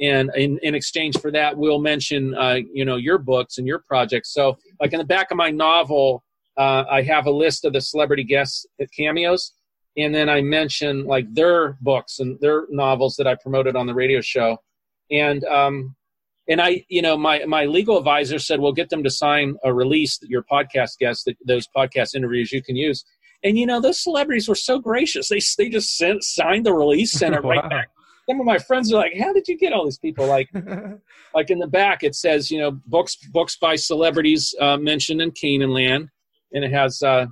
and 0.00 0.30
in, 0.36 0.58
in 0.62 0.74
exchange 0.74 1.18
for 1.18 1.30
that 1.30 1.56
we'll 1.56 1.80
mention 1.80 2.34
uh, 2.34 2.58
you 2.72 2.84
know 2.84 2.96
your 2.96 3.18
books 3.18 3.58
and 3.58 3.66
your 3.66 3.80
projects 3.80 4.32
so 4.32 4.56
like 4.80 4.92
in 4.92 4.98
the 4.98 5.04
back 5.04 5.30
of 5.30 5.36
my 5.36 5.50
novel 5.50 6.22
uh, 6.58 6.84
i 6.90 7.02
have 7.02 7.26
a 7.26 7.30
list 7.30 7.64
of 7.64 7.72
the 7.72 7.80
celebrity 7.80 8.24
guests 8.24 8.66
at 8.80 8.88
cameos 8.96 9.52
and 9.96 10.14
then 10.14 10.28
i 10.28 10.40
mention 10.40 11.04
like 11.04 11.32
their 11.32 11.76
books 11.80 12.18
and 12.18 12.38
their 12.40 12.66
novels 12.70 13.16
that 13.16 13.26
i 13.26 13.34
promoted 13.36 13.76
on 13.76 13.86
the 13.86 13.94
radio 13.94 14.20
show 14.20 14.56
and 15.10 15.44
um, 15.44 15.94
and 16.48 16.60
i 16.60 16.84
you 16.88 17.00
know 17.02 17.16
my 17.16 17.44
my 17.46 17.64
legal 17.64 17.96
advisor 17.96 18.38
said 18.38 18.60
well 18.60 18.72
get 18.72 18.90
them 18.90 19.02
to 19.02 19.10
sign 19.10 19.56
a 19.64 19.72
release 19.72 20.18
that 20.18 20.28
your 20.28 20.44
podcast 20.50 20.98
guests 20.98 21.24
that 21.24 21.36
those 21.46 21.66
podcast 21.76 22.14
interviews 22.14 22.52
you 22.52 22.62
can 22.62 22.76
use 22.76 23.04
and 23.44 23.56
you 23.56 23.66
know, 23.66 23.80
those 23.80 24.02
celebrities 24.02 24.48
were 24.48 24.54
so 24.54 24.78
gracious. 24.78 25.28
They 25.28 25.40
they 25.56 25.68
just 25.68 25.96
sent 25.96 26.24
signed 26.24 26.66
the 26.66 26.72
release, 26.72 27.12
sent 27.12 27.34
it 27.34 27.44
right 27.44 27.62
Wow. 27.62 27.68
back. 27.68 27.90
Some 28.28 28.40
of 28.40 28.46
my 28.46 28.58
friends 28.58 28.92
are 28.92 28.96
like, 28.96 29.12
"How 29.18 29.32
did 29.32 29.48
you 29.48 29.56
get 29.56 29.72
all 29.72 29.84
these 29.84 29.98
people?" 29.98 30.26
Like, 30.26 30.48
like 31.34 31.50
in 31.50 31.58
the 31.58 31.68
back 31.68 32.02
it 32.02 32.14
says, 32.14 32.50
you 32.50 32.58
know, 32.58 32.72
books 32.86 33.16
books 33.32 33.56
by 33.56 33.76
celebrities 33.76 34.54
uh, 34.60 34.76
mentioned 34.76 35.22
in 35.22 35.30
Canaan 35.30 35.70
Land, 35.70 36.08
and 36.52 36.64
it 36.64 36.72
has, 36.72 37.02
uh, 37.02 37.26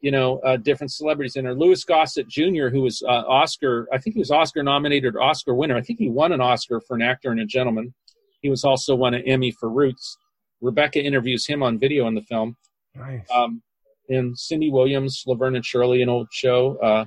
you 0.00 0.10
know, 0.10 0.38
uh, 0.38 0.56
different 0.56 0.92
celebrities 0.92 1.36
in 1.36 1.44
there. 1.44 1.54
Louis 1.54 1.82
Gossett 1.84 2.28
Jr., 2.28 2.68
who 2.68 2.82
was 2.82 3.02
uh, 3.06 3.24
Oscar, 3.28 3.86
I 3.92 3.98
think 3.98 4.14
he 4.14 4.20
was 4.20 4.30
Oscar 4.30 4.62
nominated 4.62 5.14
Oscar 5.16 5.54
winner. 5.54 5.76
I 5.76 5.82
think 5.82 5.98
he 5.98 6.08
won 6.08 6.32
an 6.32 6.40
Oscar 6.40 6.80
for 6.80 6.96
an 6.96 7.02
actor 7.02 7.30
and 7.30 7.40
a 7.40 7.46
gentleman. 7.46 7.94
He 8.40 8.48
was 8.48 8.64
also 8.64 8.94
won 8.94 9.14
an 9.14 9.22
Emmy 9.26 9.50
for 9.50 9.68
Roots. 9.68 10.16
Rebecca 10.60 11.02
interviews 11.02 11.46
him 11.46 11.62
on 11.62 11.78
video 11.78 12.06
in 12.06 12.14
the 12.14 12.22
film 12.22 12.56
nice. 12.94 13.26
um, 13.34 13.62
and 14.08 14.38
Cindy 14.38 14.70
Williams, 14.70 15.22
Laverne 15.26 15.56
and 15.56 15.64
Shirley, 15.64 16.02
an 16.02 16.08
old 16.08 16.28
show, 16.32 16.76
uh, 16.82 17.04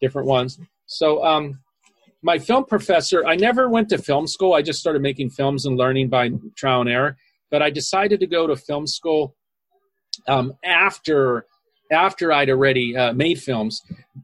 different 0.00 0.28
ones. 0.28 0.58
So, 0.86 1.24
um, 1.24 1.60
my 2.22 2.38
film 2.38 2.64
professor, 2.64 3.24
I 3.26 3.36
never 3.36 3.68
went 3.68 3.88
to 3.90 3.98
film 3.98 4.26
school. 4.26 4.54
I 4.54 4.62
just 4.62 4.80
started 4.80 5.02
making 5.02 5.30
films 5.30 5.66
and 5.66 5.76
learning 5.76 6.08
by 6.08 6.30
trial 6.56 6.80
and 6.80 6.90
error. 6.90 7.16
But 7.50 7.62
I 7.62 7.70
decided 7.70 8.18
to 8.20 8.26
go 8.26 8.46
to 8.46 8.56
film 8.56 8.86
school 8.86 9.36
um, 10.28 10.54
after 10.64 11.46
after 11.90 12.32
I'd 12.32 12.50
already 12.50 12.96
uh, 12.96 13.12
made 13.12 13.40
films, 13.40 13.82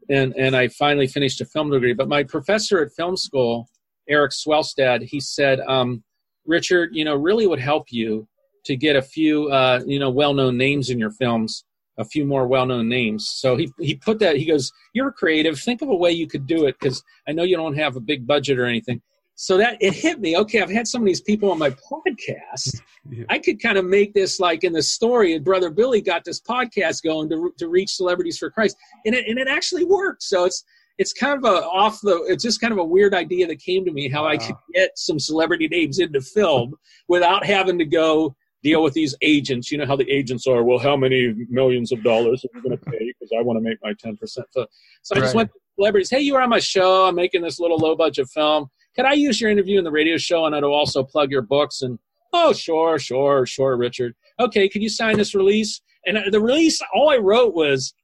and 0.08 0.34
and 0.36 0.56
I 0.56 0.68
finally 0.68 1.06
finished 1.06 1.40
a 1.40 1.44
film 1.44 1.70
degree. 1.70 1.92
But 1.92 2.08
my 2.08 2.22
professor 2.22 2.82
at 2.82 2.92
film 2.92 3.16
school, 3.16 3.68
Eric 4.08 4.32
Swelstad, 4.32 5.02
he 5.02 5.20
said, 5.20 5.60
um, 5.60 6.02
Richard, 6.46 6.90
you 6.92 7.04
know, 7.04 7.14
really 7.14 7.46
would 7.46 7.60
help 7.60 7.86
you 7.90 8.26
to 8.64 8.76
get 8.76 8.96
a 8.96 9.02
few, 9.02 9.50
uh, 9.50 9.80
you 9.86 9.98
know, 9.98 10.10
well-known 10.10 10.56
names 10.56 10.90
in 10.90 10.98
your 10.98 11.10
films, 11.10 11.64
a 11.98 12.04
few 12.04 12.24
more 12.24 12.46
well-known 12.46 12.88
names. 12.88 13.28
So 13.28 13.56
he 13.56 13.70
he 13.80 13.94
put 13.94 14.18
that. 14.20 14.36
He 14.36 14.44
goes, 14.44 14.72
"You're 14.92 15.12
creative. 15.12 15.58
Think 15.58 15.82
of 15.82 15.88
a 15.88 15.94
way 15.94 16.12
you 16.12 16.26
could 16.26 16.46
do 16.46 16.66
it 16.66 16.76
because 16.78 17.02
I 17.28 17.32
know 17.32 17.42
you 17.42 17.56
don't 17.56 17.76
have 17.76 17.96
a 17.96 18.00
big 18.00 18.26
budget 18.26 18.58
or 18.58 18.66
anything." 18.66 19.02
So 19.42 19.56
that 19.56 19.76
it 19.80 19.92
hit 19.92 20.20
me. 20.20 20.36
Okay, 20.36 20.62
I've 20.62 20.70
had 20.70 20.86
some 20.86 21.02
of 21.02 21.06
these 21.06 21.20
people 21.20 21.50
on 21.50 21.58
my 21.58 21.70
podcast. 21.70 22.80
I 23.28 23.40
could 23.40 23.60
kind 23.60 23.76
of 23.76 23.84
make 23.84 24.14
this 24.14 24.38
like 24.38 24.62
in 24.62 24.72
the 24.72 24.84
story. 24.84 25.34
And 25.34 25.44
brother 25.44 25.68
Billy 25.68 26.00
got 26.00 26.22
this 26.24 26.40
podcast 26.40 27.02
going 27.02 27.28
to 27.30 27.52
to 27.58 27.66
reach 27.66 27.96
celebrities 27.96 28.38
for 28.38 28.50
Christ, 28.50 28.76
and 29.04 29.16
it 29.16 29.26
and 29.26 29.40
it 29.40 29.48
actually 29.48 29.84
worked. 29.84 30.22
So 30.22 30.44
it's 30.44 30.62
it's 30.98 31.12
kind 31.12 31.36
of 31.36 31.42
a 31.42 31.64
off 31.64 32.00
the. 32.02 32.24
It's 32.28 32.44
just 32.44 32.60
kind 32.60 32.72
of 32.72 32.78
a 32.78 32.84
weird 32.84 33.14
idea 33.14 33.48
that 33.48 33.58
came 33.58 33.84
to 33.84 33.90
me 33.90 34.08
how 34.08 34.28
I 34.28 34.36
could 34.36 34.54
get 34.74 34.96
some 34.96 35.18
celebrity 35.18 35.66
names 35.66 35.98
into 35.98 36.20
film 36.20 36.76
without 37.08 37.44
having 37.44 37.80
to 37.80 37.84
go 37.84 38.36
deal 38.62 38.84
with 38.84 38.94
these 38.94 39.16
agents. 39.22 39.72
You 39.72 39.78
know 39.78 39.86
how 39.86 39.96
the 39.96 40.08
agents 40.08 40.46
are. 40.46 40.62
Well, 40.62 40.78
how 40.78 40.96
many 40.96 41.34
millions 41.48 41.90
of 41.90 42.04
dollars 42.04 42.44
are 42.44 42.56
you 42.56 42.62
going 42.62 42.78
to 42.78 42.84
pay? 42.84 43.12
Because 43.18 43.32
I 43.36 43.42
want 43.42 43.56
to 43.56 43.60
make 43.60 43.78
my 43.82 43.92
ten 43.98 44.16
percent. 44.16 44.46
So, 44.52 44.66
so 45.02 45.16
I 45.16 45.18
just 45.18 45.34
went 45.34 45.50
to 45.50 45.58
celebrities. 45.74 46.10
Hey, 46.10 46.20
you 46.20 46.34
were 46.34 46.42
on 46.42 46.48
my 46.48 46.60
show. 46.60 47.06
I'm 47.06 47.16
making 47.16 47.42
this 47.42 47.58
little 47.58 47.78
low 47.78 47.96
budget 47.96 48.28
film. 48.28 48.68
Could 48.94 49.06
I 49.06 49.14
use 49.14 49.40
your 49.40 49.50
interview 49.50 49.78
in 49.78 49.84
the 49.84 49.90
radio 49.90 50.16
show 50.16 50.46
and 50.46 50.54
I'd 50.54 50.64
also 50.64 51.02
plug 51.02 51.30
your 51.30 51.42
books? 51.42 51.82
And 51.82 51.98
oh, 52.32 52.52
sure, 52.52 52.98
sure, 52.98 53.46
sure, 53.46 53.76
Richard. 53.76 54.14
Okay, 54.38 54.68
can 54.68 54.82
you 54.82 54.88
sign 54.88 55.16
this 55.16 55.34
release? 55.34 55.80
And 56.06 56.18
uh, 56.18 56.22
the 56.30 56.40
release, 56.40 56.80
all 56.94 57.10
I 57.10 57.16
wrote 57.16 57.54
was, 57.54 57.94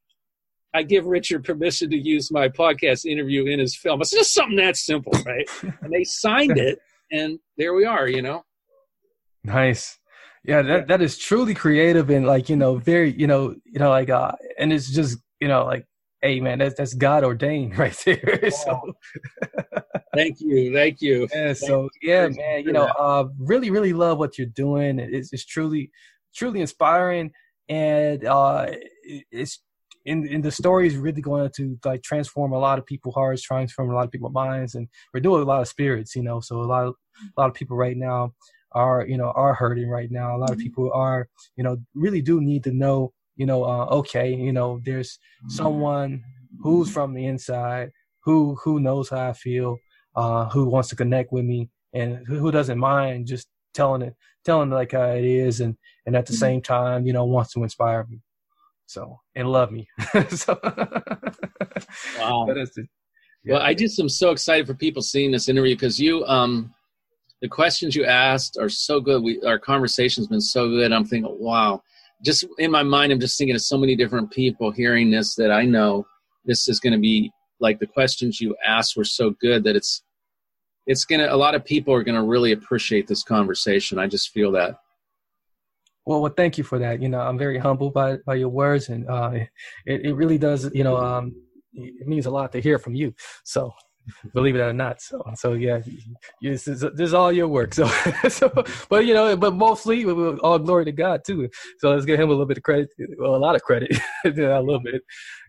I 0.74 0.82
give 0.82 1.06
Richard 1.06 1.44
permission 1.44 1.90
to 1.90 1.96
use 1.96 2.30
my 2.30 2.48
podcast 2.48 3.06
interview 3.06 3.46
in 3.46 3.58
his 3.58 3.74
film. 3.74 4.02
It's 4.02 4.10
just 4.10 4.34
something 4.34 4.56
that 4.56 4.76
simple, 4.76 5.12
right? 5.24 5.48
and 5.80 5.92
they 5.92 6.04
signed 6.04 6.58
it, 6.58 6.78
and 7.10 7.38
there 7.56 7.72
we 7.72 7.86
are. 7.86 8.06
You 8.06 8.20
know. 8.20 8.44
Nice. 9.44 9.98
Yeah, 10.44 10.62
that 10.62 10.88
that 10.88 11.02
is 11.02 11.18
truly 11.18 11.54
creative 11.54 12.10
and 12.10 12.26
like, 12.26 12.48
you 12.48 12.56
know, 12.56 12.76
very, 12.76 13.12
you 13.12 13.26
know, 13.26 13.54
you 13.64 13.78
know, 13.78 13.90
like 13.90 14.10
uh 14.10 14.32
and 14.58 14.72
it's 14.72 14.90
just, 14.90 15.18
you 15.40 15.48
know, 15.48 15.64
like, 15.64 15.84
hey 16.22 16.40
man, 16.40 16.58
that's 16.58 16.74
that's 16.74 16.94
God 16.94 17.24
ordained 17.24 17.76
right 17.78 17.96
there. 18.04 18.50
so 18.50 18.94
Thank 20.14 20.40
you, 20.40 20.72
thank 20.72 21.00
you. 21.02 21.28
yeah, 21.34 21.52
so 21.52 21.88
yeah, 22.02 22.28
man, 22.28 22.64
you 22.64 22.72
know, 22.72 22.86
uh 22.86 23.26
really, 23.38 23.70
really 23.70 23.92
love 23.92 24.18
what 24.18 24.38
you're 24.38 24.46
doing. 24.46 24.98
It's 24.98 25.32
it's 25.32 25.44
truly 25.44 25.90
truly 26.34 26.60
inspiring 26.60 27.32
and 27.68 28.24
uh 28.24 28.66
it's 29.30 29.60
in 30.06 30.26
in 30.26 30.40
the 30.40 30.50
story 30.50 30.86
is 30.86 30.96
really 30.96 31.20
going 31.20 31.50
to 31.56 31.78
like 31.84 32.02
transform 32.02 32.52
a 32.52 32.58
lot 32.58 32.78
of 32.78 32.86
people's 32.86 33.14
hearts, 33.14 33.42
transform 33.42 33.90
a 33.90 33.94
lot 33.94 34.06
of 34.06 34.10
people's 34.10 34.32
minds, 34.32 34.74
and 34.74 34.88
we're 35.12 35.20
doing 35.20 35.42
a 35.42 35.46
lot 35.46 35.60
of 35.60 35.68
spirits, 35.68 36.16
you 36.16 36.22
know. 36.22 36.40
So 36.40 36.60
a 36.60 36.64
lot 36.64 36.86
of 36.86 36.94
a 37.36 37.40
lot 37.40 37.48
of 37.50 37.54
people 37.54 37.76
right 37.76 37.96
now 37.96 38.32
are 38.72 39.04
you 39.06 39.18
know 39.18 39.30
are 39.32 39.54
hurting 39.54 39.88
right 39.88 40.10
now. 40.10 40.36
A 40.36 40.38
lot 40.38 40.52
of 40.52 40.58
Mm-hmm. 40.58 40.62
people 40.62 40.90
are 40.94 41.28
you 41.56 41.64
know 41.64 41.76
really 41.94 42.22
do 42.22 42.40
need 42.40 42.64
to 42.64 42.72
know 42.72 43.12
you 43.36 43.46
know 43.46 43.64
uh, 43.64 43.86
okay 44.00 44.32
you 44.34 44.52
know 44.52 44.80
there's 44.84 45.18
someone 45.48 46.24
who's 46.60 46.90
from 46.90 47.14
the 47.14 47.26
inside 47.26 47.90
who 48.20 48.56
who 48.62 48.80
knows 48.80 49.08
how 49.10 49.28
I 49.30 49.32
feel, 49.32 49.78
uh, 50.20 50.44
who 50.52 50.62
wants 50.74 50.88
to 50.90 50.96
connect 50.96 51.32
with 51.32 51.44
me, 51.52 51.60
and 51.92 52.08
who, 52.26 52.34
who 52.42 52.50
doesn't 52.50 52.78
mind 52.78 53.26
just 53.26 53.46
telling 53.74 54.02
it 54.02 54.14
telling 54.44 54.70
it 54.72 54.74
like 54.80 54.92
how 54.92 55.10
it 55.20 55.24
is, 55.24 55.60
and 55.60 55.76
and 56.06 56.16
at 56.16 56.26
the 56.26 56.32
Mm-hmm. 56.32 56.38
same 56.46 56.60
time 56.62 57.06
you 57.06 57.12
know 57.12 57.24
wants 57.24 57.52
to 57.52 57.62
inspire 57.62 58.04
me. 58.10 58.18
So 58.86 59.00
and 59.36 59.46
love 59.58 59.70
me. 59.70 59.86
so 60.30 60.58
Wow. 62.18 62.46
that 62.48 62.56
is 62.58 62.76
it. 62.76 62.86
Well, 63.46 63.62
I 63.62 63.72
just 63.74 63.98
am 64.00 64.08
so 64.08 64.30
excited 64.30 64.66
for 64.66 64.74
people 64.74 65.00
seeing 65.02 65.30
this 65.30 65.48
interview 65.48 65.74
because 65.74 65.98
you, 66.00 66.24
um, 66.26 66.74
the 67.40 67.48
questions 67.48 67.94
you 67.94 68.04
asked 68.04 68.58
are 68.60 68.68
so 68.68 69.00
good. 69.00 69.22
We, 69.22 69.40
our 69.42 69.58
conversation's 69.58 70.26
been 70.26 70.40
so 70.40 70.68
good. 70.68 70.92
I'm 70.92 71.04
thinking, 71.04 71.34
wow. 71.40 71.82
Just 72.24 72.44
in 72.58 72.70
my 72.70 72.82
mind, 72.82 73.12
I'm 73.12 73.20
just 73.20 73.38
thinking 73.38 73.54
of 73.54 73.62
so 73.62 73.78
many 73.78 73.94
different 73.94 74.30
people 74.30 74.70
hearing 74.70 75.10
this 75.10 75.34
that 75.36 75.50
I 75.52 75.64
know 75.64 76.04
this 76.44 76.68
is 76.68 76.80
going 76.80 76.92
to 76.94 76.98
be 76.98 77.30
like 77.60 77.78
the 77.78 77.86
questions 77.86 78.40
you 78.40 78.56
asked 78.66 78.96
were 78.96 79.04
so 79.04 79.30
good 79.40 79.62
that 79.64 79.76
it's, 79.76 80.02
it's 80.88 81.04
to, 81.20 81.32
a 81.32 81.36
lot 81.36 81.54
of 81.54 81.64
people 81.64 81.94
are 81.94 82.02
to 82.16 82.24
really 82.24 82.52
appreciate 82.52 83.06
this 83.06 83.22
conversation. 83.22 83.98
I 83.98 84.08
just 84.08 84.30
feel 84.30 84.50
that. 84.52 84.80
Well, 86.06 86.22
well, 86.22 86.32
thank 86.34 86.56
you 86.56 86.64
for 86.64 86.78
that. 86.78 87.02
You 87.02 87.10
know, 87.10 87.20
I'm 87.20 87.36
very 87.36 87.58
humbled 87.58 87.92
by 87.92 88.16
by 88.24 88.36
your 88.36 88.48
words, 88.48 88.88
and 88.88 89.06
uh, 89.08 89.32
it 89.84 90.06
it 90.06 90.14
really 90.14 90.38
does. 90.38 90.70
You 90.72 90.82
know, 90.82 90.96
um, 90.96 91.36
it 91.74 92.08
means 92.08 92.24
a 92.24 92.30
lot 92.30 92.50
to 92.52 92.60
hear 92.62 92.78
from 92.78 92.94
you. 92.94 93.14
So, 93.44 93.70
believe 94.34 94.56
it 94.56 94.60
or 94.60 94.72
not. 94.72 95.00
So, 95.00 95.22
so 95.34 95.52
yeah, 95.52 95.80
this 96.42 96.68
is 96.68 96.80
this 96.80 97.08
is 97.08 97.14
all 97.14 97.32
your 97.32 97.48
work. 97.48 97.74
So, 97.78 97.86
so, 98.28 98.64
but 98.88 99.06
you 99.06 99.14
know, 99.14 99.36
but 99.36 99.54
mostly 99.54 100.04
all 100.04 100.58
glory 100.58 100.84
to 100.86 100.92
God 100.92 101.24
too. 101.24 101.48
So 101.78 101.90
let's 101.90 102.04
give 102.04 102.18
him 102.18 102.28
a 102.28 102.32
little 102.32 102.46
bit 102.46 102.56
of 102.56 102.62
credit, 102.62 102.88
well, 103.18 103.36
a 103.36 103.38
lot 103.38 103.54
of 103.54 103.62
credit, 103.62 103.96
a 104.24 104.30
little 104.30 104.80
bit. 104.80 105.02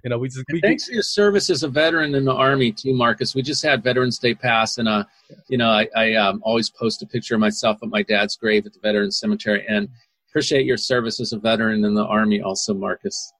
You 0.03 0.12
know, 0.12 0.18
we 0.18 0.28
just 0.28 0.45
we 0.51 0.62
Thanks 0.62 0.86
for 0.86 0.93
your 0.93 1.03
service 1.03 1.49
as 1.49 1.64
a 1.64 1.68
veteran 1.68 2.16
in 2.16 2.26
the 2.26 2.34
Army 2.34 2.72
too, 2.72 2.93
Marcus. 2.93 3.34
We 3.34 3.41
just 3.41 3.64
had 3.64 3.84
Veterans 3.84 4.20
Day 4.20 4.36
pass, 4.36 4.78
and 4.78 4.88
uh, 4.88 5.05
you 5.49 5.57
know, 5.57 5.70
I, 5.70 5.88
I 5.95 6.14
um, 6.14 6.41
always 6.43 6.70
post 6.70 7.01
a 7.01 7.07
picture 7.07 7.36
of 7.36 7.41
myself 7.41 7.80
at 7.82 7.89
my 7.89 8.03
dad's 8.03 8.36
grave 8.36 8.66
at 8.66 8.74
the 8.74 8.80
Veterans 8.82 9.18
Cemetery, 9.20 9.66
and 9.68 9.89
appreciate 10.30 10.66
your 10.66 10.78
service 10.78 11.20
as 11.20 11.34
a 11.34 11.39
veteran 11.39 11.84
in 11.84 11.93
the 11.95 12.05
Army, 12.05 12.41
also, 12.41 12.74
Marcus. 12.74 13.34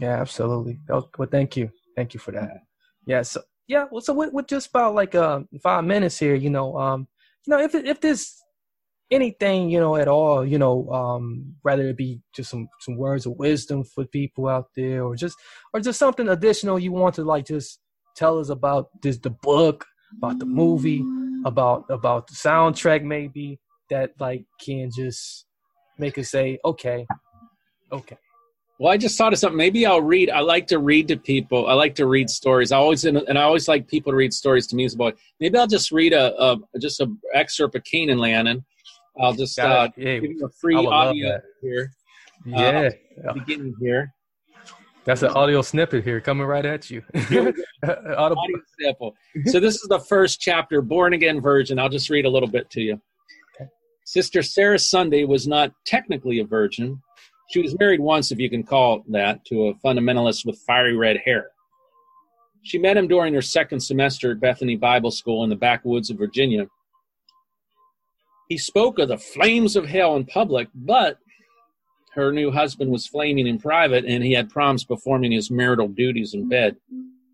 Yeah, 0.00 0.20
absolutely. 0.20 0.78
Oh, 0.90 1.08
Well, 1.18 1.28
thank 1.30 1.56
you, 1.56 1.70
thank 1.96 2.14
you 2.14 2.20
for 2.20 2.32
that. 2.32 2.62
Yeah. 3.06 3.22
So 3.22 3.42
yeah. 3.72 3.86
Well, 3.90 4.02
so 4.02 4.12
with, 4.12 4.32
with 4.34 4.46
just 4.46 4.68
about 4.68 4.94
like 4.94 5.14
uh, 5.14 5.40
five 5.62 5.84
minutes 5.84 6.18
here, 6.18 6.34
you 6.34 6.50
know, 6.50 6.76
um, 6.76 7.08
you 7.46 7.50
know, 7.50 7.58
if 7.58 7.74
if 7.74 8.00
there's 8.02 8.36
anything, 9.10 9.70
you 9.70 9.80
know, 9.80 9.96
at 9.96 10.08
all, 10.08 10.44
you 10.44 10.58
know, 10.58 10.88
um, 10.90 11.54
whether 11.62 11.88
it 11.88 11.96
be 11.96 12.20
just 12.34 12.50
some 12.50 12.68
some 12.80 12.96
words 12.96 13.24
of 13.24 13.32
wisdom 13.38 13.82
for 13.82 14.04
people 14.04 14.46
out 14.46 14.66
there, 14.76 15.02
or 15.04 15.16
just 15.16 15.36
or 15.72 15.80
just 15.80 15.98
something 15.98 16.28
additional 16.28 16.78
you 16.78 16.92
want 16.92 17.14
to 17.14 17.24
like 17.24 17.46
just 17.46 17.80
tell 18.14 18.38
us 18.38 18.50
about 18.50 18.88
this 19.00 19.16
the 19.18 19.30
book, 19.30 19.86
about 20.18 20.38
the 20.38 20.46
movie, 20.46 21.02
about 21.46 21.86
about 21.88 22.26
the 22.26 22.34
soundtrack, 22.34 23.02
maybe 23.02 23.58
that 23.88 24.12
like 24.20 24.44
can 24.62 24.90
just 24.94 25.46
make 25.98 26.18
us 26.18 26.30
say, 26.30 26.58
okay, 26.62 27.06
okay. 27.90 28.18
Well, 28.82 28.90
I 28.90 28.96
just 28.96 29.16
thought 29.16 29.32
of 29.32 29.38
something. 29.38 29.56
Maybe 29.56 29.86
I'll 29.86 30.00
read. 30.00 30.28
I 30.28 30.40
like 30.40 30.66
to 30.66 30.80
read 30.80 31.06
to 31.06 31.16
people. 31.16 31.68
I 31.68 31.72
like 31.74 31.94
to 31.94 32.06
read 32.06 32.28
stories. 32.28 32.72
I 32.72 32.78
always 32.78 33.04
and 33.04 33.38
I 33.38 33.42
always 33.42 33.68
like 33.68 33.86
people 33.86 34.10
to 34.10 34.16
read 34.16 34.34
stories 34.34 34.66
to 34.66 34.74
me 34.74 34.84
as 34.84 34.94
a 34.94 34.96
boy. 34.96 35.12
Maybe 35.38 35.56
I'll 35.56 35.68
just 35.68 35.92
read 35.92 36.12
a, 36.12 36.34
a 36.42 36.58
just 36.80 36.98
an 36.98 37.16
excerpt 37.32 37.76
of 37.76 37.84
Canaan 37.84 38.18
Land, 38.18 38.48
and 38.48 38.62
I'll 39.20 39.34
just 39.34 39.56
uh. 39.56 39.88
Yeah, 39.96 40.18
give 40.18 40.32
you 40.32 40.46
a 40.46 40.50
free 40.60 40.74
audio 40.74 41.38
here. 41.60 41.92
Yeah. 42.44 42.90
Uh, 43.24 43.34
beginning 43.34 43.76
here. 43.80 44.12
That's 45.04 45.22
an 45.22 45.30
audio 45.30 45.62
snippet 45.62 46.02
here 46.02 46.20
coming 46.20 46.44
right 46.48 46.66
at 46.66 46.90
you. 46.90 47.04
Audio 47.14 48.60
sample. 48.80 49.14
So 49.44 49.60
this 49.60 49.76
is 49.76 49.86
the 49.90 50.00
first 50.00 50.40
chapter, 50.40 50.82
Born 50.82 51.12
Again 51.12 51.40
Virgin. 51.40 51.78
I'll 51.78 51.88
just 51.88 52.10
read 52.10 52.24
a 52.24 52.30
little 52.30 52.48
bit 52.48 52.68
to 52.70 52.80
you. 52.80 53.00
Sister 54.06 54.42
Sarah 54.42 54.80
Sunday 54.80 55.22
was 55.22 55.46
not 55.46 55.72
technically 55.86 56.40
a 56.40 56.44
virgin. 56.44 57.00
She 57.50 57.60
was 57.60 57.78
married 57.78 58.00
once, 58.00 58.32
if 58.32 58.38
you 58.38 58.48
can 58.48 58.62
call 58.62 59.04
that, 59.08 59.44
to 59.46 59.68
a 59.68 59.74
fundamentalist 59.74 60.46
with 60.46 60.58
fiery 60.66 60.96
red 60.96 61.18
hair. 61.18 61.50
She 62.62 62.78
met 62.78 62.96
him 62.96 63.08
during 63.08 63.34
her 63.34 63.42
second 63.42 63.80
semester 63.80 64.30
at 64.30 64.40
Bethany 64.40 64.76
Bible 64.76 65.10
School 65.10 65.44
in 65.44 65.50
the 65.50 65.56
backwoods 65.56 66.10
of 66.10 66.18
Virginia. 66.18 66.66
He 68.48 68.56
spoke 68.56 68.98
of 68.98 69.08
the 69.08 69.18
flames 69.18 69.76
of 69.76 69.86
hell 69.86 70.16
in 70.16 70.24
public, 70.26 70.68
but 70.74 71.18
her 72.14 72.30
new 72.32 72.50
husband 72.50 72.90
was 72.90 73.06
flaming 73.06 73.46
in 73.46 73.58
private 73.58 74.04
and 74.04 74.22
he 74.22 74.32
had 74.32 74.50
problems 74.50 74.84
performing 74.84 75.32
his 75.32 75.50
marital 75.50 75.88
duties 75.88 76.34
in 76.34 76.48
bed. 76.48 76.76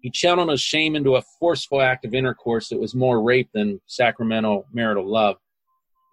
He 0.00 0.10
channeled 0.10 0.50
his 0.50 0.60
shame 0.60 0.94
into 0.94 1.16
a 1.16 1.22
forceful 1.40 1.82
act 1.82 2.04
of 2.04 2.14
intercourse 2.14 2.68
that 2.68 2.80
was 2.80 2.94
more 2.94 3.20
rape 3.20 3.50
than 3.52 3.80
sacramental 3.86 4.66
marital 4.72 5.06
love. 5.06 5.36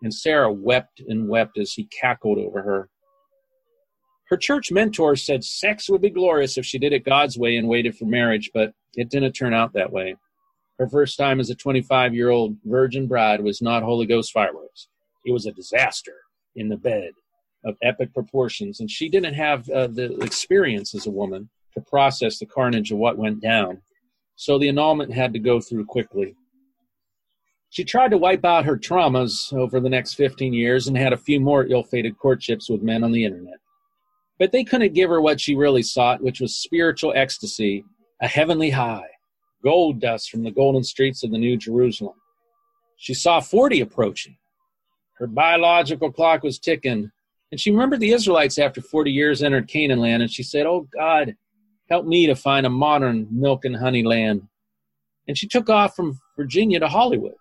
And 0.02 0.14
Sarah 0.14 0.52
wept 0.52 1.02
and 1.08 1.30
wept 1.30 1.58
as 1.60 1.74
he 1.74 1.86
cackled 1.86 2.40
over 2.40 2.64
her. 2.64 2.90
Her 4.30 4.38
church 4.38 4.72
mentor 4.72 5.16
said 5.16 5.44
sex 5.44 5.90
would 5.90 6.02
be 6.02 6.10
glorious 6.10 6.58
if 6.58 6.66
she 6.66 6.80
did 6.80 6.94
it 6.94 7.06
God's 7.06 7.38
way 7.38 7.58
and 7.58 7.68
waited 7.68 7.96
for 7.96 8.06
marriage, 8.06 8.50
but 8.54 8.74
it 8.96 9.10
didn't 9.10 9.34
turn 9.34 9.54
out 9.54 9.74
that 9.74 9.92
way. 9.92 10.16
Her 10.80 10.90
first 10.90 11.18
time 11.18 11.40
as 11.40 11.50
a 11.50 11.56
25 11.56 12.14
year 12.14 12.30
old 12.30 12.58
virgin 12.66 13.08
bride 13.08 13.42
was 13.42 13.62
not 13.62 13.84
Holy 13.84 14.06
Ghost 14.06 14.32
fireworks. 14.32 14.88
It 15.26 15.32
was 15.32 15.46
a 15.46 15.52
disaster 15.52 16.16
in 16.56 16.70
the 16.70 16.78
bed 16.78 17.12
of 17.66 17.78
epic 17.82 18.14
proportions, 18.14 18.80
and 18.80 18.90
she 18.90 19.10
didn't 19.10 19.34
have 19.34 19.70
uh, 19.70 19.88
the 19.88 20.18
experience 20.22 20.94
as 20.96 21.08
a 21.08 21.12
woman 21.12 21.50
to 21.74 21.82
process 21.82 22.40
the 22.40 22.46
carnage 22.46 22.92
of 22.92 22.98
what 22.98 23.18
went 23.18 23.42
down. 23.42 23.82
So 24.36 24.58
the 24.58 24.70
annulment 24.70 25.14
had 25.14 25.34
to 25.34 25.40
go 25.40 25.62
through 25.62 25.86
quickly. 25.86 26.36
She 27.70 27.84
tried 27.84 28.12
to 28.12 28.18
wipe 28.18 28.46
out 28.46 28.66
her 28.66 28.78
traumas 28.78 29.54
over 29.54 29.80
the 29.80 29.90
next 29.90 30.14
15 30.16 30.54
years 30.54 30.88
and 30.88 30.98
had 30.98 31.14
a 31.14 31.18
few 31.18 31.40
more 31.40 31.66
ill 31.66 31.84
fated 31.84 32.18
courtships 32.18 32.70
with 32.70 32.82
men 32.82 33.04
on 33.04 33.12
the 33.12 33.26
internet. 33.26 33.60
But 34.38 34.52
they 34.52 34.64
couldn't 34.64 34.94
give 34.94 35.10
her 35.10 35.22
what 35.22 35.40
she 35.40 35.56
really 35.56 35.84
sought, 35.84 36.22
which 36.22 36.42
was 36.42 36.58
spiritual 36.58 37.14
ecstasy, 37.16 37.86
a 38.22 38.28
heavenly 38.28 38.70
high, 38.70 39.08
gold 39.64 40.02
dust 40.02 40.30
from 40.30 40.44
the 40.44 40.52
golden 40.52 40.84
streets 40.84 41.24
of 41.24 41.32
the 41.32 41.38
New 41.38 41.58
Jerusalem. 41.58 42.16
She 42.98 43.14
saw 43.14 43.40
40 43.40 43.82
approaching. 43.82 44.38
Her 45.18 45.28
biological 45.28 46.12
clock 46.12 46.44
was 46.44 46.60
ticking, 46.60 47.12
and 47.52 47.62
she 47.62 47.72
remembered 47.72 48.02
the 48.02 48.12
Israelites 48.12 48.58
after 48.58 48.82
40 48.82 49.12
years 49.12 49.42
entered 49.42 49.70
Canaan 49.70 50.00
land, 50.00 50.22
and 50.22 50.32
she 50.32 50.44
said, 50.44 50.66
Oh 50.66 50.88
God, 50.94 51.36
help 51.90 52.06
me 52.06 52.28
to 52.28 52.36
find 52.36 52.66
a 52.66 52.70
modern 52.70 53.28
milk 53.32 53.64
and 53.64 53.76
honey 53.76 54.04
land. 54.04 54.42
And 55.28 55.38
she 55.38 55.48
took 55.48 55.70
off 55.70 55.96
from 55.96 56.20
Virginia 56.36 56.80
to 56.80 56.88
Hollywood 56.88 57.36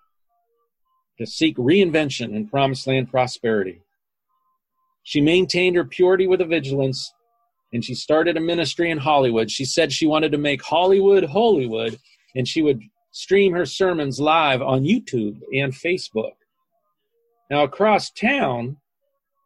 to 1.19 1.27
seek 1.27 1.57
reinvention 1.57 2.35
and 2.37 2.51
promised 2.51 2.87
land 2.87 3.11
prosperity. 3.11 3.84
She 5.05 5.21
maintained 5.21 5.77
her 5.77 5.85
purity 5.85 6.27
with 6.27 6.41
a 6.41 6.47
vigilance, 6.47 7.13
and 7.73 7.85
she 7.85 7.95
started 7.95 8.37
a 8.37 8.41
ministry 8.41 8.91
in 8.91 8.99
Hollywood. 8.99 9.51
She 9.51 9.65
said 9.65 9.93
she 9.93 10.07
wanted 10.07 10.33
to 10.33 10.39
make 10.39 10.63
Hollywood 10.63 11.25
Hollywood, 11.25 11.99
and 12.35 12.49
she 12.49 12.63
would 12.63 12.81
stream 13.11 13.53
her 13.53 13.67
sermons 13.67 14.19
live 14.19 14.61
on 14.63 14.83
YouTube 14.83 15.41
and 15.53 15.73
Facebook. 15.73 16.33
Now, 17.51 17.63
across 17.63 18.11
town 18.11 18.79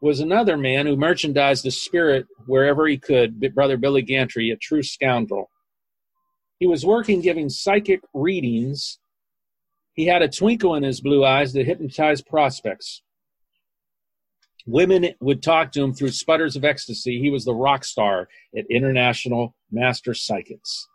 was 0.00 0.20
another 0.20 0.56
man 0.56 0.86
who 0.86 0.96
merchandised 0.96 1.64
the 1.64 1.72
spirit 1.72 2.26
wherever 2.46 2.86
he 2.86 2.96
could, 2.96 3.40
Brother 3.54 3.76
Billy 3.76 4.02
Gantry, 4.02 4.50
a 4.50 4.56
true 4.56 4.82
scoundrel. 4.82 5.50
He 6.60 6.66
was 6.66 6.86
working 6.86 7.20
giving 7.20 7.48
psychic 7.48 8.00
readings. 8.14 9.00
He 9.94 10.06
had 10.06 10.22
a 10.22 10.28
twinkle 10.28 10.76
in 10.76 10.84
his 10.84 11.00
blue 11.00 11.24
eyes 11.24 11.52
that 11.52 11.66
hypnotized 11.66 12.26
prospects. 12.26 13.02
Women 14.68 15.08
would 15.20 15.42
talk 15.42 15.72
to 15.72 15.82
him 15.82 15.94
through 15.94 16.10
sputters 16.10 16.54
of 16.54 16.62
ecstasy. 16.62 17.18
He 17.18 17.30
was 17.30 17.46
the 17.46 17.54
rock 17.54 17.84
star 17.86 18.28
at 18.54 18.66
International 18.68 19.54
Master 19.72 20.12
Psychics. 20.12 20.86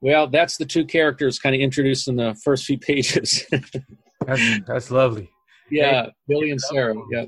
Well, 0.00 0.26
that's 0.26 0.56
the 0.56 0.64
two 0.64 0.86
characters 0.86 1.38
kind 1.38 1.54
of 1.54 1.60
introduced 1.60 2.08
in 2.08 2.16
the 2.16 2.34
first 2.42 2.64
few 2.64 2.78
pages. 2.90 3.44
That's, 4.26 4.60
that's 4.66 4.90
lovely. 4.90 5.28
yeah, 5.70 6.04
Hey, 6.04 6.12
Billy 6.28 6.50
and 6.50 6.60
Sarah. 6.60 6.94
Yeah. 7.10 7.26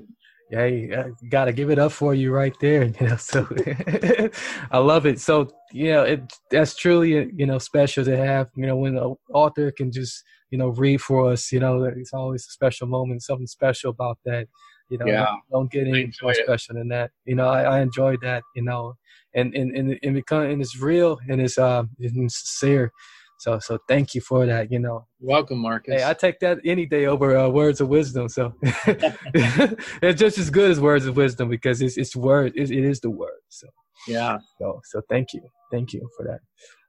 Hey, 0.50 0.94
I 0.96 1.10
gotta 1.28 1.52
give 1.52 1.70
it 1.70 1.78
up 1.78 1.92
for 1.92 2.14
you 2.14 2.32
right 2.32 2.54
there. 2.60 2.84
You 3.00 3.08
know, 3.08 3.16
so 3.16 3.46
I 4.70 4.78
love 4.78 5.04
it. 5.04 5.20
So 5.20 5.50
you 5.72 5.92
know, 5.92 6.04
it 6.04 6.32
that's 6.50 6.74
truly 6.74 7.30
you 7.36 7.44
know 7.46 7.58
special 7.58 8.04
to 8.04 8.16
have. 8.16 8.48
You 8.56 8.66
know, 8.66 8.76
when 8.76 8.96
an 8.96 9.14
author 9.32 9.70
can 9.72 9.92
just 9.92 10.22
you 10.55 10.59
know, 10.59 10.68
read 10.68 11.00
for 11.00 11.32
us. 11.32 11.50
You 11.50 11.59
know, 11.59 11.82
it's 11.82 12.12
always 12.12 12.46
a 12.46 12.50
special 12.52 12.86
moment, 12.86 13.24
something 13.24 13.48
special 13.48 13.90
about 13.90 14.18
that. 14.24 14.46
You 14.88 14.98
know, 14.98 15.07
Yeah. 15.07 15.34
don't 15.50 15.68
get 15.68 15.88
any 15.88 16.12
more 16.22 16.30
it. 16.30 16.44
special 16.44 16.76
than 16.76 16.86
that. 16.90 17.11
You 17.24 17.34
know, 17.34 17.48
I, 17.48 17.62
I 17.62 17.80
enjoyed 17.80 18.20
that. 18.22 18.44
You 18.55 18.62
know, 18.62 18.94
and 19.34 19.52
and 19.52 19.76
and, 19.76 19.98
and, 20.00 20.14
become, 20.14 20.42
and 20.42 20.62
it's 20.62 20.80
real 20.80 21.18
and 21.28 21.40
it's 21.40 21.59
um 21.59 21.90
it's 21.98 22.14
sincere. 22.14 22.92
So 23.40 23.59
so 23.59 23.78
thank 23.88 24.14
you 24.14 24.20
for 24.20 24.46
that. 24.46 24.70
You 24.70 24.78
know, 24.78 25.09
Welcome, 25.18 25.59
Marcus. 25.59 25.92
Hey, 26.00 26.09
I 26.09 26.14
take 26.14 26.38
that 26.38 26.59
any 26.64 26.86
day 26.86 27.07
over 27.07 27.36
uh, 27.36 27.48
words 27.48 27.80
of 27.80 27.88
wisdom. 27.88 28.28
So 28.28 28.55
it's 28.62 30.20
just 30.20 30.38
as 30.38 30.50
good 30.50 30.70
as 30.70 30.78
words 30.78 31.05
of 31.07 31.16
wisdom 31.16 31.48
because 31.48 31.82
it's 31.82 31.96
it's 31.96 32.14
word. 32.14 32.52
It, 32.55 32.70
it 32.70 32.84
is 32.84 33.00
the 33.00 33.11
word. 33.11 33.42
So 33.48 33.66
yeah. 34.07 34.38
so 34.61 34.80
so 34.84 35.02
thank 35.11 35.32
you, 35.34 35.42
thank 35.72 35.92
you 35.92 36.09
for 36.16 36.24
that. 36.28 36.38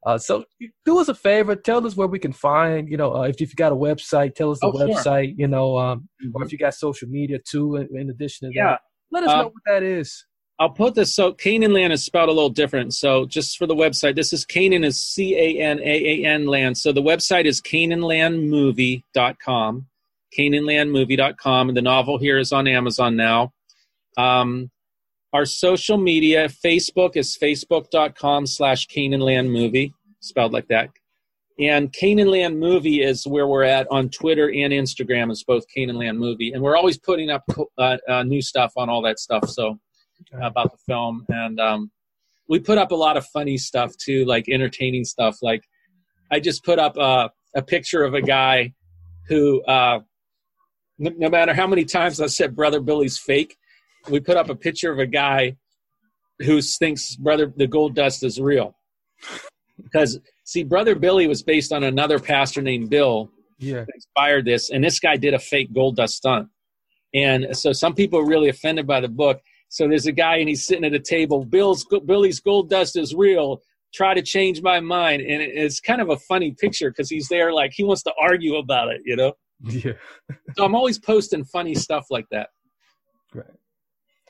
Uh, 0.06 0.18
so 0.20 0.46
do 0.86 1.00
us 1.00 1.08
a 1.08 1.16
favor, 1.16 1.56
tell 1.56 1.86
us 1.88 1.96
where 1.98 2.08
we 2.08 2.20
can 2.20 2.32
find. 2.32 2.88
You 2.90 2.98
know, 2.98 3.16
uh, 3.16 3.22
if, 3.24 3.42
if 3.42 3.50
you 3.50 3.56
got 3.56 3.72
a 3.72 3.76
website, 3.76 4.36
tell 4.36 4.52
us 4.52 4.60
the 4.60 4.68
Oh, 4.68 4.78
sure. 4.78 4.88
website. 4.90 5.34
You 5.38 5.48
know, 5.48 5.78
um, 5.80 6.08
or 6.34 6.44
if 6.44 6.52
you 6.52 6.58
got 6.60 6.76
social 6.76 7.08
media 7.08 7.40
too. 7.40 7.76
In, 7.78 7.88
in 7.98 8.10
addition 8.12 8.50
to 8.50 8.56
Yeah. 8.56 8.66
that, 8.72 8.82
let 9.12 9.24
us 9.24 9.30
Uh, 9.32 9.38
know 9.42 9.48
what 9.48 9.64
that 9.66 9.82
is. 9.84 10.26
I'll 10.58 10.70
put 10.70 10.96
this 10.96 11.14
so 11.14 11.34
Canaan 11.34 11.74
land 11.74 11.92
is 11.92 12.06
spelled 12.06 12.30
a 12.30 12.32
little 12.32 12.50
different. 12.50 12.94
So 12.94 13.26
just 13.26 13.58
for 13.58 13.68
the 13.68 13.76
website, 13.76 14.16
this 14.16 14.32
is 14.32 14.46
Canaan 14.46 14.86
is 14.86 15.02
C 15.04 15.36
A 15.36 15.60
N 15.62 15.80
A 15.80 15.84
A 15.84 16.24
N 16.26 16.46
land. 16.46 16.78
So 16.78 16.94
the 16.94 17.02
website 17.02 17.44
is 17.46 17.60
canaanlandmovie.com. 17.62 19.86
Canaanlandmovie.com. 20.38 21.70
And 21.70 21.76
the 21.78 21.82
novel 21.82 22.18
here 22.20 22.38
is 22.38 22.52
on 22.52 22.68
Amazon 22.68 23.16
now. 23.16 23.54
Um, 24.18 24.70
our 25.34 25.46
social 25.46 25.98
media, 25.98 26.48
Facebook 26.48 27.16
is 27.18 27.38
facebook.com 27.42 28.46
slash 28.48 28.88
Canaanlandmovie, 28.88 29.92
spelled 30.26 30.54
like 30.54 30.68
that. 30.68 30.90
And 31.58 31.94
Canaan 31.94 32.30
Land 32.30 32.60
Movie 32.60 33.02
is 33.02 33.26
where 33.26 33.48
we're 33.48 33.64
at 33.64 33.88
on 33.90 34.10
Twitter 34.10 34.50
and 34.50 34.74
Instagram. 34.74 35.32
It's 35.32 35.44
both 35.44 35.64
Canaan 35.74 35.96
Land 35.96 36.20
Movie, 36.20 36.52
and 36.52 36.62
we're 36.62 36.76
always 36.76 36.98
putting 36.98 37.30
up 37.30 37.44
uh, 37.78 37.98
uh, 38.10 38.24
new 38.24 38.42
stuff 38.42 38.74
on 38.76 38.90
all 38.90 39.02
that 39.04 39.20
stuff. 39.20 39.50
So 39.50 39.80
about 40.42 40.72
the 40.72 40.78
film, 40.86 41.26
and 41.30 41.60
um, 41.60 41.92
we 42.50 42.60
put 42.60 42.78
up 42.78 42.92
a 42.92 42.96
lot 42.96 43.16
of 43.16 43.26
funny 43.28 43.58
stuff 43.58 43.96
too, 43.98 44.26
like 44.26 44.50
entertaining 44.50 45.06
stuff. 45.06 45.38
Like 45.42 45.64
I 46.30 46.42
just 46.42 46.66
put 46.66 46.78
up 46.78 46.98
uh, 46.98 47.30
a 47.56 47.62
picture 47.62 48.04
of 48.04 48.14
a 48.14 48.22
guy 48.22 48.74
who, 49.30 49.64
uh, 49.64 50.00
no, 51.00 51.12
no 51.18 51.30
matter 51.30 51.54
how 51.54 51.68
many 51.68 51.86
times 51.86 52.20
I 52.20 52.28
said 52.28 52.56
Brother 52.56 52.82
Billy's 52.82 53.18
fake, 53.18 53.58
we 54.10 54.20
put 54.20 54.36
up 54.36 54.50
a 54.50 54.56
picture 54.56 54.92
of 54.92 55.00
a 55.00 55.08
guy 55.08 55.56
who 56.40 56.62
thinks 56.62 57.16
Brother 57.16 57.54
the 57.56 57.68
Gold 57.68 57.96
Dust 57.96 58.24
is 58.24 58.42
real 58.42 58.76
because 59.84 60.20
see 60.44 60.64
brother 60.64 60.96
billy 60.96 61.28
was 61.28 61.44
based 61.44 61.72
on 61.72 61.84
another 61.84 62.20
pastor 62.20 62.62
named 62.62 62.90
bill 62.90 63.30
Yeah. 63.60 63.86
inspired 63.94 64.46
this 64.46 64.70
and 64.70 64.84
this 64.84 65.00
guy 65.00 65.18
did 65.18 65.34
a 65.34 65.40
fake 65.40 65.74
gold 65.74 65.96
dust 65.98 66.16
stunt. 66.16 66.50
And 67.14 67.56
so 67.56 67.72
some 67.72 67.94
people 67.94 68.20
are 68.20 68.26
really 68.28 68.50
offended 68.50 68.86
by 68.86 69.00
the 69.00 69.08
book. 69.08 69.40
So 69.70 69.88
there's 69.88 70.06
a 70.06 70.12
guy 70.12 70.36
and 70.38 70.50
he's 70.50 70.66
sitting 70.68 70.84
at 70.84 70.94
a 70.94 71.00
table 71.00 71.46
bill's 71.46 71.86
billy's 72.06 72.40
gold 72.42 72.70
dust 72.70 72.98
is 72.98 73.14
real. 73.16 73.62
Try 73.94 74.14
to 74.14 74.22
change 74.22 74.62
my 74.62 74.80
mind. 74.82 75.22
And 75.22 75.42
it's 75.42 75.80
kind 75.80 76.02
of 76.02 76.10
a 76.10 76.18
funny 76.18 76.52
picture 76.60 76.90
because 76.92 77.10
he's 77.10 77.28
there 77.30 77.54
like 77.54 77.72
he 77.74 77.84
wants 77.84 78.04
to 78.04 78.14
argue 78.20 78.56
about 78.56 78.90
it 78.90 79.02
you 79.06 79.16
know? 79.16 79.34
Yeah. 79.64 79.94
so 80.58 80.66
i'm 80.66 80.76
always 80.76 81.00
posting 81.00 81.46
funny 81.46 81.76
stuff 81.76 82.06
like 82.10 82.26
that 82.32 82.50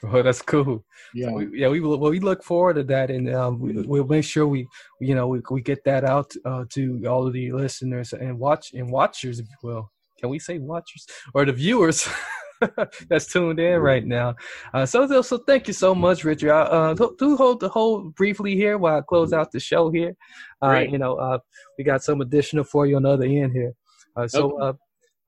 Oh, 0.13 0.21
that's 0.21 0.41
cool. 0.41 0.83
Yeah. 1.13 1.27
So 1.27 1.33
we, 1.33 1.59
yeah. 1.59 1.67
We 1.67 1.79
well, 1.79 1.97
we 1.97 2.19
look 2.19 2.43
forward 2.43 2.75
to 2.75 2.83
that, 2.83 3.09
and 3.09 3.33
um, 3.33 3.59
we, 3.59 3.81
we'll 3.81 4.05
make 4.05 4.25
sure 4.25 4.47
we, 4.47 4.67
you 4.99 5.15
know, 5.15 5.27
we, 5.27 5.41
we 5.49 5.61
get 5.61 5.83
that 5.85 6.03
out 6.03 6.31
uh, 6.45 6.65
to 6.71 7.03
all 7.07 7.27
of 7.27 7.33
the 7.33 7.51
listeners 7.51 8.13
and 8.13 8.39
watch 8.39 8.73
and 8.73 8.89
watchers, 8.91 9.39
if 9.39 9.47
you 9.47 9.69
will. 9.69 9.91
Can 10.19 10.29
we 10.29 10.39
say 10.39 10.59
watchers 10.59 11.05
or 11.33 11.45
the 11.45 11.51
viewers 11.51 12.07
that's 13.09 13.27
tuned 13.27 13.59
in 13.59 13.79
right 13.79 14.05
now? 14.05 14.35
Uh, 14.73 14.85
so, 14.85 15.07
so, 15.07 15.21
so 15.21 15.37
thank 15.39 15.67
you 15.67 15.73
so 15.73 15.93
much, 15.93 16.23
Richard. 16.23 16.51
I, 16.51 16.61
uh, 16.61 16.93
do, 16.93 17.15
do 17.19 17.35
hold 17.35 17.59
the 17.59 17.69
hold 17.69 18.15
briefly 18.15 18.55
here 18.55 18.77
while 18.77 18.97
I 18.97 19.01
close 19.01 19.33
out 19.33 19.51
the 19.51 19.59
show 19.59 19.89
here. 19.91 20.15
Uh, 20.61 20.79
you 20.79 20.97
know, 20.97 21.15
uh, 21.15 21.39
we 21.77 21.83
got 21.83 22.03
some 22.03 22.21
additional 22.21 22.63
for 22.63 22.85
you 22.85 22.95
on 22.95 23.03
the 23.03 23.09
other 23.09 23.25
end 23.25 23.51
here. 23.51 23.73
Uh, 24.15 24.27
so, 24.27 24.57
uh, 24.61 24.73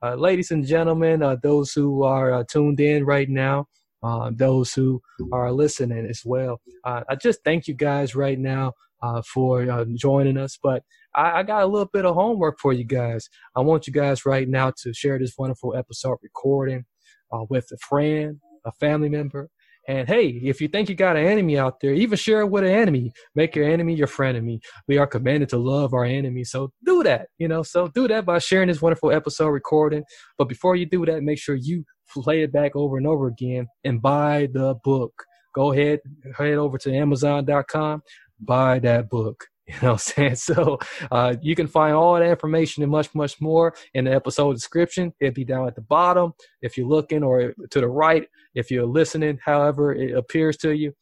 uh, 0.04 0.14
ladies 0.14 0.52
and 0.52 0.66
gentlemen, 0.66 1.24
uh, 1.24 1.36
those 1.42 1.74
who 1.74 2.04
are 2.04 2.32
uh, 2.32 2.44
tuned 2.48 2.80
in 2.80 3.04
right 3.04 3.30
now, 3.30 3.68
uh, 4.04 4.32
those 4.34 4.74
who 4.74 5.02
are 5.32 5.52
listening 5.52 6.06
as 6.10 6.22
well. 6.26 6.62
Uh, 6.84 7.04
I 7.10 7.16
just 7.16 7.40
thank 7.44 7.68
you 7.68 7.74
guys 7.74 8.16
right 8.16 8.40
now 8.40 8.74
uh, 9.02 9.22
for 9.22 9.70
uh, 9.70 9.86
joining 9.96 10.38
us. 10.38 10.58
But 10.62 10.84
I, 11.16 11.40
I 11.40 11.44
got 11.44 11.64
a 11.64 11.68
little 11.68 11.90
bit 11.92 12.06
of 12.06 12.16
homework 12.16 12.60
for 12.60 12.74
you 12.74 12.84
guys. 12.84 13.30
I 13.56 13.62
want 13.62 13.88
you 13.88 13.94
guys 13.94 14.26
right 14.26 14.48
now 14.48 14.72
to 14.84 14.94
share 14.94 15.20
this 15.20 15.36
wonderful 15.38 15.76
episode 15.76 16.18
recording 16.22 16.86
uh, 17.32 17.46
with 17.50 17.68
a 17.72 17.78
friend, 17.78 18.40
a 18.66 18.72
family 18.74 19.10
member. 19.10 19.50
And 19.90 20.06
hey, 20.06 20.28
if 20.44 20.60
you 20.60 20.68
think 20.68 20.90
you 20.90 20.96
got 20.96 21.16
an 21.16 21.26
enemy 21.26 21.58
out 21.58 21.80
there, 21.80 21.94
even 21.94 22.18
share 22.18 22.42
it 22.42 22.48
with 22.48 22.66
an 22.66 22.72
enemy. 22.72 23.14
Make 23.36 23.56
your 23.56 23.70
enemy 23.70 23.96
your 23.96 24.08
frenemy. 24.08 24.60
We 24.86 24.98
are 24.98 25.08
commanded 25.08 25.48
to 25.50 25.58
love 25.58 25.94
our 25.94 26.04
enemy. 26.04 26.44
So 26.44 26.74
do 26.84 27.04
that, 27.04 27.28
you 27.38 27.48
know. 27.48 27.64
So 27.64 27.88
do 27.88 28.06
that 28.10 28.26
by 28.26 28.40
sharing 28.40 28.68
this 28.68 28.82
wonderful 28.82 29.14
episode 29.14 29.48
recording. 29.48 30.04
But 30.38 30.50
before 30.50 30.76
you 30.76 30.88
do 30.88 31.06
that, 31.06 31.24
make 31.24 31.40
sure 31.40 31.56
you 31.56 31.86
play 32.14 32.44
it 32.44 32.52
back 32.52 32.76
over 32.76 32.98
and 32.98 33.08
over 33.08 33.28
again 33.28 33.68
and 33.84 34.02
buy 34.02 34.48
the 34.54 34.76
book. 34.84 35.14
Go 35.54 35.72
ahead, 35.72 36.00
head 36.38 36.54
over 36.54 36.78
to 36.78 36.94
Amazon.com, 36.94 38.04
buy 38.40 38.80
that 38.80 39.10
book. 39.10 39.46
You 39.68 39.74
know 39.82 39.92
what 39.92 39.92
I'm 39.92 39.98
saying? 39.98 40.36
So 40.36 40.80
uh, 41.12 41.36
you 41.42 41.54
can 41.54 41.68
find 41.68 41.94
all 41.94 42.14
that 42.14 42.24
information 42.24 42.84
and 42.84 42.92
much, 42.92 43.14
much 43.14 43.42
more 43.42 43.76
in 43.94 44.06
the 44.06 44.14
episode 44.16 44.54
description. 44.54 45.12
It'll 45.20 45.34
be 45.34 45.44
down 45.44 45.68
at 45.68 45.76
the 45.76 45.82
bottom 45.82 46.32
if 46.62 46.78
you're 46.78 46.88
looking, 46.88 47.22
or 47.22 47.54
to 47.72 47.82
the 47.82 47.88
right 47.90 48.26
if 48.56 48.72
you're 48.72 48.86
listening. 48.86 49.40
However, 49.44 49.94
it 49.94 50.16
appears 50.16 50.56
to 50.60 50.74
you. 50.74 50.94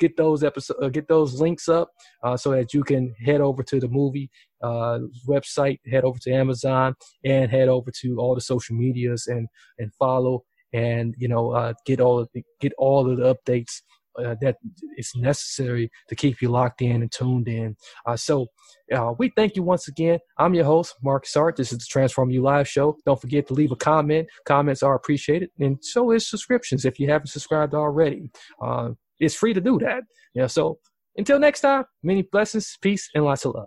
Get 0.00 0.16
those 0.16 0.42
episode, 0.42 0.82
uh, 0.82 0.88
get 0.88 1.06
those 1.06 1.40
links 1.40 1.68
up 1.68 1.88
uh, 2.24 2.36
so 2.36 2.50
that 2.50 2.74
you 2.74 2.82
can 2.82 3.14
head 3.24 3.40
over 3.40 3.62
to 3.62 3.78
the 3.78 3.88
movie 3.88 4.28
uh, 4.62 4.98
website, 5.28 5.78
head 5.90 6.04
over 6.04 6.18
to 6.20 6.32
Amazon, 6.32 6.94
and 7.24 7.50
head 7.50 7.68
over 7.68 7.90
to 8.00 8.16
all 8.18 8.34
the 8.34 8.40
social 8.40 8.76
medias 8.76 9.26
and 9.26 9.48
and 9.78 9.92
follow 9.94 10.44
and 10.72 11.14
you 11.18 11.28
know 11.28 11.50
uh, 11.50 11.72
get 11.86 12.00
all 12.00 12.18
of 12.18 12.28
the, 12.34 12.42
get 12.60 12.72
all 12.78 13.10
of 13.10 13.16
the 13.16 13.34
updates 13.34 13.82
uh, 14.18 14.34
that 14.40 14.56
is 14.96 15.12
necessary 15.16 15.90
to 16.08 16.14
keep 16.14 16.42
you 16.42 16.48
locked 16.48 16.82
in 16.82 17.02
and 17.02 17.12
tuned 17.12 17.48
in. 17.48 17.76
Uh, 18.06 18.16
so 18.16 18.46
uh, 18.92 19.12
we 19.18 19.30
thank 19.36 19.56
you 19.56 19.62
once 19.62 19.88
again. 19.88 20.18
I'm 20.38 20.54
your 20.54 20.64
host, 20.64 20.94
Marcus 21.02 21.32
Hart. 21.32 21.56
This 21.56 21.72
is 21.72 21.78
the 21.78 21.86
Transform 21.88 22.30
You 22.30 22.42
Live 22.42 22.68
show. 22.68 22.96
Don't 23.06 23.20
forget 23.20 23.46
to 23.48 23.54
leave 23.54 23.72
a 23.72 23.76
comment. 23.76 24.28
Comments 24.46 24.82
are 24.82 24.94
appreciated, 24.94 25.50
and 25.58 25.78
so 25.80 26.10
is 26.10 26.28
subscriptions 26.28 26.84
if 26.84 26.98
you 26.98 27.08
haven't 27.08 27.28
subscribed 27.28 27.74
already. 27.74 28.30
Uh, 28.62 28.90
it's 29.18 29.34
free 29.34 29.54
to 29.54 29.60
do 29.60 29.78
that. 29.78 30.02
Yeah. 30.34 30.46
So 30.46 30.78
until 31.16 31.38
next 31.38 31.60
time, 31.60 31.84
many 32.02 32.22
blessings, 32.22 32.76
peace, 32.80 33.08
and 33.14 33.24
lots 33.24 33.44
of 33.44 33.54
love. 33.54 33.66